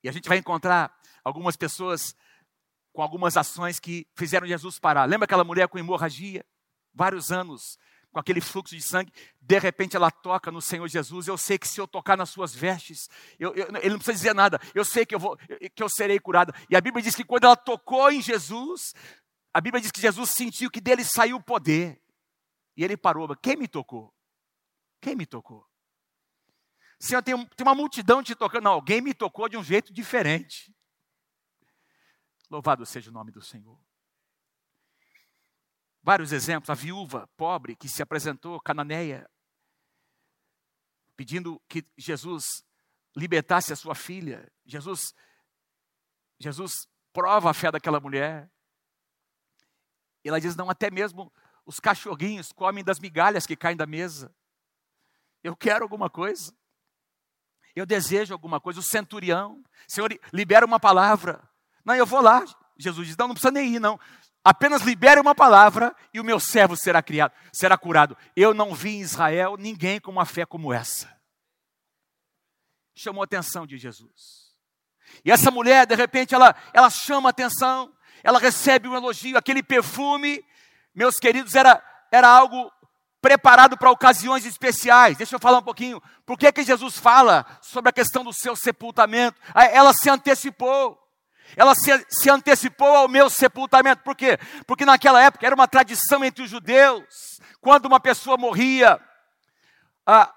E 0.02 0.08
a 0.08 0.12
gente 0.12 0.26
vai 0.26 0.38
encontrar 0.38 0.98
algumas 1.22 1.54
pessoas 1.54 2.16
com 2.92 3.02
algumas 3.02 3.36
ações 3.36 3.80
que 3.80 4.06
fizeram 4.16 4.46
Jesus 4.46 4.78
parar. 4.78 5.04
Lembra 5.04 5.24
aquela 5.24 5.44
mulher 5.44 5.68
com 5.68 5.78
hemorragia? 5.78 6.44
Vários 6.94 7.32
anos 7.32 7.78
com 8.12 8.20
aquele 8.20 8.40
fluxo 8.40 8.76
de 8.76 8.82
sangue, 8.82 9.10
de 9.40 9.58
repente 9.58 9.96
ela 9.96 10.10
toca 10.10 10.50
no 10.50 10.60
Senhor 10.60 10.86
Jesus. 10.86 11.26
Eu 11.26 11.38
sei 11.38 11.58
que 11.58 11.66
se 11.66 11.80
eu 11.80 11.88
tocar 11.88 12.16
nas 12.16 12.28
suas 12.28 12.54
vestes, 12.54 13.08
eu, 13.38 13.54
eu, 13.54 13.68
ele 13.76 13.90
não 13.90 13.96
precisa 13.96 14.12
dizer 14.12 14.34
nada, 14.34 14.60
eu 14.74 14.84
sei 14.84 15.06
que 15.06 15.14
eu, 15.14 15.18
vou, 15.18 15.36
que 15.74 15.82
eu 15.82 15.88
serei 15.88 16.20
curada. 16.20 16.54
E 16.68 16.76
a 16.76 16.80
Bíblia 16.80 17.02
diz 17.02 17.14
que 17.14 17.24
quando 17.24 17.44
ela 17.44 17.56
tocou 17.56 18.10
em 18.12 18.20
Jesus, 18.20 18.92
a 19.52 19.60
Bíblia 19.60 19.80
diz 19.80 19.90
que 19.90 20.00
Jesus 20.00 20.30
sentiu 20.30 20.70
que 20.70 20.80
dele 20.80 21.04
saiu 21.04 21.38
o 21.38 21.42
poder. 21.42 22.00
E 22.76 22.84
ele 22.84 22.96
parou. 22.96 23.34
Quem 23.36 23.56
me 23.56 23.66
tocou? 23.66 24.14
Quem 25.00 25.16
me 25.16 25.26
tocou? 25.26 25.66
Senhor, 26.98 27.22
tem, 27.22 27.34
tem 27.34 27.66
uma 27.66 27.74
multidão 27.74 28.22
te 28.22 28.34
tocando. 28.34 28.64
Não, 28.64 28.72
alguém 28.72 29.00
me 29.00 29.12
tocou 29.12 29.48
de 29.48 29.56
um 29.56 29.64
jeito 29.64 29.92
diferente. 29.92 30.74
Louvado 32.52 32.84
seja 32.84 33.08
o 33.08 33.14
nome 33.14 33.32
do 33.32 33.40
Senhor. 33.40 33.80
Vários 36.02 36.32
exemplos, 36.32 36.68
a 36.68 36.74
viúva 36.74 37.26
pobre 37.34 37.74
que 37.74 37.88
se 37.88 38.02
apresentou, 38.02 38.60
cananeia, 38.60 39.26
pedindo 41.16 41.58
que 41.66 41.82
Jesus 41.96 42.44
libertasse 43.16 43.72
a 43.72 43.76
sua 43.76 43.94
filha. 43.94 44.52
Jesus, 44.66 45.14
Jesus 46.38 46.86
prova 47.10 47.48
a 47.48 47.54
fé 47.54 47.72
daquela 47.72 47.98
mulher. 47.98 48.52
Ela 50.22 50.38
diz: 50.38 50.54
não, 50.54 50.68
até 50.68 50.90
mesmo 50.90 51.32
os 51.64 51.80
cachorrinhos 51.80 52.52
comem 52.52 52.84
das 52.84 52.98
migalhas 53.00 53.46
que 53.46 53.56
caem 53.56 53.78
da 53.78 53.86
mesa. 53.86 54.30
Eu 55.42 55.56
quero 55.56 55.84
alguma 55.84 56.10
coisa. 56.10 56.54
Eu 57.74 57.86
desejo 57.86 58.34
alguma 58.34 58.60
coisa. 58.60 58.80
O 58.80 58.82
centurião, 58.82 59.64
Senhor, 59.88 60.12
libera 60.34 60.66
uma 60.66 60.78
palavra. 60.78 61.50
Não, 61.84 61.94
eu 61.94 62.06
vou 62.06 62.20
lá. 62.20 62.44
Jesus 62.76 63.08
diz: 63.08 63.16
não, 63.16 63.28
não 63.28 63.34
precisa 63.34 63.52
nem 63.52 63.74
ir, 63.74 63.80
não. 63.80 63.98
Apenas 64.44 64.82
libere 64.82 65.20
uma 65.20 65.34
palavra 65.34 65.94
e 66.12 66.18
o 66.18 66.24
meu 66.24 66.40
servo 66.40 66.76
será 66.76 67.00
criado, 67.00 67.32
será 67.52 67.78
curado. 67.78 68.16
Eu 68.34 68.52
não 68.52 68.74
vi 68.74 68.96
em 68.96 69.00
Israel 69.00 69.56
ninguém 69.56 70.00
com 70.00 70.10
uma 70.10 70.26
fé 70.26 70.44
como 70.44 70.72
essa. 70.72 71.16
Chamou 72.94 73.22
a 73.22 73.24
atenção 73.24 73.66
de 73.66 73.78
Jesus. 73.78 74.42
E 75.24 75.30
essa 75.30 75.50
mulher, 75.50 75.86
de 75.86 75.94
repente, 75.94 76.34
ela, 76.34 76.56
ela 76.72 76.90
chama 76.90 77.28
a 77.28 77.30
atenção, 77.30 77.94
ela 78.24 78.38
recebe 78.38 78.88
um 78.88 78.96
elogio, 78.96 79.38
aquele 79.38 79.62
perfume, 79.62 80.44
meus 80.94 81.16
queridos, 81.16 81.54
era, 81.54 81.82
era 82.10 82.28
algo 82.28 82.70
preparado 83.20 83.76
para 83.76 83.90
ocasiões 83.90 84.44
especiais. 84.44 85.16
Deixa 85.16 85.36
eu 85.36 85.40
falar 85.40 85.58
um 85.58 85.62
pouquinho. 85.62 86.02
Por 86.26 86.36
que, 86.36 86.50
que 86.50 86.64
Jesus 86.64 86.98
fala 86.98 87.46
sobre 87.60 87.90
a 87.90 87.92
questão 87.92 88.24
do 88.24 88.32
seu 88.32 88.56
sepultamento? 88.56 89.40
Ela 89.54 89.92
se 89.92 90.10
antecipou. 90.10 90.98
Ela 91.56 91.74
se, 91.74 92.06
se, 92.08 92.30
antecipou 92.30 92.94
ao 92.94 93.08
meu 93.08 93.28
sepultamento. 93.28 94.02
Por 94.02 94.16
quê? 94.16 94.38
Porque 94.66 94.84
naquela 94.84 95.22
época 95.22 95.46
era 95.46 95.54
uma 95.54 95.68
tradição 95.68 96.24
entre 96.24 96.44
os 96.44 96.50
judeus, 96.50 97.04
quando 97.60 97.86
uma 97.86 98.00
pessoa 98.00 98.36
morria, 98.36 99.00
ah, 100.06 100.32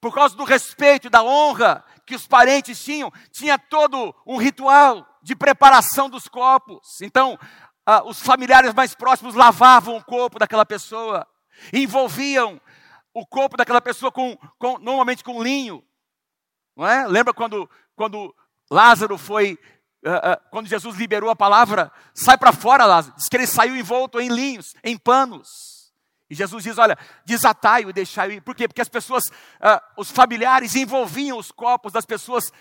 por 0.00 0.14
causa 0.14 0.36
do 0.36 0.44
respeito, 0.44 1.10
da 1.10 1.22
honra 1.22 1.84
que 2.06 2.14
os 2.14 2.26
parentes 2.26 2.82
tinham, 2.82 3.12
tinha 3.32 3.58
todo 3.58 4.14
um 4.26 4.36
ritual 4.36 5.06
de 5.22 5.34
preparação 5.34 6.08
dos 6.08 6.28
corpos. 6.28 7.00
Então, 7.02 7.38
ah, 7.84 8.02
os 8.04 8.20
familiares 8.20 8.72
mais 8.74 8.94
próximos 8.94 9.34
lavavam 9.34 9.96
o 9.96 10.04
corpo 10.04 10.38
daquela 10.38 10.64
pessoa, 10.64 11.26
envolviam 11.72 12.60
o 13.12 13.26
corpo 13.26 13.56
daquela 13.56 13.80
pessoa 13.80 14.12
com, 14.12 14.36
com 14.58 14.78
normalmente 14.78 15.24
com 15.24 15.42
linho. 15.42 15.82
Não 16.76 16.86
é? 16.86 17.06
Lembra 17.06 17.32
quando, 17.32 17.68
quando 17.94 18.34
Lázaro 18.70 19.16
foi 19.16 19.58
quando 20.50 20.68
Jesus 20.68 20.96
liberou 20.96 21.30
a 21.30 21.36
palavra, 21.36 21.90
sai 22.14 22.38
para 22.38 22.52
fora, 22.52 22.84
Lázaro. 22.84 23.16
Diz 23.16 23.28
que 23.28 23.36
ele 23.36 23.46
saiu 23.46 23.76
envolto 23.76 24.20
em 24.20 24.28
linhos, 24.28 24.74
em 24.84 24.96
panos. 24.96 25.92
E 26.30 26.34
Jesus 26.34 26.64
diz: 26.64 26.78
Olha, 26.78 26.96
desatai-o 27.24 27.90
e 27.90 27.92
deixai-o 27.92 28.32
ir. 28.32 28.40
Por 28.40 28.54
quê? 28.54 28.68
Porque 28.68 28.80
as 28.80 28.88
pessoas, 28.88 29.24
uh, 29.26 29.80
os 29.96 30.10
familiares 30.10 30.74
envolviam 30.74 31.38
os 31.38 31.50
corpos 31.50 31.92
das 31.92 32.04
pessoas 32.04 32.52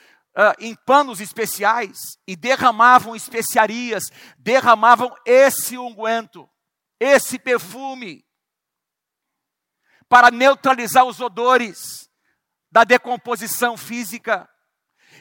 em 0.59 0.75
panos 0.75 1.21
especiais 1.21 2.17
e 2.27 2.35
derramavam 2.35 3.15
especiarias, 3.15 4.03
derramavam 4.37 5.15
esse 5.25 5.77
unguento, 5.77 6.49
esse 6.99 7.39
perfume, 7.39 8.25
para 10.09 10.29
neutralizar 10.31 11.05
os 11.05 11.21
odores 11.21 12.09
da 12.69 12.83
decomposição 12.83 13.77
física. 13.77 14.49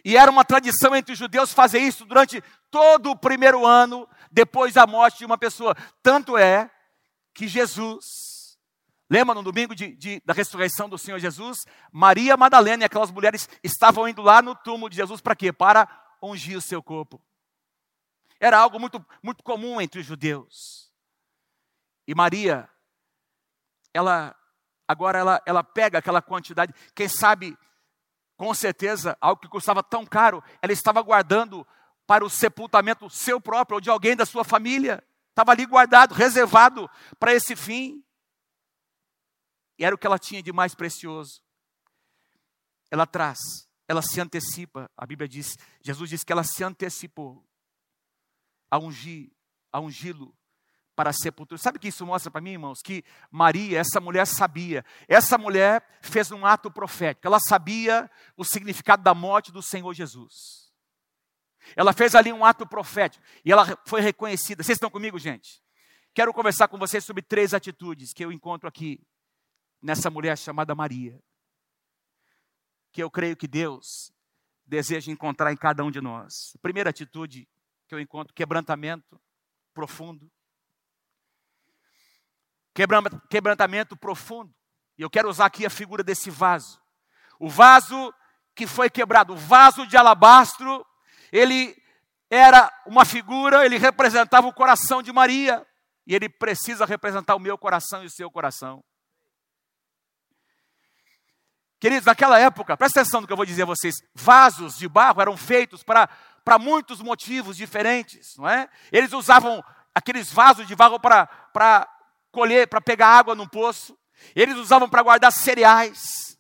E 0.05 0.17
era 0.17 0.31
uma 0.31 0.45
tradição 0.45 0.95
entre 0.95 1.13
os 1.13 1.19
judeus 1.19 1.53
fazer 1.53 1.79
isso 1.79 2.05
durante 2.05 2.43
todo 2.71 3.11
o 3.11 3.17
primeiro 3.17 3.65
ano 3.65 4.07
depois 4.31 4.75
da 4.75 4.87
morte 4.87 5.19
de 5.19 5.25
uma 5.25 5.39
pessoa. 5.39 5.75
Tanto 6.03 6.37
é 6.37 6.71
que 7.33 7.49
Jesus, 7.49 8.59
lembra 9.09 9.35
no 9.35 9.43
domingo 9.43 9.75
de, 9.75 9.97
de, 9.97 10.23
da 10.25 10.35
ressurreição 10.35 10.89
do 10.89 10.99
Senhor 10.99 11.19
Jesus? 11.19 11.65
Maria 11.91 12.37
Madalena 12.37 12.83
e 12.83 12.87
aquelas 12.87 13.11
mulheres 13.11 13.49
estavam 13.63 14.07
indo 14.07 14.21
lá 14.21 14.43
no 14.43 14.55
túmulo 14.55 14.91
de 14.91 14.97
Jesus 14.97 15.23
para 15.23 15.35
quê? 15.35 15.51
Para 15.53 15.89
ungir 16.23 16.59
o 16.59 16.63
seu 16.63 16.83
corpo. 16.83 17.19
Era 18.39 18.59
algo 18.59 18.79
muito, 18.79 19.05
muito 19.23 19.43
comum 19.43 19.81
entre 19.81 20.01
os 20.01 20.07
judeus. 20.07 20.93
E 22.07 22.15
Maria, 22.15 22.69
ela 23.95 24.37
agora 24.87 25.19
ela, 25.19 25.43
ela 25.47 25.65
pega 25.65 25.99
aquela 25.99 26.21
quantidade, 26.21 26.75
quem 26.95 27.09
sabe 27.09 27.57
com 28.37 28.53
certeza, 28.53 29.17
algo 29.21 29.41
que 29.41 29.49
custava 29.49 29.83
tão 29.83 30.05
caro, 30.05 30.43
ela 30.61 30.73
estava 30.73 31.01
guardando 31.03 31.67
para 32.07 32.25
o 32.25 32.31
sepultamento 32.31 33.09
seu 33.09 33.41
próprio 33.41 33.77
ou 33.77 33.81
de 33.81 33.91
alguém 33.91 34.17
da 34.17 34.27
sua 34.27 34.45
família. 34.45 35.03
Estava 35.31 35.53
ali 35.53 35.67
guardado, 35.67 36.15
reservado 36.15 36.89
para 37.19 37.35
esse 37.35 37.57
fim. 37.57 38.05
E 39.79 39.85
era 39.85 39.95
o 39.95 39.99
que 39.99 40.07
ela 40.07 40.19
tinha 40.19 40.43
de 40.43 40.53
mais 40.53 40.75
precioso. 40.75 41.43
Ela 42.91 43.07
traz, 43.07 43.39
ela 43.89 44.03
se 44.03 44.21
antecipa. 44.21 44.91
A 44.97 45.07
Bíblia 45.07 45.29
diz, 45.29 45.57
Jesus 45.81 46.11
diz 46.11 46.23
que 46.23 46.33
ela 46.33 46.45
se 46.45 46.63
antecipou 46.63 47.45
a 48.71 48.79
ungir, 48.79 49.33
a 49.73 49.81
ungí-lo 49.81 50.37
para 50.95 51.11
a 51.11 51.13
sepultura. 51.13 51.59
Sabe 51.59 51.79
o 51.79 51.81
que 51.81 51.89
isso 51.89 52.07
mostra 52.07 52.31
para 52.31 52.41
mim, 52.41 52.53
irmãos? 52.53 52.81
Que 52.81 53.05
Maria, 53.31 53.81
essa 53.81 54.01
mulher 54.01 54.27
sabia. 54.27 54.85
Essa 55.09 55.37
mulher 55.37 55.85
fez 56.01 56.31
um 56.31 56.47
ato 56.47 56.71
profético. 56.71 57.27
Ela 57.27 57.39
sabia 57.41 58.11
o 58.37 58.45
significado 58.45 59.03
da 59.03 59.15
morte 59.15 59.53
do 59.53 59.63
Senhor 59.63 59.93
Jesus. 59.93 60.73
Ela 61.77 61.93
fez 61.93 62.15
ali 62.15 62.33
um 62.33 62.45
ato 62.45 62.67
profético 62.67 63.25
e 63.45 63.51
ela 63.51 63.79
foi 63.87 64.01
reconhecida. 64.01 64.63
Vocês 64.63 64.77
estão 64.77 64.91
comigo, 64.91 65.19
gente? 65.19 65.63
Quero 66.13 66.33
conversar 66.33 66.69
com 66.69 66.79
vocês 66.79 67.05
sobre 67.05 67.23
três 67.23 67.55
atitudes 67.55 68.13
que 68.13 68.25
eu 68.25 68.31
encontro 68.31 68.69
aqui 68.69 69.01
nessa 69.83 70.11
mulher 70.11 70.37
chamada 70.39 70.75
Maria. 70.75 71.19
Que 72.93 73.03
eu 73.03 73.11
creio 73.11 73.37
que 73.37 73.49
Deus 73.49 74.13
deseja 74.65 75.11
encontrar 75.11 75.53
em 75.53 75.57
cada 75.57 75.83
um 75.83 75.91
de 75.91 76.01
nós. 76.01 76.57
Primeira 76.63 76.91
atitude 76.91 77.49
que 77.89 77.95
eu 77.95 78.01
encontro, 78.01 78.33
quebrantamento 78.33 79.21
profundo 79.75 80.31
quebrantamento 83.29 83.97
profundo. 83.97 84.53
E 84.99 85.03
eu 85.03 85.11
quero 85.11 85.29
usar 85.29 85.47
aqui 85.47 85.65
a 85.65 85.71
figura 85.71 86.03
desse 86.03 86.31
vaso. 86.31 86.81
O 87.39 87.49
vaso 87.49 88.13
que 88.55 88.67
foi 88.67 88.89
quebrado, 88.89 89.33
o 89.33 89.37
vaso 89.37 89.87
de 89.87 89.97
alabastro, 89.97 90.85
ele 91.33 91.77
era 92.31 92.71
uma 92.87 93.05
figura, 93.05 93.65
ele 93.65 93.79
representava 93.79 94.47
o 94.47 94.53
coração 94.53 95.03
de 95.03 95.13
Maria. 95.13 95.67
E 96.07 96.15
ele 96.15 96.29
precisa 96.29 96.85
representar 96.85 97.35
o 97.35 97.41
meu 97.41 97.57
coração 97.57 98.03
e 98.03 98.07
o 98.07 98.11
seu 98.11 98.31
coração. 98.31 98.85
Queridos, 101.81 102.07
naquela 102.07 102.39
época, 102.39 102.77
presta 102.77 103.01
atenção 103.01 103.21
no 103.21 103.27
que 103.27 103.33
eu 103.33 103.37
vou 103.37 103.47
dizer 103.47 103.63
a 103.63 103.67
vocês: 103.67 103.95
vasos 104.15 104.77
de 104.77 104.89
barro 104.89 105.21
eram 105.21 105.37
feitos 105.37 105.83
para, 105.83 106.09
para 106.45 106.59
muitos 106.59 107.01
motivos 107.01 107.57
diferentes, 107.57 108.37
não 108.37 108.49
é? 108.49 108.69
Eles 108.93 109.13
usavam 109.13 109.63
aqueles 109.95 110.33
vasos 110.33 110.67
de 110.67 110.75
barro 110.75 110.99
para, 110.99 111.27
para 111.27 111.89
colher, 112.35 112.69
para 112.69 112.81
pegar 112.81 113.09
água 113.09 113.35
no 113.35 113.49
poço, 113.49 113.97
eles 114.35 114.57
usavam 114.57 114.89
para 114.89 115.03
guardar 115.03 115.33
cereais, 115.33 116.39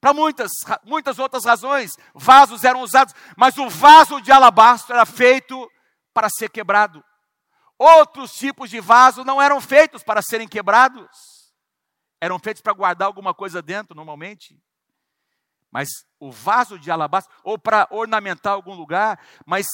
para 0.00 0.14
muitas, 0.14 0.50
muitas 0.84 1.18
outras 1.18 1.44
razões, 1.44 1.90
vasos 2.14 2.64
eram 2.64 2.82
usados, 2.82 3.14
mas 3.36 3.58
o 3.58 3.68
vaso 3.68 4.20
de 4.20 4.30
alabastro 4.30 4.94
era 4.94 5.04
feito 5.04 5.68
para 6.14 6.28
ser 6.30 6.48
quebrado. 6.48 7.04
Outros 7.76 8.32
tipos 8.32 8.70
de 8.70 8.80
vaso 8.80 9.24
não 9.24 9.42
eram 9.42 9.60
feitos 9.60 10.02
para 10.02 10.22
serem 10.22 10.48
quebrados 10.48 11.38
eram 12.20 12.38
feitos 12.38 12.60
para 12.60 12.72
guardar 12.72 13.06
alguma 13.06 13.32
coisa 13.32 13.62
dentro, 13.62 13.94
normalmente. 13.94 14.60
Mas 15.70 15.88
o 16.18 16.32
vaso 16.32 16.78
de 16.78 16.90
alabastro, 16.90 17.34
ou 17.44 17.58
para 17.58 17.86
ornamentar 17.90 18.54
algum 18.54 18.74
lugar, 18.74 19.20
mas 19.46 19.66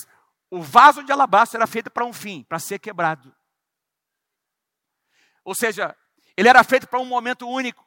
o 0.50 0.62
vaso 0.62 1.02
de 1.02 1.12
alabastro 1.12 1.58
era 1.58 1.66
feito 1.66 1.90
para 1.90 2.04
um 2.04 2.12
fim, 2.12 2.42
para 2.44 2.58
ser 2.58 2.78
quebrado. 2.78 3.34
Ou 5.44 5.54
seja, 5.54 5.96
ele 6.36 6.48
era 6.48 6.64
feito 6.64 6.88
para 6.88 6.98
um 6.98 7.04
momento 7.04 7.48
único. 7.48 7.86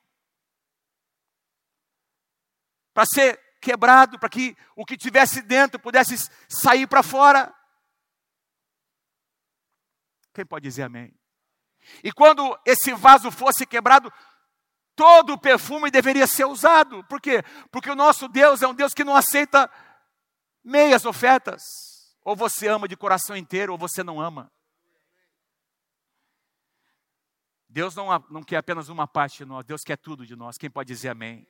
Para 2.93 3.05
ser 3.05 3.37
quebrado, 3.59 4.19
para 4.19 4.29
que 4.29 4.55
o 4.75 4.85
que 4.85 4.97
tivesse 4.97 5.41
dentro 5.41 5.79
pudesse 5.79 6.15
sair 6.47 6.87
para 6.87 7.03
fora. 7.03 7.53
Quem 10.33 10.45
pode 10.45 10.63
dizer 10.63 10.83
amém? 10.83 11.13
E 12.03 12.11
quando 12.11 12.57
esse 12.65 12.93
vaso 12.93 13.31
fosse 13.31 13.65
quebrado, 13.65 14.11
todo 14.95 15.33
o 15.33 15.39
perfume 15.39 15.89
deveria 15.89 16.27
ser 16.27 16.45
usado. 16.45 17.03
Por 17.05 17.21
quê? 17.21 17.43
Porque 17.71 17.89
o 17.89 17.95
nosso 17.95 18.27
Deus 18.27 18.61
é 18.61 18.67
um 18.67 18.73
Deus 18.73 18.93
que 18.93 19.03
não 19.03 19.15
aceita 19.15 19.71
meias 20.63 21.05
ofertas. 21.05 21.61
Ou 22.23 22.35
você 22.35 22.67
ama 22.67 22.87
de 22.87 22.97
coração 22.97 23.37
inteiro, 23.37 23.71
ou 23.71 23.77
você 23.77 24.03
não 24.03 24.19
ama. 24.19 24.51
Deus 27.69 27.95
não, 27.95 28.07
não 28.29 28.43
quer 28.43 28.57
apenas 28.57 28.89
uma 28.89 29.07
parte 29.07 29.39
de 29.39 29.45
nós, 29.45 29.65
Deus 29.65 29.83
quer 29.83 29.97
tudo 29.97 30.25
de 30.25 30.35
nós. 30.35 30.57
Quem 30.57 30.69
pode 30.69 30.87
dizer 30.87 31.09
amém? 31.09 31.47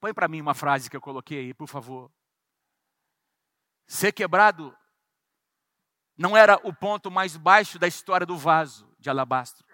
Põe 0.00 0.12
para 0.12 0.28
mim 0.28 0.40
uma 0.40 0.54
frase 0.54 0.88
que 0.88 0.96
eu 0.96 1.00
coloquei 1.00 1.38
aí, 1.38 1.54
por 1.54 1.68
favor. 1.68 2.10
Ser 3.86 4.12
quebrado 4.12 4.76
não 6.16 6.36
era 6.36 6.60
o 6.64 6.72
ponto 6.72 7.10
mais 7.10 7.36
baixo 7.36 7.78
da 7.78 7.86
história 7.86 8.26
do 8.26 8.36
vaso 8.36 8.90
de 8.98 9.08
alabastro. 9.08 9.64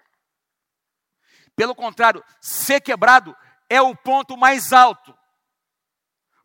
Pelo 1.55 1.75
contrário, 1.75 2.23
ser 2.39 2.81
quebrado 2.81 3.35
é 3.69 3.81
o 3.81 3.95
ponto 3.95 4.37
mais 4.37 4.71
alto, 4.71 5.17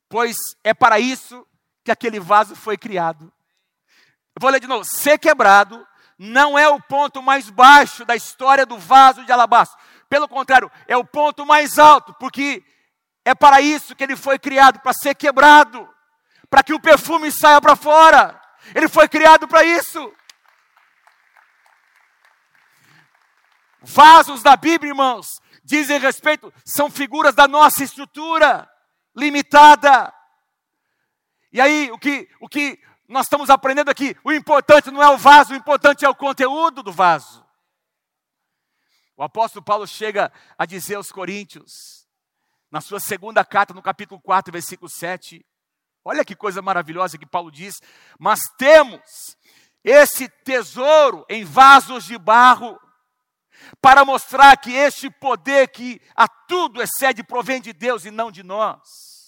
pois 0.08 0.36
é 0.64 0.72
para 0.72 0.98
isso 0.98 1.46
que 1.84 1.90
aquele 1.90 2.18
vaso 2.18 2.56
foi 2.56 2.78
criado. 2.78 3.32
Eu 4.34 4.40
vou 4.40 4.50
ler 4.50 4.60
de 4.60 4.66
novo: 4.66 4.84
ser 4.84 5.18
quebrado 5.18 5.86
não 6.18 6.58
é 6.58 6.68
o 6.68 6.80
ponto 6.80 7.22
mais 7.22 7.50
baixo 7.50 8.04
da 8.04 8.14
história 8.14 8.64
do 8.64 8.78
vaso 8.78 9.24
de 9.24 9.32
alabastro. 9.32 9.78
Pelo 10.08 10.28
contrário, 10.28 10.70
é 10.86 10.96
o 10.96 11.04
ponto 11.04 11.44
mais 11.46 11.78
alto, 11.78 12.14
porque 12.14 12.62
é 13.24 13.34
para 13.34 13.60
isso 13.60 13.94
que 13.94 14.04
ele 14.04 14.16
foi 14.16 14.38
criado 14.38 14.80
para 14.80 14.92
ser 14.92 15.14
quebrado, 15.14 15.88
para 16.50 16.62
que 16.62 16.74
o 16.74 16.80
perfume 16.80 17.30
saia 17.32 17.60
para 17.60 17.76
fora. 17.76 18.40
Ele 18.74 18.88
foi 18.88 19.08
criado 19.08 19.48
para 19.48 19.64
isso. 19.64 20.12
Vasos 23.80 24.42
da 24.42 24.56
Bíblia, 24.56 24.90
irmãos, 24.90 25.26
dizem 25.64 25.98
respeito, 25.98 26.52
são 26.64 26.90
figuras 26.90 27.34
da 27.34 27.48
nossa 27.48 27.82
estrutura 27.82 28.68
limitada. 29.16 30.12
E 31.52 31.60
aí, 31.60 31.90
o 31.92 31.98
que, 31.98 32.28
o 32.40 32.48
que 32.48 32.78
nós 33.12 33.26
estamos 33.26 33.50
aprendendo 33.50 33.90
aqui, 33.90 34.16
o 34.24 34.32
importante 34.32 34.90
não 34.90 35.02
é 35.02 35.08
o 35.10 35.18
vaso, 35.18 35.52
o 35.52 35.56
importante 35.56 36.04
é 36.04 36.08
o 36.08 36.14
conteúdo 36.14 36.82
do 36.82 36.90
vaso. 36.90 37.44
O 39.16 39.22
apóstolo 39.22 39.62
Paulo 39.62 39.86
chega 39.86 40.32
a 40.56 40.64
dizer 40.64 40.94
aos 40.94 41.12
Coríntios, 41.12 42.08
na 42.70 42.80
sua 42.80 42.98
segunda 42.98 43.44
carta, 43.44 43.74
no 43.74 43.82
capítulo 43.82 44.18
4, 44.20 44.50
versículo 44.50 44.88
7, 44.88 45.44
olha 46.02 46.24
que 46.24 46.34
coisa 46.34 46.62
maravilhosa 46.62 47.18
que 47.18 47.26
Paulo 47.26 47.50
diz: 47.50 47.74
Mas 48.18 48.40
temos 48.56 49.36
esse 49.84 50.28
tesouro 50.42 51.26
em 51.28 51.44
vasos 51.44 52.04
de 52.04 52.16
barro, 52.16 52.80
para 53.80 54.04
mostrar 54.04 54.56
que 54.56 54.72
este 54.72 55.10
poder 55.10 55.68
que 55.68 56.00
a 56.16 56.26
tudo 56.26 56.82
excede 56.82 57.22
provém 57.22 57.60
de 57.60 57.72
Deus 57.72 58.04
e 58.04 58.10
não 58.10 58.32
de 58.32 58.42
nós. 58.42 59.21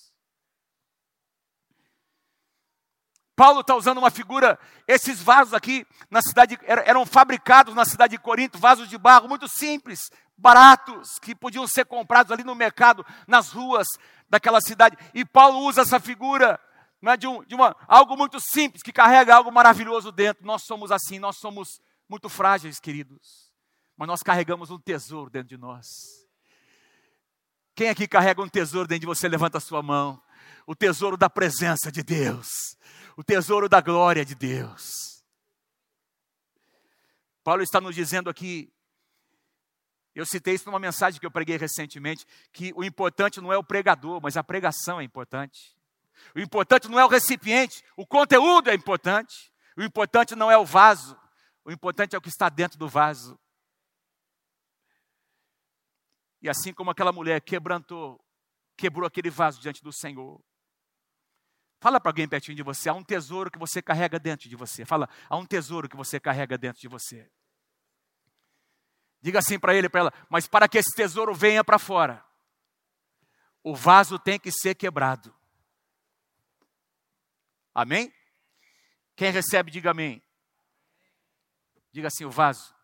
Paulo 3.37 3.61
está 3.61 3.75
usando 3.75 3.99
uma 3.99 4.11
figura, 4.11 4.59
esses 4.87 5.21
vasos 5.21 5.55
aqui 5.55 5.87
na 6.11 6.23
cidade 6.23 6.59
eram 6.67 7.05
fabricados 7.05 7.75
na 7.75 7.85
cidade 7.85 8.13
de 8.13 8.23
Corinto, 8.23 8.59
vasos 8.59 8.89
de 8.89 8.97
barro 8.97 9.29
muito 9.29 9.49
simples, 9.49 10.11
baratos, 10.37 11.19
que 11.21 11.35
podiam 11.35 11.67
ser 11.67 11.85
comprados 11.85 12.31
ali 12.31 12.45
no 12.45 12.55
mercado, 12.55 13.05
nas 13.27 13.51
ruas 13.51 13.87
daquela 14.29 14.61
cidade. 14.61 14.97
E 15.13 15.25
Paulo 15.25 15.61
usa 15.61 15.83
essa 15.83 15.99
figura 15.99 16.61
é, 17.03 17.17
de, 17.17 17.27
um, 17.27 17.45
de 17.45 17.55
uma, 17.55 17.75
algo 17.89 18.17
muito 18.17 18.39
simples, 18.41 18.83
que 18.83 18.93
carrega 18.93 19.35
algo 19.35 19.51
maravilhoso 19.51 20.13
dentro. 20.13 20.47
Nós 20.47 20.63
somos 20.65 20.93
assim, 20.93 21.19
nós 21.19 21.37
somos 21.39 21.81
muito 22.09 22.29
frágeis, 22.29 22.79
queridos 22.79 23.45
mas 23.97 24.09
nós 24.09 24.23
carregamos 24.23 24.71
um 24.71 24.79
tesouro 24.79 25.31
dentro 25.31 25.49
de 25.49 25.57
nós. 25.57 25.87
Quem 27.75 27.89
aqui 27.89 28.07
carrega 28.07 28.43
um 28.43 28.49
tesouro 28.49 28.89
dentro 28.89 29.01
de 29.01 29.07
você? 29.07 29.29
Levanta 29.29 29.59
a 29.59 29.61
sua 29.61 29.83
mão. 29.83 30.21
O 30.67 30.75
tesouro 30.75 31.17
da 31.17 31.29
presença 31.29 31.91
de 31.91 32.03
Deus, 32.03 32.77
o 33.17 33.25
tesouro 33.25 33.69
da 33.69 33.81
glória 33.81 34.25
de 34.25 34.35
Deus. 34.35 35.25
Paulo 37.43 37.63
está 37.63 37.81
nos 37.81 37.95
dizendo 37.95 38.31
aqui, 38.31 38.73
eu 40.15 40.25
citei 40.25 40.55
isso 40.55 40.67
numa 40.67 40.79
mensagem 40.79 41.21
que 41.21 41.27
eu 41.27 41.31
preguei 41.31 41.57
recentemente, 41.57 42.25
que 42.53 42.73
o 42.75 42.85
importante 42.85 43.41
não 43.41 43.53
é 43.53 43.59
o 43.59 43.65
pregador, 43.65 44.21
mas 44.23 44.37
a 44.37 44.45
pregação 44.45 45.01
é 45.01 45.05
importante. 45.05 45.77
O 46.35 46.39
importante 46.39 46.89
não 46.89 46.99
é 46.99 47.05
o 47.05 47.09
recipiente, 47.09 47.83
o 47.97 48.07
conteúdo 48.07 48.71
é 48.71 48.75
importante. 48.75 49.53
O 49.77 49.83
importante 49.83 50.37
não 50.37 50.51
é 50.51 50.57
o 50.57 50.65
vaso, 50.65 51.19
o 51.65 51.73
importante 51.73 52.15
é 52.15 52.19
o 52.19 52.21
que 52.21 52.29
está 52.29 52.49
dentro 52.49 52.79
do 52.79 52.89
vaso. 52.89 53.39
E 56.41 56.49
assim 56.49 56.73
como 56.73 56.91
aquela 56.91 57.11
mulher 57.11 57.41
quebrantou, 57.41 58.25
quebrou 58.77 59.07
aquele 59.07 59.31
vaso 59.31 59.61
diante 59.61 59.83
do 59.83 59.93
Senhor. 59.93 60.41
Fala 61.85 62.01
para 62.01 62.09
alguém 62.09 62.27
pertinho 62.27 62.57
de 62.57 62.63
você, 62.63 62.89
há 62.89 62.95
um 62.95 63.05
tesouro 63.05 63.51
que 63.51 63.59
você 63.59 63.83
carrega 63.83 64.19
dentro 64.19 64.49
de 64.49 64.57
você. 64.57 64.87
Fala, 64.87 65.07
há 65.29 65.37
um 65.37 65.45
tesouro 65.45 65.87
que 65.87 65.95
você 65.95 66.19
carrega 66.19 66.57
dentro 66.57 66.81
de 66.81 66.89
você. 66.89 67.31
Diga 69.21 69.41
assim 69.41 69.59
para 69.59 69.75
ele, 69.75 69.91
para 69.91 70.01
ela, 70.01 70.13
mas 70.31 70.49
para 70.49 70.67
que 70.67 70.79
esse 70.79 70.97
tesouro 70.97 71.35
venha 71.35 71.63
para 71.63 71.79
fora, 71.79 72.25
o 73.63 73.77
vaso 73.77 74.19
tem 74.19 74.41
que 74.41 74.51
ser 74.51 74.75
quebrado. 74.75 75.37
Amém? 77.75 78.11
Quem 79.15 79.31
recebe, 79.31 79.71
diga 79.71 79.91
amém. 79.91 80.23
Diga 81.93 82.09
assim: 82.09 82.25
o 82.25 82.31
vaso 82.31 82.75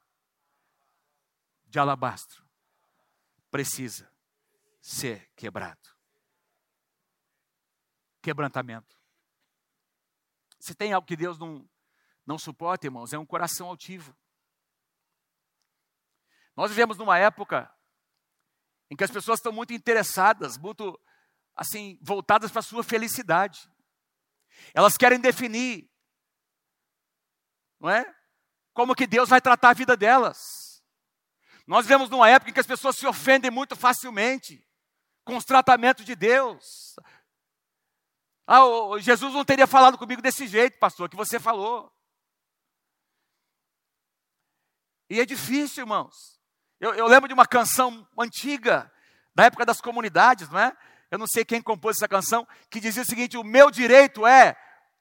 de 1.65 1.79
alabastro 1.79 2.45
precisa 3.51 4.13
ser 4.79 5.31
quebrado. 5.35 6.00
Quebrantamento. 8.23 8.99
Se 10.59 10.75
tem 10.75 10.93
algo 10.93 11.07
que 11.07 11.17
Deus 11.17 11.39
não, 11.39 11.69
não 12.27 12.39
suporta, 12.39 12.87
irmãos, 12.87 13.13
é 13.13 13.19
um 13.19 13.27
coração 13.27 13.69
altivo. 13.69 14.17
Nós 16.55 16.71
vivemos 16.71 16.99
numa 16.99 17.19
época 17.19 17.73
em 18.91 18.97
que 18.97 19.05
as 19.05 19.11
pessoas 19.11 19.39
estão 19.39 19.53
muito 19.53 19.73
interessadas, 19.73 20.59
muito 20.59 21.01
assim, 21.55 21.99
voltadas 22.03 22.51
para 22.51 22.61
a 22.61 22.63
sua 22.63 22.83
felicidade. 22.83 23.71
Elas 24.75 24.97
querem 24.97 25.21
definir, 25.21 25.91
não 27.79 27.89
é? 27.89 28.15
Como 28.75 28.95
que 28.95 29.07
Deus 29.07 29.29
vai 29.29 29.41
tratar 29.41 29.71
a 29.71 29.75
vida 29.75 29.97
delas. 29.97 30.83
Nós 31.67 31.87
vivemos 31.87 32.11
numa 32.11 32.29
época 32.29 32.51
em 32.51 32.55
que 32.55 32.61
as 32.61 32.67
pessoas 32.67 32.97
se 32.97 33.07
ofendem 33.07 33.51
muito 33.51 33.77
facilmente 33.77 34.67
com 35.25 35.37
os 35.37 35.45
tratamentos 35.45 36.05
de 36.05 36.17
Deus. 36.17 36.97
Ah, 38.53 38.99
Jesus 38.99 39.33
não 39.33 39.45
teria 39.45 39.65
falado 39.65 39.97
comigo 39.97 40.21
desse 40.21 40.49
jeito, 40.49 40.77
pastor, 40.81 41.09
que 41.09 41.15
você 41.15 41.39
falou. 41.39 41.89
E 45.09 45.21
é 45.21 45.25
difícil, 45.25 45.85
irmãos. 45.85 46.41
Eu, 46.81 46.93
eu 46.95 47.07
lembro 47.07 47.29
de 47.29 47.35
uma 47.35 47.47
canção 47.47 48.05
antiga, 48.19 48.93
da 49.37 49.45
época 49.45 49.65
das 49.65 49.81
comunidades, 49.81 50.49
não 50.49 50.59
é? 50.59 50.77
eu 51.13 51.17
não 51.19 51.29
sei 51.29 51.45
quem 51.45 51.63
compôs 51.63 51.97
essa 51.97 52.09
canção, 52.09 52.45
que 52.69 52.81
dizia 52.81 53.05
o 53.05 53.07
seguinte: 53.07 53.37
o 53.37 53.45
meu 53.45 53.71
direito 53.71 54.27
é 54.27 54.57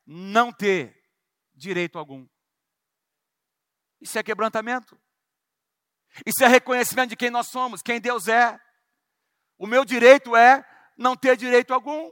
não 0.06 0.54
ter 0.54 0.96
direito 1.56 1.98
algum. 1.98 2.28
Isso 4.00 4.20
é 4.20 4.22
quebrantamento. 4.22 4.96
Isso 6.24 6.44
é 6.44 6.48
reconhecimento 6.48 7.10
de 7.10 7.16
quem 7.16 7.32
nós 7.32 7.48
somos, 7.48 7.82
quem 7.82 8.00
Deus 8.00 8.28
é. 8.28 8.60
O 9.58 9.66
meu 9.66 9.84
direito 9.84 10.36
é 10.36 10.64
não 10.96 11.16
ter 11.16 11.36
direito 11.36 11.74
algum. 11.74 12.12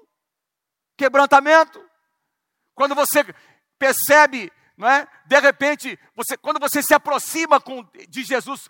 Quebrantamento. 0.97 1.83
Quando 2.73 2.95
você 2.95 3.23
percebe, 3.77 4.51
não 4.75 4.87
é? 4.89 5.07
De 5.25 5.39
repente, 5.39 5.99
você, 6.15 6.35
quando 6.37 6.59
você 6.59 6.81
se 6.81 6.93
aproxima 6.93 7.61
com, 7.61 7.83
de 8.09 8.23
Jesus 8.23 8.67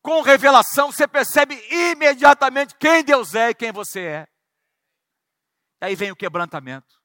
com 0.00 0.20
revelação, 0.20 0.92
você 0.92 1.08
percebe 1.08 1.54
imediatamente 1.70 2.74
quem 2.76 3.02
Deus 3.02 3.34
é 3.34 3.50
e 3.50 3.54
quem 3.54 3.72
você 3.72 4.00
é. 4.00 4.28
Aí 5.80 5.94
vem 5.94 6.10
o 6.10 6.16
quebrantamento. 6.16 7.00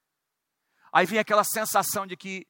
Aí 0.92 1.06
vem 1.06 1.20
aquela 1.20 1.44
sensação 1.44 2.06
de 2.06 2.18
que, 2.18 2.48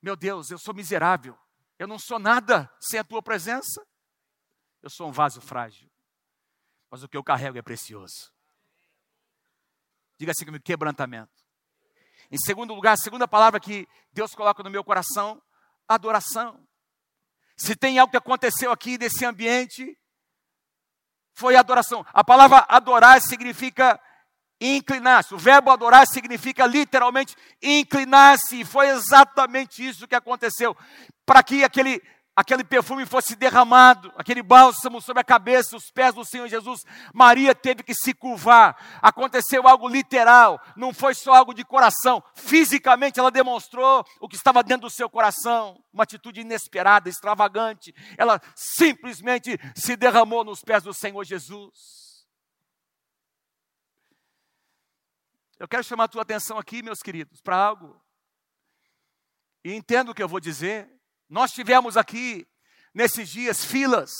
meu 0.00 0.16
Deus, 0.16 0.50
eu 0.50 0.58
sou 0.58 0.74
miserável. 0.74 1.38
Eu 1.78 1.86
não 1.86 1.98
sou 1.98 2.18
nada 2.18 2.70
sem 2.80 3.00
a 3.00 3.04
tua 3.04 3.22
presença. 3.22 3.86
Eu 4.82 4.90
sou 4.90 5.08
um 5.08 5.12
vaso 5.12 5.40
frágil. 5.40 5.90
Mas 6.90 7.02
o 7.02 7.08
que 7.08 7.16
eu 7.16 7.24
carrego 7.24 7.58
é 7.58 7.62
precioso. 7.62 8.32
Diga 10.18 10.32
assim 10.32 10.44
comigo, 10.44 10.62
quebrantamento. 10.62 11.39
Em 12.30 12.38
segundo 12.38 12.74
lugar, 12.74 12.92
a 12.92 12.96
segunda 12.96 13.26
palavra 13.26 13.58
que 13.58 13.88
Deus 14.12 14.34
coloca 14.34 14.62
no 14.62 14.70
meu 14.70 14.84
coração, 14.84 15.42
adoração. 15.88 16.64
Se 17.56 17.74
tem 17.74 17.98
algo 17.98 18.10
que 18.10 18.16
aconteceu 18.16 18.70
aqui 18.70 18.96
nesse 18.96 19.24
ambiente, 19.24 19.98
foi 21.34 21.56
adoração. 21.56 22.06
A 22.12 22.22
palavra 22.22 22.64
adorar 22.68 23.20
significa 23.20 24.00
inclinar-se. 24.60 25.34
O 25.34 25.38
verbo 25.38 25.70
adorar 25.70 26.06
significa 26.06 26.66
literalmente 26.66 27.34
inclinar-se. 27.62 28.60
E 28.60 28.64
foi 28.64 28.88
exatamente 28.88 29.86
isso 29.86 30.06
que 30.06 30.14
aconteceu. 30.14 30.76
Para 31.26 31.42
que 31.42 31.64
aquele 31.64 32.00
aquele 32.40 32.64
perfume 32.64 33.04
fosse 33.04 33.36
derramado, 33.36 34.10
aquele 34.16 34.42
bálsamo 34.42 34.98
sobre 35.02 35.20
a 35.20 35.24
cabeça, 35.24 35.76
os 35.76 35.90
pés 35.90 36.14
do 36.14 36.24
Senhor 36.24 36.48
Jesus, 36.48 36.84
Maria 37.12 37.54
teve 37.54 37.82
que 37.82 37.94
se 37.94 38.14
curvar. 38.14 38.98
Aconteceu 39.02 39.68
algo 39.68 39.86
literal, 39.86 40.58
não 40.74 40.94
foi 40.94 41.14
só 41.14 41.34
algo 41.34 41.52
de 41.52 41.62
coração. 41.62 42.22
Fisicamente 42.34 43.20
ela 43.20 43.30
demonstrou 43.30 44.02
o 44.18 44.26
que 44.26 44.36
estava 44.36 44.62
dentro 44.62 44.88
do 44.88 44.90
seu 44.90 45.10
coração, 45.10 45.84
uma 45.92 46.04
atitude 46.04 46.40
inesperada, 46.40 47.10
extravagante. 47.10 47.94
Ela 48.16 48.40
simplesmente 48.56 49.58
se 49.74 49.94
derramou 49.94 50.42
nos 50.42 50.62
pés 50.62 50.82
do 50.82 50.94
Senhor 50.94 51.22
Jesus. 51.24 52.00
Eu 55.58 55.68
quero 55.68 55.84
chamar 55.84 56.04
a 56.04 56.08
tua 56.08 56.22
atenção 56.22 56.56
aqui, 56.56 56.82
meus 56.82 57.00
queridos, 57.00 57.42
para 57.42 57.54
algo. 57.54 58.02
E 59.62 59.74
entendo 59.74 60.12
o 60.12 60.14
que 60.14 60.22
eu 60.22 60.28
vou 60.28 60.40
dizer. 60.40 60.99
Nós 61.30 61.52
tivemos 61.52 61.96
aqui, 61.96 62.44
nesses 62.92 63.28
dias, 63.28 63.64
filas. 63.64 64.10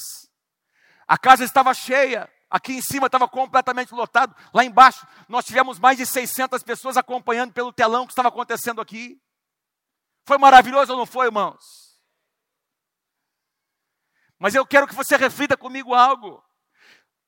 A 1.08 1.18
casa 1.18 1.42
estava 1.42 1.74
cheia. 1.74 2.30
Aqui 2.48 2.74
em 2.74 2.80
cima 2.80 3.06
estava 3.06 3.28
completamente 3.28 3.92
lotado. 3.92 4.34
Lá 4.54 4.64
embaixo, 4.64 5.04
nós 5.28 5.44
tivemos 5.44 5.80
mais 5.80 5.98
de 5.98 6.06
600 6.06 6.62
pessoas 6.62 6.96
acompanhando 6.96 7.52
pelo 7.52 7.72
telão 7.72 8.06
que 8.06 8.12
estava 8.12 8.28
acontecendo 8.28 8.80
aqui. 8.80 9.20
Foi 10.24 10.38
maravilhoso 10.38 10.92
ou 10.92 10.98
não 10.98 11.06
foi, 11.06 11.26
irmãos? 11.26 11.60
Mas 14.38 14.54
eu 14.54 14.64
quero 14.64 14.86
que 14.86 14.94
você 14.94 15.16
reflita 15.16 15.56
comigo 15.56 15.92
algo. 15.92 16.42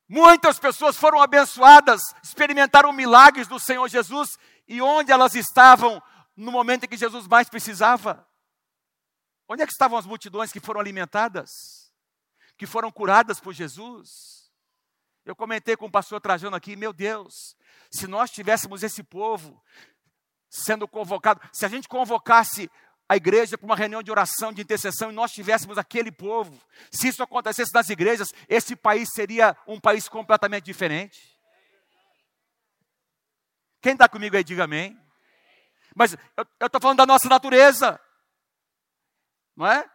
Muitas 0.09 0.61
pessoas 0.61 0.97
foram 0.97 1.21
abençoadas, 1.21 2.01
experimentaram 2.23 2.93
milagres 2.93 3.49
do 3.49 3.59
Senhor 3.59 3.89
Jesus, 3.89 4.39
e 4.69 4.81
onde 4.81 5.11
elas 5.11 5.35
estavam 5.35 6.01
no 6.37 6.53
momento 6.53 6.85
em 6.85 6.89
que 6.89 6.97
Jesus 6.97 7.27
mais 7.27 7.49
precisava? 7.49 8.27
Onde 9.53 9.63
é 9.63 9.67
que 9.67 9.73
estavam 9.73 9.99
as 9.99 10.07
multidões 10.07 10.51
que 10.51 10.61
foram 10.61 10.81
alimentadas? 10.81 11.51
Que 12.57 12.67
foram 12.67 12.91
curadas 12.91 13.39
por 13.39 13.53
Jesus? 13.53 14.51
Eu 15.27 15.37
comentei 15.37 15.77
com 15.77 15.85
o 15.85 15.91
pastor 15.91 16.23
Trajano 16.23 16.57
aqui, 16.57 16.75
meu 16.75 16.91
Deus, 16.91 17.55
se 17.91 18.07
nós 18.07 18.31
tivéssemos 18.31 18.83
esse 18.83 19.03
povo 19.03 19.63
sendo 20.49 20.89
convocado, 20.89 21.39
se 21.53 21.67
a 21.67 21.69
gente 21.69 21.87
convocasse 21.87 22.71
a 23.07 23.15
igreja 23.15 23.59
para 23.59 23.67
uma 23.67 23.77
reunião 23.77 24.03
de 24.03 24.11
oração, 24.11 24.55
de 24.55 24.63
intercessão, 24.63 25.11
e 25.11 25.15
nós 25.15 25.33
tivéssemos 25.33 25.77
aquele 25.77 26.11
povo, 26.11 26.59
se 26.91 27.09
isso 27.09 27.23
acontecesse 27.23 27.75
nas 27.75 27.91
igrejas, 27.91 28.29
esse 28.49 28.75
país 28.75 29.11
seria 29.15 29.55
um 29.67 29.79
país 29.79 30.09
completamente 30.09 30.65
diferente. 30.65 31.39
Quem 33.83 33.93
está 33.93 34.09
comigo 34.09 34.35
aí, 34.35 34.43
diga 34.43 34.65
amém. 34.65 34.99
Mas 35.95 36.17
eu 36.39 36.67
estou 36.67 36.81
falando 36.81 36.97
da 36.97 37.07
nossa 37.07 37.29
natureza 37.29 38.01
não 39.57 39.67
é? 39.67 39.89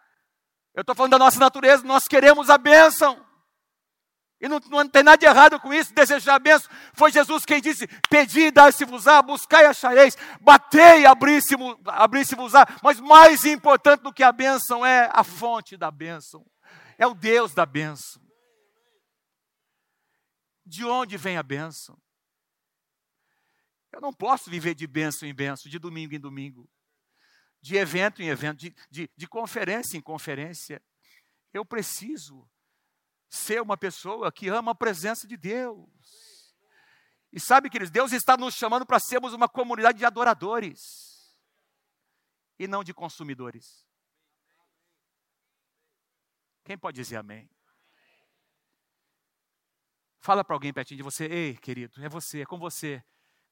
Eu 0.73 0.81
estou 0.81 0.95
falando 0.95 1.11
da 1.11 1.19
nossa 1.19 1.39
natureza, 1.39 1.83
nós 1.83 2.07
queremos 2.07 2.49
a 2.49 2.57
bênção. 2.57 3.25
E 4.39 4.47
não, 4.47 4.59
não 4.69 4.87
tem 4.87 5.01
nada 5.01 5.17
de 5.17 5.25
errado 5.25 5.59
com 5.59 5.73
isso, 5.73 5.91
desejar 5.93 6.35
a 6.35 6.39
bênção. 6.39 6.69
Foi 6.93 7.11
Jesus 7.11 7.43
quem 7.43 7.59
disse: 7.59 7.87
Pedi, 8.09 8.51
dar-se-vos-á, 8.51 9.21
buscai 9.23 9.63
e 9.63 9.67
achareis, 9.67 10.15
batei, 10.39 11.05
abri-se-vos-á. 11.07 12.67
Mas 12.83 12.99
mais 12.99 13.43
importante 13.45 14.03
do 14.03 14.13
que 14.13 14.21
a 14.21 14.31
bênção 14.31 14.85
é 14.85 15.09
a 15.11 15.23
fonte 15.23 15.75
da 15.75 15.89
bênção, 15.89 16.45
é 16.99 17.07
o 17.07 17.15
Deus 17.15 17.55
da 17.55 17.65
bênção. 17.65 18.21
De 20.63 20.85
onde 20.85 21.17
vem 21.17 21.37
a 21.37 21.43
bênção? 21.43 21.97
Eu 23.91 24.01
não 24.01 24.13
posso 24.13 24.51
viver 24.51 24.75
de 24.75 24.85
bênção 24.85 25.27
em 25.27 25.33
bênção, 25.33 25.71
de 25.71 25.79
domingo 25.79 26.13
em 26.13 26.19
domingo 26.19 26.69
de 27.61 27.75
evento 27.75 28.21
em 28.21 28.29
evento, 28.29 28.57
de, 28.57 28.75
de, 28.89 29.09
de 29.15 29.27
conferência 29.27 29.97
em 29.97 30.01
conferência. 30.01 30.81
Eu 31.53 31.65
preciso 31.65 32.49
ser 33.29 33.61
uma 33.61 33.77
pessoa 33.77 34.31
que 34.31 34.47
ama 34.47 34.71
a 34.71 34.75
presença 34.75 35.27
de 35.27 35.35
Deus. 35.35 35.87
E 37.31 37.39
sabe, 37.39 37.69
queridos, 37.69 37.91
Deus 37.91 38.11
está 38.13 38.37
nos 38.37 38.55
chamando 38.55 38.85
para 38.85 38.99
sermos 38.99 39.33
uma 39.33 39.49
comunidade 39.49 39.97
de 39.97 40.05
adoradores 40.05 41.37
e 42.57 42.67
não 42.67 42.83
de 42.83 42.93
consumidores. 42.93 43.85
Quem 46.63 46.77
pode 46.77 46.95
dizer 46.95 47.17
amém? 47.17 47.49
Fala 50.19 50.43
para 50.43 50.55
alguém 50.55 50.73
pertinho 50.73 50.97
de 50.97 51.03
você, 51.03 51.25
ei, 51.25 51.57
querido, 51.57 52.03
é 52.03 52.09
você, 52.09 52.41
é 52.41 52.45
com 52.45 52.57
você 52.57 53.03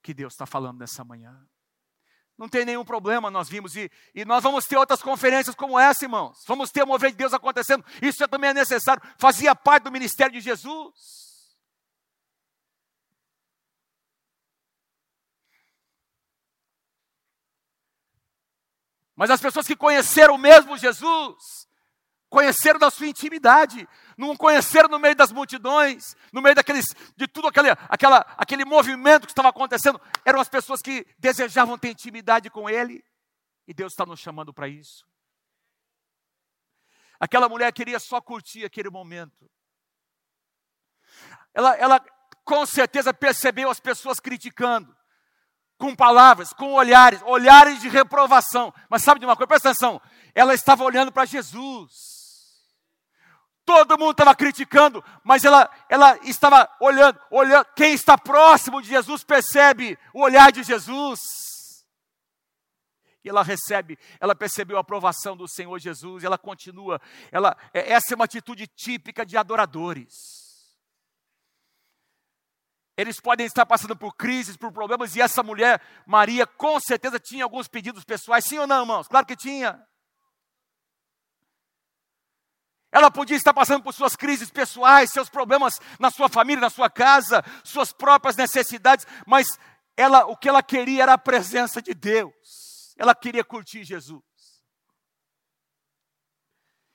que 0.01 0.13
Deus 0.13 0.33
está 0.33 0.45
falando 0.45 0.79
nessa 0.79 1.03
manhã. 1.03 1.47
Não 2.37 2.49
tem 2.49 2.65
nenhum 2.65 2.83
problema, 2.83 3.31
nós 3.31 3.47
vimos. 3.47 3.75
E, 3.75 3.89
e 4.13 4.25
nós 4.25 4.43
vamos 4.43 4.65
ter 4.65 4.77
outras 4.77 5.01
conferências 5.01 5.55
como 5.55 5.79
essa, 5.79 6.03
irmãos. 6.03 6.37
Vamos 6.45 6.69
ter 6.69 6.83
o 6.83 6.87
mover 6.87 7.11
de 7.11 7.17
Deus 7.17 7.33
acontecendo. 7.33 7.85
Isso 8.01 8.27
também 8.27 8.49
é 8.49 8.53
necessário. 8.53 9.01
Fazia 9.17 9.55
parte 9.55 9.83
do 9.83 9.91
ministério 9.91 10.33
de 10.33 10.41
Jesus. 10.41 11.25
Mas 19.15 19.29
as 19.29 19.39
pessoas 19.39 19.65
que 19.65 19.77
conheceram 19.77 20.37
mesmo 20.37 20.77
Jesus, 20.77 21.64
conheceram 22.35 22.77
da 22.77 22.91
sua 22.91 23.07
intimidade, 23.07 23.87
não 24.17 24.35
conheceram 24.35 24.89
no 24.89 24.99
meio 24.99 25.15
das 25.15 25.31
multidões, 25.31 26.17
no 26.33 26.41
meio 26.41 26.53
daqueles, 26.53 26.85
de 27.15 27.29
tudo 27.29 27.47
aquele, 27.47 27.69
aquela, 27.87 28.17
aquele 28.37 28.65
movimento 28.65 29.25
que 29.25 29.31
estava 29.31 29.47
acontecendo, 29.47 30.01
eram 30.25 30.41
as 30.41 30.49
pessoas 30.49 30.81
que 30.81 31.07
desejavam 31.17 31.77
ter 31.77 31.91
intimidade 31.91 32.49
com 32.49 32.69
Ele, 32.69 33.01
e 33.65 33.73
Deus 33.73 33.93
está 33.93 34.05
nos 34.05 34.19
chamando 34.19 34.53
para 34.53 34.67
isso. 34.67 35.07
Aquela 37.17 37.47
mulher 37.47 37.71
queria 37.71 38.01
só 38.01 38.19
curtir 38.19 38.65
aquele 38.65 38.89
momento. 38.89 39.49
Ela, 41.53 41.73
ela 41.77 42.05
com 42.43 42.65
certeza 42.65 43.13
percebeu 43.13 43.69
as 43.69 43.79
pessoas 43.79 44.19
criticando, 44.19 44.93
com 45.77 45.95
palavras, 45.95 46.51
com 46.51 46.73
olhares, 46.73 47.21
olhares 47.21 47.79
de 47.79 47.87
reprovação. 47.87 48.73
Mas 48.89 49.03
sabe 49.03 49.21
de 49.21 49.25
uma 49.25 49.37
coisa? 49.37 49.47
Presta 49.47 49.69
atenção. 49.69 50.01
Ela 50.33 50.53
estava 50.53 50.83
olhando 50.83 51.13
para 51.13 51.23
Jesus. 51.23 52.14
Todo 53.65 53.97
mundo 53.97 54.11
estava 54.11 54.35
criticando, 54.35 55.03
mas 55.23 55.43
ela, 55.43 55.69
ela 55.89 56.17
estava 56.23 56.69
olhando, 56.79 57.19
olhando. 57.31 57.65
Quem 57.75 57.93
está 57.93 58.15
próximo 58.15 58.79
de 58.79 58.89
Jesus 58.89 59.23
percebe 59.23 59.97
o 60.13 60.21
olhar 60.21 60.51
de 60.51 60.61
Jesus. 60.61 61.19
E 63.23 63.29
ela 63.29 63.41
recebe, 63.41 63.97
ela 64.19 64.35
percebeu 64.35 64.77
a 64.77 64.81
aprovação 64.81 65.35
do 65.35 65.47
Senhor 65.47 65.79
Jesus, 65.79 66.21
e 66.21 66.27
ela 66.27 66.37
continua. 66.37 67.01
Ela, 67.31 67.57
é, 67.73 67.91
essa 67.91 68.13
é 68.13 68.15
uma 68.15 68.25
atitude 68.25 68.67
típica 68.67 69.25
de 69.25 69.35
adoradores. 69.35 70.13
Eles 72.95 73.19
podem 73.19 73.47
estar 73.47 73.65
passando 73.65 73.95
por 73.95 74.15
crises, 74.15 74.55
por 74.55 74.71
problemas, 74.71 75.15
e 75.15 75.21
essa 75.21 75.41
mulher, 75.41 75.81
Maria, 76.05 76.45
com 76.45 76.79
certeza 76.79 77.19
tinha 77.19 77.43
alguns 77.43 77.67
pedidos 77.67 78.03
pessoais, 78.03 78.45
sim 78.45 78.59
ou 78.59 78.67
não, 78.67 78.81
irmãos? 78.81 79.07
Claro 79.07 79.25
que 79.25 79.35
tinha. 79.35 79.83
Ela 82.95 83.11
podia 83.11 83.35
estar 83.35 83.53
passando 83.53 83.83
por 83.83 83.93
suas 83.93 84.15
crises 84.15 84.49
pessoais, 84.49 85.11
seus 85.11 85.27
problemas 85.27 85.73
na 85.99 86.09
sua 86.09 86.29
família, 86.29 86.61
na 86.61 86.69
sua 86.69 86.89
casa, 86.89 87.43
suas 87.61 87.91
próprias 87.91 88.37
necessidades, 88.37 89.05
mas 89.27 89.45
ela, 89.97 90.25
o 90.27 90.37
que 90.37 90.47
ela 90.47 90.63
queria 90.63 91.03
era 91.03 91.11
a 91.11 91.17
presença 91.17 91.81
de 91.81 91.93
Deus. 91.93 92.95
Ela 92.97 93.13
queria 93.13 93.43
curtir 93.43 93.83
Jesus. 93.83 94.23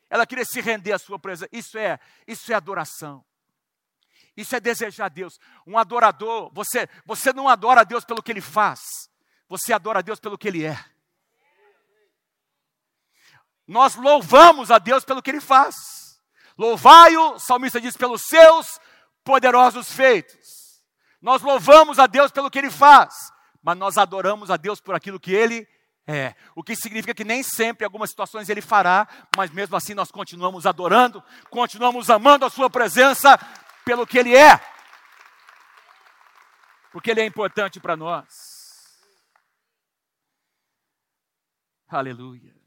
Ela 0.09 0.27
queria 0.27 0.47
se 0.47 0.59
render 0.63 0.93
à 0.93 0.99
sua 0.99 1.19
presença. 1.19 1.51
Isso 1.53 1.77
é, 1.77 2.01
isso 2.27 2.51
é 2.51 2.55
adoração. 2.55 3.23
Isso 4.35 4.57
é 4.57 4.61
desejar 4.61 5.05
a 5.05 5.11
Deus. 5.11 5.39
Um 5.67 5.77
adorador, 5.77 6.51
você, 6.55 6.89
você 7.05 7.31
não 7.31 7.47
adora 7.47 7.83
a 7.83 7.85
Deus 7.85 8.07
pelo 8.07 8.23
que 8.23 8.33
ele 8.33 8.41
faz. 8.41 8.81
Você 9.51 9.71
adora 9.71 9.99
a 9.99 10.03
Deus 10.03 10.19
pelo 10.19 10.39
que 10.39 10.49
ele 10.49 10.65
é. 10.65 10.83
Nós 13.71 13.95
louvamos 13.95 14.73
a 14.73 14.81
Deus 14.81 15.05
pelo 15.05 15.23
que 15.23 15.31
ele 15.31 15.41
faz. 15.41 15.77
Louvai-o, 16.59 17.35
o 17.35 17.39
salmista 17.39 17.81
diz, 17.81 17.97
pelos 17.97 18.23
seus 18.23 18.81
poderosos 19.23 19.93
feitos. 19.93 20.83
Nós 21.23 21.41
louvamos 21.41 22.01
a 22.01 22.09
Deus 22.09 22.33
pelo 22.33 22.51
que 22.51 22.59
ele 22.59 22.69
faz, 22.69 23.15
mas 23.63 23.79
nós 23.79 23.97
adoramos 23.97 24.51
a 24.51 24.57
Deus 24.57 24.81
por 24.81 24.97
aquilo 24.97 25.21
que 25.21 25.33
ele 25.33 25.69
é. 26.05 26.35
O 26.57 26.65
que 26.65 26.75
significa 26.75 27.15
que 27.15 27.23
nem 27.23 27.45
sempre, 27.45 27.85
em 27.85 27.87
algumas 27.87 28.11
situações, 28.11 28.49
ele 28.49 28.61
fará, 28.61 29.07
mas 29.37 29.53
mesmo 29.53 29.77
assim 29.77 29.95
nós 29.95 30.11
continuamos 30.11 30.67
adorando, 30.67 31.23
continuamos 31.49 32.11
amando 32.11 32.45
a 32.45 32.51
sua 32.51 32.69
presença 32.69 33.39
pelo 33.85 34.05
que 34.05 34.19
ele 34.19 34.37
é. 34.37 34.61
Porque 36.91 37.13
ele 37.13 37.21
é 37.21 37.25
importante 37.25 37.79
para 37.79 37.97
nós. 37.97 38.27
Aleluia. 41.89 42.60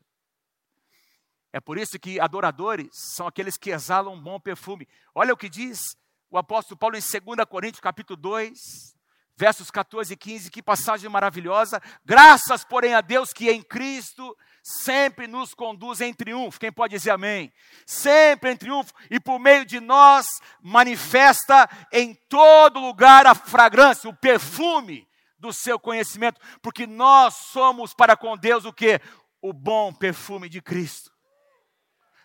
É 1.54 1.60
por 1.60 1.78
isso 1.78 2.00
que 2.00 2.20
adoradores 2.20 2.88
são 2.92 3.28
aqueles 3.28 3.58
que 3.58 3.70
exalam 3.70 4.16
um 4.16 4.20
bom 4.20 4.40
perfume. 4.40 4.88
Olha 5.14 5.36
o 5.36 5.38
que 5.38 5.48
diz 5.48 5.96
o 6.32 6.38
apóstolo 6.40 6.80
Paulo 6.80 6.98
em 6.98 7.00
2 7.00 7.48
Coríntios, 7.48 7.80
capítulo 7.80 8.20
2, 8.20 8.98
versos 9.38 9.70
14 9.70 10.14
e 10.14 10.18
15, 10.18 10.50
que 10.50 10.64
passagem 10.64 11.08
maravilhosa. 11.08 11.80
Graças, 12.04 12.64
porém, 12.64 12.96
a 12.96 13.02
Deus 13.02 13.32
que 13.32 13.52
em 13.52 13.62
Cristo 13.62 14.36
sempre 14.64 15.28
nos 15.28 15.54
conduz 15.54 16.02
em 16.02 16.12
triunfo. 16.12 16.60
Quem 16.60 16.72
pode 16.72 16.96
dizer 16.96 17.12
amém? 17.12 17.54
Sempre 17.86 18.52
em 18.52 18.58
triunfo 18.58 18.92
e 19.12 19.20
por 19.20 19.38
meio 19.38 19.64
de 19.64 19.80
nós 19.80 20.26
manifesta 20.60 21.70
em 21.92 22.16
todo 22.28 22.80
lugar 22.80 23.28
a 23.28 23.36
fragrância, 23.36 24.10
o 24.10 24.16
perfume 24.16 25.08
do 25.38 25.54
seu 25.54 25.78
conhecimento, 25.78 26.42
porque 26.64 26.88
nós 26.88 27.36
somos 27.36 27.94
para 27.94 28.18
com 28.18 28.36
Deus 28.36 28.66
o 28.66 28.74
que? 28.74 29.00
O 29.40 29.54
bom 29.54 29.94
perfume 29.94 30.50
de 30.50 30.60
Cristo. 30.60 31.13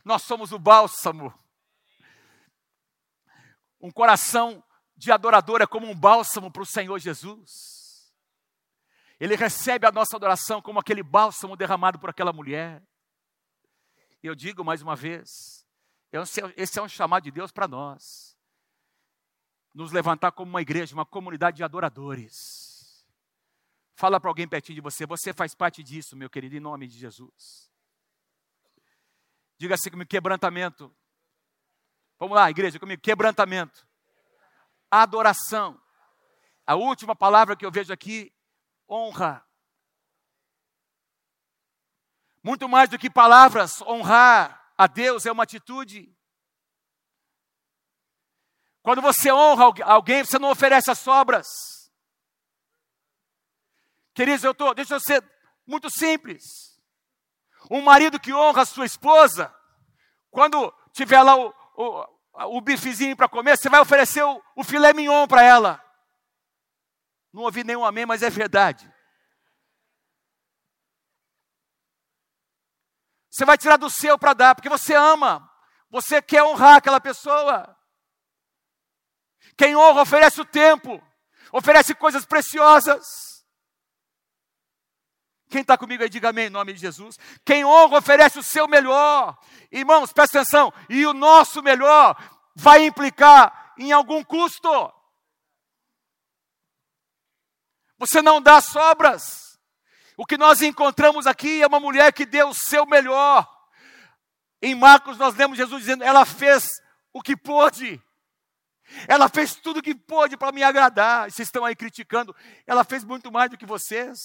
Nós 0.09 0.23
somos 0.23 0.53
o 0.53 0.59
bálsamo. 0.59 1.39
Um 3.79 3.91
coração 3.91 4.65
de 4.97 5.13
adorador 5.13 5.61
é 5.61 5.67
como 5.67 5.87
um 5.87 5.95
bálsamo 5.95 6.51
para 6.51 6.63
o 6.63 6.67
Senhor 6.67 6.99
Jesus. 6.99 8.11
Ele 9.21 9.37
recebe 9.37 9.87
a 9.87 9.93
nossa 9.93 10.17
adoração 10.17 10.63
como 10.63 10.81
aquele 10.81 11.03
bálsamo 11.03 11.59
derramado 11.59 11.99
por 11.99 12.09
aquela 12.09 12.33
mulher. 12.33 12.83
E 14.23 14.27
eu 14.27 14.35
digo 14.35 14.65
mais 14.65 14.81
uma 14.81 14.97
vez: 14.97 15.67
esse 16.57 16.79
é 16.79 16.83
um 16.83 16.89
chamado 16.89 17.25
de 17.25 17.31
Deus 17.31 17.53
para 17.53 17.69
nós. 17.69 18.35
Nos 19.75 19.93
levantar 19.93 20.33
como 20.33 20.49
uma 20.49 20.63
igreja, 20.63 20.95
uma 20.95 21.05
comunidade 21.05 21.59
de 21.59 21.65
adoradores. 21.65 23.07
Fala 23.95 24.19
para 24.19 24.31
alguém 24.31 24.49
pertinho 24.49 24.77
de 24.77 24.81
você, 24.81 25.05
você 25.05 25.35
faz 25.35 25.55
parte 25.55 25.83
disso, 25.83 26.17
meu 26.17 26.31
querido, 26.31 26.57
em 26.57 26.61
nome 26.61 26.89
de 26.89 26.97
Jesus. 26.97 27.68
Diga 29.59 29.75
assim 29.75 29.91
comigo: 29.91 30.09
quebrantamento. 30.09 30.95
Vamos 32.19 32.37
lá, 32.37 32.49
igreja, 32.49 32.79
comigo: 32.79 33.03
quebrantamento. 33.03 33.87
Adoração. 34.91 35.81
A 36.67 36.75
última 36.75 37.15
palavra 37.17 37.57
que 37.57 37.67
eu 37.67 37.71
vejo 37.71 37.93
aqui: 37.93 38.33
honra. 38.89 39.45
Muito 42.43 42.69
mais 42.69 42.89
do 42.89 42.99
que 42.99 43.11
palavras, 43.11 43.83
honrar 43.83 44.73
a 44.79 44.87
Deus 44.87 45.27
é 45.27 45.33
uma 45.33 45.43
atitude. 45.43 46.15
Quando 48.81 49.03
você 49.03 49.31
honra 49.33 49.65
alguém, 49.85 50.25
você 50.25 50.39
não 50.39 50.51
oferece 50.51 50.91
as 50.91 50.99
sobras. 50.99 51.47
Queridos, 54.15 54.45
eu 54.45 54.53
estou, 54.53 54.75
deixa 54.75 54.95
eu 54.95 55.01
ser 55.01 55.23
muito 55.67 55.91
simples. 55.91 56.43
Um 57.71 57.83
marido 57.83 58.19
que 58.19 58.33
honra 58.33 58.63
a 58.63 58.67
sua 58.67 58.87
esposa, 58.87 59.55
quando 60.31 60.73
tiver 60.93 61.23
lá 61.23 61.37
o, 61.37 61.55
o, 61.77 62.57
o 62.57 62.61
bifezinho 62.61 63.17
para 63.17 63.29
comer, 63.29 63.57
você 63.57 63.69
vai 63.69 63.81
oferecer 63.81 64.23
o, 64.23 64.43
o 64.57 64.65
filé 64.65 64.93
mignon 64.93 65.27
para 65.27 65.43
ela. 65.43 65.85
Não 67.33 67.43
ouvi 67.43 67.63
nenhum 67.63 67.85
amém, 67.85 68.07
mas 68.07 68.23
é 68.23 68.31
verdade. 68.31 68.91
Você 73.31 73.45
vai 73.45 73.59
tirar 73.59 73.77
do 73.77 73.91
seu 73.91 74.19
para 74.19 74.33
dar, 74.33 74.55
porque 74.55 74.69
você 74.69 74.95
ama, 74.95 75.49
você 75.91 76.21
quer 76.21 76.43
honrar 76.43 76.77
aquela 76.77 77.01
pessoa. 77.01 77.77
Quem 79.57 79.77
honra 79.77 80.03
oferece 80.03 80.41
o 80.41 80.45
tempo, 80.45 81.01
oferece 81.53 81.95
coisas 81.95 82.25
preciosas. 82.25 83.28
Quem 85.49 85.63
está 85.63 85.79
comigo 85.79 86.03
aí, 86.03 86.09
diga 86.09 86.29
amém 86.29 86.47
em 86.47 86.51
nome 86.51 86.73
de 86.73 86.81
Jesus. 86.81 87.19
Quem 87.45 87.65
honra 87.65 87.99
oferece 87.99 88.39
o 88.39 88.43
seu 88.43 88.69
melhor. 88.69 89.39
Irmãos, 89.73 90.13
presta 90.13 90.41
atenção. 90.41 90.73
E 90.89 91.07
o 91.07 91.15
nosso 91.15 91.63
melhor 91.63 92.17
vai 92.55 92.85
implicar 92.85 93.73
em 93.79 93.93
algum 93.93 94.23
custo. 94.23 94.93
Você 97.99 98.21
não 98.21 98.41
dá 98.41 98.61
sobras. 98.61 99.59
O 100.17 100.27
que 100.27 100.37
nós 100.37 100.63
encontramos 100.63 101.27
aqui 101.27 101.63
é 101.63 101.67
uma 101.67 101.81
mulher 101.81 102.13
que 102.13 102.27
deu 102.27 102.49
o 102.49 102.55
seu 102.55 102.85
melhor. 102.85 103.49
Em 104.61 104.75
Marcos 104.75 105.17
nós 105.17 105.35
lemos 105.35 105.57
Jesus 105.57 105.81
dizendo: 105.81 106.05
ela 106.05 106.25
fez 106.25 106.69
o 107.13 107.23
que 107.23 107.37
pôde. 107.37 108.03
Ela 109.07 109.29
fez 109.29 109.55
tudo 109.55 109.79
o 109.79 109.83
que 109.83 109.95
pôde 109.95 110.37
para 110.37 110.53
me 110.53 110.63
agradar. 110.63 111.31
Vocês 111.31 111.49
estão 111.49 111.65
aí 111.65 111.77
criticando. 111.77 112.35
Ela 112.67 112.85
fez 112.85 113.05
muito 113.05 113.31
mais 113.31 113.51
do 113.51 113.57
que 113.57 113.67
vocês. 113.67 114.19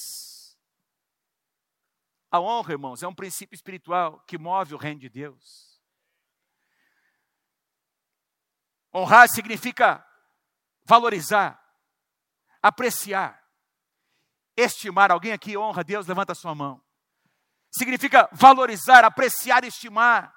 A 2.33 2.39
honra, 2.39 2.71
irmãos, 2.71 3.03
é 3.03 3.07
um 3.07 3.13
princípio 3.13 3.53
espiritual 3.53 4.19
que 4.21 4.39
move 4.39 4.73
o 4.73 4.77
reino 4.77 4.99
de 4.99 5.07
Deus. 5.07 5.79
Honrar 8.91 9.29
significa 9.29 10.03
valorizar, 10.83 11.63
apreciar, 12.59 13.39
estimar. 14.57 15.11
Alguém 15.11 15.31
aqui 15.31 15.55
honra 15.55 15.81
a 15.81 15.83
Deus? 15.83 16.07
Levanta 16.07 16.31
a 16.31 16.35
sua 16.35 16.55
mão. 16.55 16.83
Significa 17.71 18.27
valorizar, 18.31 19.05
apreciar, 19.05 19.63
estimar. 19.63 20.35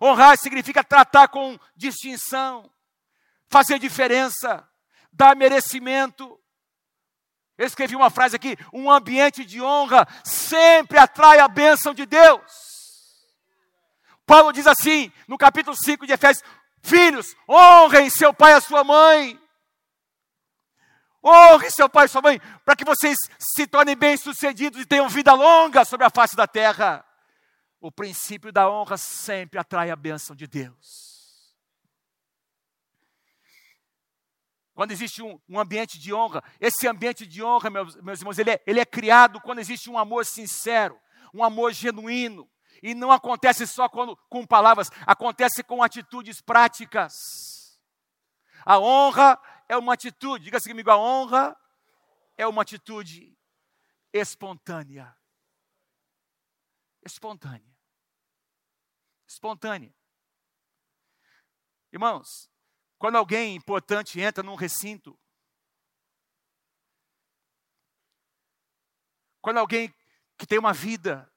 Honrar 0.00 0.38
significa 0.38 0.82
tratar 0.82 1.28
com 1.28 1.58
distinção, 1.76 2.72
fazer 3.48 3.78
diferença, 3.78 4.66
dar 5.12 5.36
merecimento, 5.36 6.42
eu 7.56 7.66
escrevi 7.66 7.94
uma 7.94 8.10
frase 8.10 8.34
aqui: 8.34 8.56
um 8.72 8.90
ambiente 8.90 9.44
de 9.44 9.62
honra 9.62 10.06
sempre 10.24 10.98
atrai 10.98 11.38
a 11.38 11.48
bênção 11.48 11.94
de 11.94 12.04
Deus. 12.04 12.42
Paulo 14.26 14.52
diz 14.52 14.66
assim, 14.66 15.12
no 15.28 15.36
capítulo 15.36 15.76
5 15.76 16.06
de 16.06 16.12
Efésios: 16.12 16.44
Filhos, 16.82 17.34
honrem 17.48 18.10
seu 18.10 18.32
pai 18.34 18.52
e 18.52 18.56
a 18.56 18.60
sua 18.60 18.82
mãe. 18.82 19.40
Honre 21.24 21.70
seu 21.70 21.88
pai 21.88 22.04
e 22.04 22.08
sua 22.08 22.20
mãe, 22.20 22.40
para 22.64 22.76
que 22.76 22.84
vocês 22.84 23.16
se 23.38 23.66
tornem 23.66 23.96
bem-sucedidos 23.96 24.80
e 24.80 24.86
tenham 24.86 25.08
vida 25.08 25.32
longa 25.32 25.84
sobre 25.84 26.04
a 26.04 26.10
face 26.10 26.36
da 26.36 26.46
terra. 26.46 27.04
O 27.80 27.90
princípio 27.90 28.52
da 28.52 28.68
honra 28.68 28.98
sempre 28.98 29.58
atrai 29.58 29.90
a 29.90 29.96
bênção 29.96 30.36
de 30.36 30.46
Deus. 30.46 31.13
Quando 34.74 34.90
existe 34.90 35.22
um, 35.22 35.40
um, 35.48 35.58
ambiente 35.58 35.98
de 35.98 36.12
honra. 36.12 36.42
Esse 36.60 36.86
ambiente 36.88 37.24
de 37.24 37.42
honra, 37.42 37.70
meus, 37.70 37.94
meus 38.02 38.20
irmãos, 38.20 38.38
ele 38.38 38.50
é, 38.50 38.62
ele 38.66 38.80
é 38.80 38.84
criado 38.84 39.40
quando 39.40 39.60
existe 39.60 39.88
um 39.88 39.96
amor 39.96 40.26
sincero, 40.26 41.00
um 41.32 41.44
amor 41.44 41.72
genuíno. 41.72 42.50
E 42.82 42.94
não 42.94 43.12
acontece 43.12 43.66
só 43.66 43.88
quando, 43.88 44.16
com 44.28 44.44
palavras, 44.44 44.90
acontece 45.06 45.62
com 45.62 45.82
atitudes 45.82 46.40
práticas. 46.40 47.14
A 48.66 48.78
honra 48.78 49.40
é 49.68 49.76
uma 49.76 49.94
atitude, 49.94 50.44
diga 50.44 50.58
assim 50.58 50.70
comigo, 50.70 50.90
a 50.90 50.98
honra 50.98 51.56
é 52.36 52.46
uma 52.46 52.62
atitude 52.62 53.38
espontânea. 54.12 55.16
Espontânea. 57.04 57.74
Espontânea. 59.26 59.94
Irmãos, 61.92 62.50
quando 63.04 63.16
alguém 63.16 63.54
importante 63.54 64.18
entra 64.18 64.42
num 64.42 64.54
recinto, 64.54 65.14
quando 69.42 69.58
alguém 69.58 69.94
que 70.38 70.46
tem 70.46 70.58
uma 70.58 70.72
vida, 70.72 71.30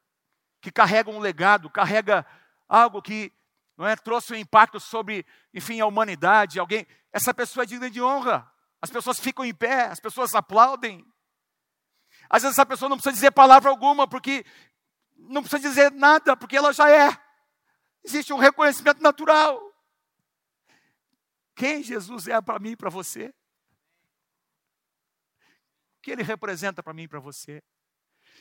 que 0.61 0.72
carrega 0.72 1.09
um 1.09 1.20
legado, 1.20 1.70
carrega 1.70 2.26
algo 2.70 3.01
que 3.01 3.34
não 3.76 3.86
é? 3.86 3.97
Trouxe 3.97 4.32
um 4.32 4.38
impacto 4.38 4.80
sobre, 4.80 5.26
enfim, 5.53 5.82
a 5.82 5.86
humanidade, 5.86 6.57
alguém, 6.57 6.88
essa 7.11 7.34
pessoa 7.34 7.63
é 7.63 7.65
digna 7.65 7.89
de 7.89 8.01
honra. 8.01 8.49
As 8.82 8.89
pessoas 8.89 9.20
ficam 9.20 9.43
em 9.43 9.53
pé, 9.53 9.88
as 9.88 9.99
pessoas 9.99 10.34
aplaudem. 10.34 11.05
Às 12.30 12.43
vezes 12.43 12.57
essa 12.57 12.65
pessoa 12.65 12.88
não 12.88 12.95
precisa 12.95 13.13
dizer 13.13 13.32
palavra 13.32 13.70
alguma, 13.70 14.07
porque 14.07 14.45
não 15.18 15.41
precisa 15.41 15.68
dizer 15.68 15.91
nada, 15.91 16.38
porque 16.38 16.55
ela 16.55 16.72
já 16.72 16.89
é. 16.89 17.09
Existe 18.05 18.32
um 18.32 18.38
reconhecimento 18.38 19.03
natural. 19.03 19.66
Quem 21.58 21.82
Jesus 21.82 22.28
é 22.28 22.39
para 22.39 22.60
mim 22.60 22.74
e 22.74 22.78
para 22.78 22.91
você? 22.91 23.34
O 25.97 26.01
que 26.03 26.12
ele 26.12 26.22
representa 26.22 26.84
para 26.84 26.93
mim 26.93 27.03
e 27.03 27.08
para 27.08 27.20
você? 27.20 27.64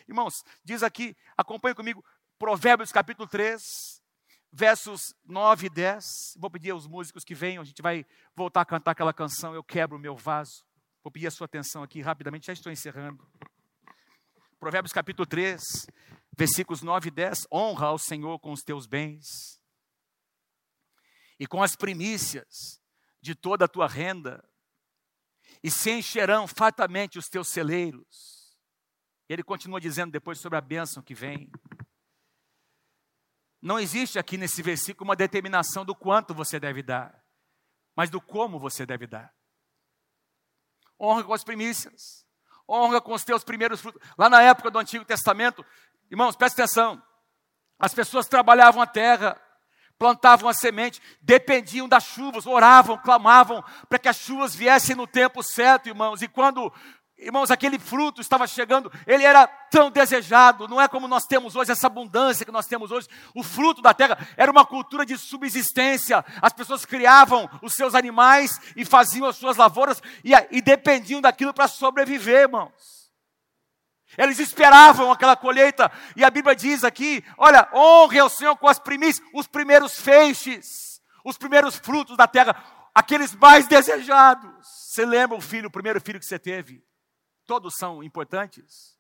Irmãos, 0.07 0.45
diz 0.63 0.83
aqui, 0.83 1.17
acompanhe 1.35 1.75
comigo, 1.75 2.05
Provérbios 2.39 2.93
capítulo 2.93 3.27
3, 3.27 3.63
versos 4.53 5.15
9 5.25 5.67
e 5.67 5.71
10. 5.71 6.05
Vou 6.37 6.51
pedir 6.51 6.73
aos 6.73 6.87
músicos 6.87 7.25
que 7.25 7.35
venham, 7.35 7.63
a 7.63 7.65
gente 7.65 7.81
vai 7.81 8.05
voltar 8.35 8.61
a 8.61 8.67
cantar 8.67 8.91
aquela 8.91 9.15
canção, 9.15 9.55
Eu 9.55 9.65
Quebro 9.65 9.97
o 9.97 10.01
Meu 10.01 10.15
Vaso. 10.15 10.63
Vou 11.03 11.11
pedir 11.11 11.29
a 11.29 11.31
sua 11.31 11.47
atenção 11.47 11.83
aqui 11.83 12.03
rapidamente, 12.03 12.49
já 12.49 12.53
estou 12.53 12.71
encerrando. 12.71 13.27
Provérbios 14.61 14.93
capítulo 14.93 15.25
3, 15.25 15.63
versículos 16.37 16.83
9 16.83 17.09
e 17.09 17.11
10. 17.11 17.47
Honra 17.51 17.87
ao 17.87 17.99
Senhor 17.99 18.39
com 18.41 18.53
os 18.53 18.61
teus 18.61 18.87
bens 18.87 19.59
e 21.41 21.47
com 21.47 21.63
as 21.63 21.75
primícias 21.75 22.79
de 23.27 23.35
toda 23.35 23.65
a 23.67 23.69
tua 23.69 23.87
renda, 23.87 24.43
e 25.63 25.71
se 25.71 25.91
encherão 25.91 26.47
fartamente 26.47 27.19
os 27.19 27.29
teus 27.29 27.49
celeiros 27.49 28.37
ele 29.29 29.43
continua 29.43 29.81
dizendo 29.81 30.13
depois 30.13 30.39
sobre 30.39 30.59
a 30.59 30.61
bênção 30.61 31.03
que 31.03 31.15
vem. 31.15 31.51
Não 33.61 33.79
existe 33.79 34.19
aqui 34.19 34.37
nesse 34.37 34.63
versículo 34.63 35.09
uma 35.09 35.17
determinação 35.17 35.85
do 35.85 35.95
quanto 35.95 36.33
você 36.33 36.61
deve 36.61 36.83
dar, 36.83 37.25
mas 37.97 38.09
do 38.09 38.21
como 38.21 38.61
você 38.61 38.87
deve 38.87 39.07
dar. 39.07 39.35
Honra 41.01 41.25
com 41.25 41.35
as 41.35 41.43
primícias, 41.43 42.25
honra 42.69 43.01
com 43.01 43.13
os 43.13 43.25
teus 43.25 43.43
primeiros 43.43 43.81
frutos. 43.81 44.01
Lá 44.17 44.31
na 44.31 44.43
época 44.43 44.71
do 44.71 44.79
Antigo 44.79 45.05
Testamento, 45.05 45.65
irmãos, 46.11 46.37
presta 46.37 46.63
atenção, 46.63 47.03
as 47.79 47.93
pessoas 47.93 48.29
trabalhavam 48.29 48.81
a 48.81 48.87
terra, 48.87 49.41
plantavam 49.99 50.49
a 50.49 50.55
semente, 50.55 51.01
dependiam 51.21 51.89
das 51.89 52.05
chuvas, 52.05 52.47
oravam, 52.47 52.99
clamavam 52.99 53.65
para 53.89 53.99
que 53.99 54.09
as 54.09 54.17
chuvas 54.17 54.55
viessem 54.55 54.95
no 54.95 55.07
tempo 55.07 55.43
certo, 55.43 55.89
irmãos. 55.89 56.23
E 56.23 56.29
quando 56.29 56.73
Irmãos, 57.19 57.51
aquele 57.51 57.79
fruto 57.79 58.21
estava 58.21 58.47
chegando, 58.47 58.93
ele 59.07 59.25
era 59.25 59.47
tão 59.47 59.91
desejado, 59.91 60.69
não 60.69 60.79
é 60.79 60.87
como 60.87 61.09
nós 61.09 61.25
temos 61.25 61.57
hoje, 61.57 61.73
essa 61.73 61.87
abundância 61.87 62.45
que 62.45 62.53
nós 62.53 62.67
temos 62.67 62.91
hoje. 62.91 63.09
O 63.35 63.43
fruto 63.43 63.81
da 63.81 63.95
terra 63.95 64.19
era 64.37 64.53
uma 64.53 64.67
cultura 64.67 65.07
de 65.07 65.17
subsistência. 65.17 66.23
As 66.43 66.53
pessoas 66.53 66.85
criavam 66.85 67.49
os 67.63 67.73
seus 67.73 67.95
animais 67.95 68.61
e 68.77 68.85
faziam 68.85 69.27
as 69.27 69.37
suas 69.37 69.57
lavouras 69.57 70.03
e, 70.23 70.33
e 70.51 70.61
dependiam 70.61 71.23
daquilo 71.23 71.55
para 71.55 71.69
sobreviver, 71.69 72.43
irmãos. 72.43 73.06
Eles 74.17 74.39
esperavam 74.39 75.11
aquela 75.11 75.37
colheita, 75.37 75.91
e 76.15 76.25
a 76.25 76.31
Bíblia 76.31 76.55
diz 76.55 76.85
aqui: 76.85 77.25
olha, 77.37 77.69
honre 77.75 78.19
ao 78.19 78.29
Senhor 78.29 78.57
com 78.57 78.69
as 78.69 78.79
primícias, 78.79 79.27
os 79.33 79.47
primeiros 79.47 80.01
feixes, 80.01 81.01
os 81.25 81.37
primeiros 81.37 81.77
frutos 81.77 82.17
da 82.17 82.27
terra, 82.27 82.57
aqueles 82.95 83.35
mais 83.35 83.67
desejados. 83.67 84.51
Você 84.63 85.05
lembra 85.05 85.37
o 85.37 85.41
filho, 85.41 85.69
o 85.69 85.73
primeiro 85.73 86.01
filho 86.01 86.21
que 86.21 86.27
você 86.27 86.39
teve? 86.39 86.87
todos 87.47 87.75
são 87.77 88.03
importantes, 88.03 88.99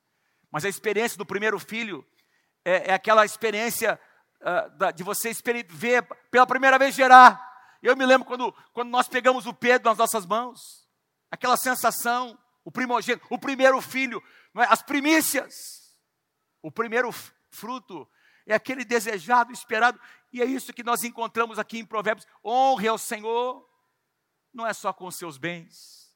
mas 0.50 0.64
a 0.64 0.68
experiência 0.68 1.18
do 1.18 1.26
primeiro 1.26 1.58
filho 1.58 2.06
é, 2.64 2.90
é 2.90 2.94
aquela 2.94 3.24
experiência 3.24 4.00
uh, 4.40 4.70
da, 4.78 4.90
de 4.90 5.02
você 5.02 5.32
ver 5.68 6.06
pela 6.30 6.46
primeira 6.46 6.78
vez 6.78 6.94
gerar. 6.94 7.44
Eu 7.82 7.96
me 7.96 8.06
lembro 8.06 8.26
quando, 8.26 8.54
quando 8.72 8.88
nós 8.88 9.08
pegamos 9.08 9.46
o 9.46 9.52
Pedro 9.52 9.90
nas 9.90 9.98
nossas 9.98 10.24
mãos, 10.24 10.88
aquela 11.30 11.56
sensação, 11.56 12.38
o 12.64 12.70
primogênito, 12.70 13.26
o 13.28 13.38
primeiro 13.38 13.80
filho? 13.80 14.22
As 14.64 14.82
primícias, 14.82 15.98
o 16.62 16.70
primeiro 16.70 17.10
fruto 17.50 18.08
é 18.46 18.54
aquele 18.54 18.84
desejado, 18.84 19.52
esperado, 19.52 20.00
e 20.32 20.40
é 20.40 20.44
isso 20.44 20.72
que 20.72 20.82
nós 20.82 21.04
encontramos 21.04 21.58
aqui 21.58 21.78
em 21.78 21.84
Provérbios: 21.84 22.26
honre 22.44 22.88
ao 22.88 22.98
Senhor, 22.98 23.68
não 24.52 24.66
é 24.66 24.72
só 24.72 24.92
com 24.92 25.06
os 25.06 25.16
seus 25.16 25.36
bens, 25.36 26.14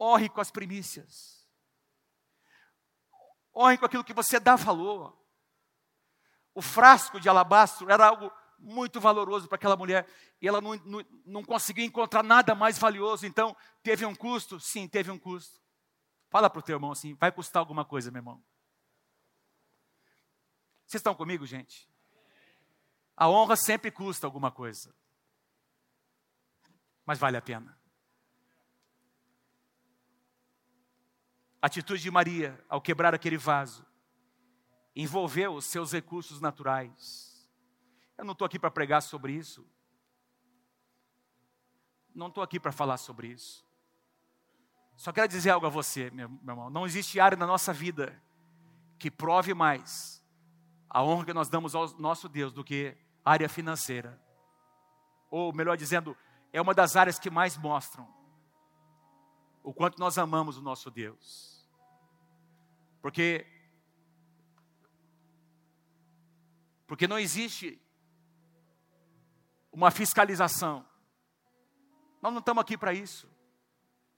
honre 0.00 0.28
com 0.28 0.40
as 0.40 0.50
primícias. 0.50 1.40
Honre 3.54 3.78
com 3.78 3.86
aquilo 3.86 4.04
que 4.04 4.14
você 4.14 4.38
dá 4.38 4.54
valor. 4.54 5.18
O 6.54 6.62
frasco 6.62 7.20
de 7.20 7.28
alabastro 7.28 7.90
era 7.90 8.06
algo 8.06 8.32
muito 8.58 9.00
valoroso 9.00 9.48
para 9.48 9.56
aquela 9.56 9.76
mulher 9.76 10.06
e 10.40 10.46
ela 10.46 10.60
não, 10.60 10.74
não, 10.84 11.04
não 11.24 11.44
conseguia 11.44 11.84
encontrar 11.84 12.22
nada 12.22 12.54
mais 12.54 12.78
valioso, 12.78 13.26
então 13.26 13.56
teve 13.82 14.04
um 14.04 14.14
custo? 14.14 14.60
Sim, 14.60 14.86
teve 14.86 15.10
um 15.10 15.18
custo. 15.18 15.60
Fala 16.30 16.48
para 16.48 16.60
o 16.60 16.62
teu 16.62 16.76
irmão 16.76 16.92
assim: 16.92 17.14
vai 17.14 17.30
custar 17.30 17.60
alguma 17.60 17.84
coisa, 17.84 18.10
meu 18.10 18.20
irmão. 18.20 18.42
Vocês 20.86 21.00
estão 21.00 21.14
comigo, 21.14 21.44
gente? 21.44 21.90
A 23.16 23.28
honra 23.28 23.56
sempre 23.56 23.90
custa 23.90 24.26
alguma 24.26 24.50
coisa, 24.50 24.94
mas 27.04 27.18
vale 27.18 27.36
a 27.36 27.42
pena. 27.42 27.78
A 31.60 31.66
atitude 31.66 32.00
de 32.00 32.10
Maria, 32.10 32.64
ao 32.68 32.80
quebrar 32.80 33.14
aquele 33.14 33.36
vaso, 33.36 33.84
envolveu 34.96 35.54
os 35.54 35.66
seus 35.66 35.92
recursos 35.92 36.40
naturais. 36.40 37.46
Eu 38.16 38.24
não 38.24 38.32
estou 38.32 38.46
aqui 38.46 38.58
para 38.58 38.70
pregar 38.70 39.02
sobre 39.02 39.32
isso. 39.32 39.68
Não 42.14 42.28
estou 42.28 42.42
aqui 42.42 42.58
para 42.58 42.72
falar 42.72 42.96
sobre 42.96 43.28
isso. 43.28 43.69
Só 45.00 45.14
quero 45.14 45.28
dizer 45.28 45.48
algo 45.48 45.64
a 45.64 45.70
você, 45.70 46.10
meu, 46.10 46.30
irmão. 46.46 46.68
Não 46.68 46.84
existe 46.84 47.18
área 47.18 47.34
na 47.34 47.46
nossa 47.46 47.72
vida 47.72 48.22
que 48.98 49.10
prove 49.10 49.54
mais 49.54 50.22
a 50.90 51.02
honra 51.02 51.24
que 51.24 51.32
nós 51.32 51.48
damos 51.48 51.74
ao 51.74 51.88
nosso 51.98 52.28
Deus 52.28 52.52
do 52.52 52.62
que 52.62 52.94
área 53.24 53.48
financeira. 53.48 54.20
Ou, 55.30 55.54
melhor 55.54 55.74
dizendo, 55.78 56.14
é 56.52 56.60
uma 56.60 56.74
das 56.74 56.96
áreas 56.96 57.18
que 57.18 57.30
mais 57.30 57.56
mostram 57.56 58.06
o 59.62 59.72
quanto 59.72 59.98
nós 59.98 60.18
amamos 60.18 60.58
o 60.58 60.60
nosso 60.60 60.90
Deus. 60.90 61.66
Porque 63.00 63.46
porque 66.86 67.08
não 67.08 67.18
existe 67.18 67.80
uma 69.72 69.90
fiscalização. 69.90 70.84
Nós 72.20 72.30
não 72.34 72.40
estamos 72.40 72.60
aqui 72.60 72.76
para 72.76 72.92
isso. 72.92 73.39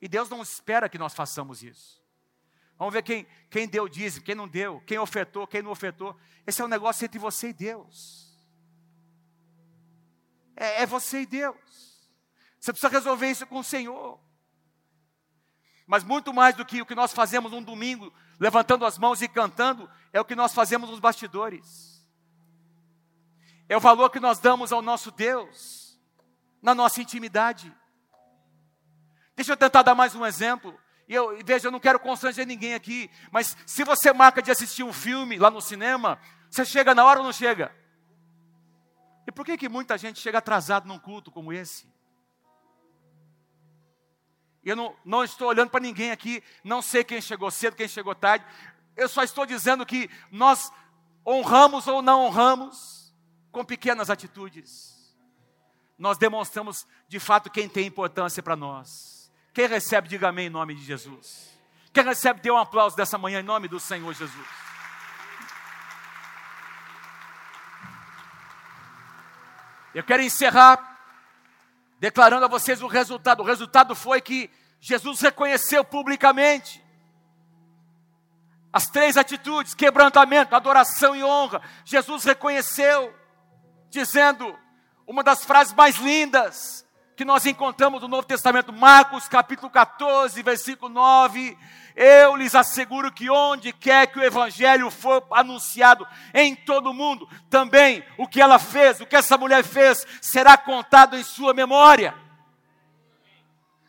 E 0.03 0.09
Deus 0.09 0.29
não 0.29 0.43
espera 0.43 0.89
que 0.89 0.99
nós 0.99 1.15
façamos 1.15 1.63
isso. 1.63 2.03
Vamos 2.77 2.93
ver 2.93 3.05
quem, 3.05 3.25
quem 3.49 3.69
deu 3.69 3.89
dízimo, 3.89 4.25
quem 4.25 4.35
não 4.35 4.49
deu, 4.49 4.83
quem 4.85 4.99
ofertou, 4.99 5.47
quem 5.47 5.63
não 5.63 5.71
ofertou. 5.71 6.19
Esse 6.45 6.61
é 6.61 6.65
um 6.65 6.69
negócio 6.69 7.05
entre 7.05 7.21
você 7.21 7.51
e 7.51 7.53
Deus. 7.53 8.37
É, 10.57 10.83
é 10.83 10.87
você 10.87 11.21
e 11.21 11.27
Deus. 11.27 12.11
Você 12.59 12.73
precisa 12.73 12.93
resolver 12.93 13.31
isso 13.31 13.47
com 13.47 13.61
o 13.61 13.65
Senhor. 13.65 14.19
Mas 15.87 16.03
muito 16.03 16.35
mais 16.35 16.57
do 16.57 16.65
que 16.67 16.83
o 16.83 16.87
que 16.87 16.97
nós 16.97 17.13
fazemos 17.13 17.53
um 17.53 17.63
domingo, 17.63 18.13
levantando 18.41 18.85
as 18.85 18.99
mãos 18.99 19.23
e 19.23 19.29
cantando, 19.29 19.89
é 20.13 20.21
o 20.21 20.25
que 20.25 20.35
nós 20.35 20.53
fazemos 20.53 20.91
nos 20.91 20.99
bastidores. 20.99 22.05
É 23.69 23.77
o 23.77 23.81
valor 23.81 24.11
que 24.11 24.19
nós 24.19 24.41
damos 24.41 24.73
ao 24.73 24.83
nosso 24.83 25.13
Deus, 25.13 25.97
na 26.61 26.75
nossa 26.75 27.01
intimidade. 27.01 27.73
Deixa 29.35 29.53
eu 29.53 29.57
tentar 29.57 29.83
dar 29.83 29.95
mais 29.95 30.15
um 30.15 30.25
exemplo. 30.25 30.79
E 31.09 31.15
eu, 31.15 31.39
veja, 31.45 31.69
eu 31.69 31.73
não 31.73 31.81
quero 31.81 31.99
constranger 31.99 32.47
ninguém 32.47 32.75
aqui, 32.75 33.11
mas 33.31 33.57
se 33.67 33.85
você 33.85 34.13
marca 34.13 34.41
de 34.41 34.51
assistir 34.51 34.83
um 34.83 34.93
filme 34.93 35.39
lá 35.39 35.51
no 35.51 35.61
cinema, 35.61 36.19
você 36.49 36.65
chega 36.65 36.95
na 36.95 37.05
hora 37.05 37.21
ou 37.21 37.25
não 37.25 37.33
chega? 37.33 37.75
E 39.27 39.33
por 39.33 39.45
que, 39.45 39.57
que 39.57 39.69
muita 39.69 39.99
gente 39.99 40.21
chega 40.21 40.39
atrasado 40.39 40.87
num 40.87 40.99
culto 40.99 41.31
como 41.31 41.53
esse? 41.53 41.91
Eu 44.65 44.77
não, 44.77 44.97
não 45.05 45.25
estou 45.25 45.49
olhando 45.49 45.71
para 45.71 45.81
ninguém 45.81 46.13
aqui, 46.13 46.43
não 46.63 46.81
sei 46.81 47.03
quem 47.03 47.21
chegou 47.21 47.51
cedo, 47.51 47.77
quem 47.77 47.89
chegou 47.89 48.15
tarde. 48.15 48.45
Eu 48.97 49.09
só 49.09 49.23
estou 49.23 49.45
dizendo 49.45 49.85
que 49.85 50.09
nós 50.31 50.71
honramos 51.27 51.89
ou 51.89 52.01
não 52.01 52.27
honramos 52.27 53.13
com 53.51 53.65
pequenas 53.65 54.09
atitudes. 54.09 54.93
Nós 55.99 56.17
demonstramos 56.17 56.87
de 57.09 57.19
fato 57.19 57.51
quem 57.51 57.69
tem 57.69 57.87
importância 57.87 58.43
para 58.43 58.57
nós. 58.57 59.22
Quem 59.53 59.67
recebe, 59.67 60.09
diga 60.09 60.29
amém 60.29 60.47
em 60.47 60.51
nome 60.51 60.75
de 60.75 60.83
Jesus. 60.83 61.51
Quem 61.93 62.05
recebe, 62.05 62.41
dê 62.41 62.51
um 62.51 62.57
aplauso 62.57 62.97
dessa 62.97 63.19
manhã 63.19 63.41
em 63.41 63.45
nome 63.45 63.69
do 63.69 63.79
Senhor 63.79 64.13
Jesus. 64.15 64.47
Eu 69.95 70.03
quero 70.03 70.23
encerrar 70.23 70.93
declarando 71.99 72.45
a 72.47 72.49
vocês 72.49 72.83
o 72.83 72.87
resultado. 72.87 73.41
O 73.41 73.47
resultado 73.47 73.95
foi 73.95 74.21
que 74.23 74.51
Jesus 74.81 75.21
reconheceu 75.21 75.85
publicamente 75.85 76.83
as 78.73 78.89
três 78.89 79.19
atitudes: 79.19 79.75
quebrantamento, 79.75 80.57
adoração 80.57 81.15
e 81.15 81.23
honra. 81.23 81.61
Jesus 81.85 82.25
reconheceu. 82.25 83.15
dizendo 83.91 84.59
uma 85.07 85.23
das 85.23 85.45
frases 85.45 85.75
mais 85.75 85.97
lindas 85.97 86.87
que 87.17 87.25
nós 87.25 87.45
encontramos 87.45 88.01
no 88.01 88.09
Novo 88.09 88.27
Testamento, 88.27 88.73
Marcos 88.73 89.29
capítulo 89.29 89.71
14, 89.71 90.43
versículo 90.43 90.93
9. 90.93 91.57
Eu 91.95 92.37
lhes 92.37 92.55
asseguro 92.55 93.13
que 93.13 93.29
onde 93.29 93.73
quer 93.73 94.07
que 94.07 94.19
o 94.19 94.25
Evangelho 94.25 94.91
for 94.91 95.27
anunciado 95.31 96.07
em 96.33 96.55
todo 96.55 96.91
o 96.91 96.95
mundo, 96.95 97.29
também 97.51 98.03
o 98.17 98.27
que 98.27 98.41
ela 98.41 98.59
fez, 98.59 99.01
o 99.01 99.07
que 99.07 99.17
essa 99.17 99.37
mulher 99.37 99.63
fez, 99.63 100.07
será 100.21 100.57
contado 100.57 101.17
em 101.17 101.23
sua 101.23 101.53
memória. 101.53 102.15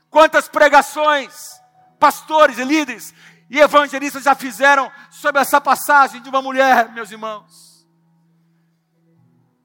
Quantas 0.09 0.47
pregações, 0.49 1.34
pastores 1.97 2.57
e 2.57 2.63
líderes 2.63 3.13
e 3.49 3.59
evangelistas 3.59 4.24
já 4.24 4.36
fizeram 4.36 4.91
sobre 5.09 5.41
essa 5.41 5.61
passagem 5.61 6.21
de 6.21 6.30
uma 6.30 6.41
mulher, 6.41 6.91
meus 6.91 7.09
irmãos, 7.09 7.88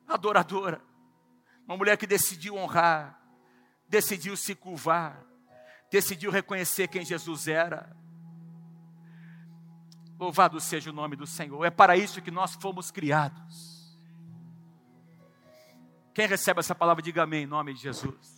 adoradora, 0.07 0.81
uma 1.67 1.77
mulher 1.77 1.97
que 1.97 2.07
decidiu 2.07 2.57
honrar, 2.57 3.18
decidiu 3.89 4.37
se 4.37 4.55
curvar, 4.55 5.25
decidiu 5.91 6.31
reconhecer 6.31 6.89
quem 6.89 7.05
Jesus 7.05 7.49
era. 7.49 7.97
Louvado 10.19 10.61
seja 10.61 10.91
o 10.91 10.93
nome 10.93 11.17
do 11.17 11.27
Senhor, 11.27 11.65
é 11.65 11.71
para 11.71 11.97
isso 11.97 12.21
que 12.21 12.31
nós 12.31 12.55
fomos 12.55 12.91
criados. 12.91 13.97
Quem 16.13 16.27
recebe 16.27 16.61
essa 16.61 16.75
palavra, 16.75 17.03
diga 17.03 17.23
amém 17.23 17.45
em 17.45 17.47
nome 17.47 17.73
de 17.73 17.81
Jesus. 17.81 18.38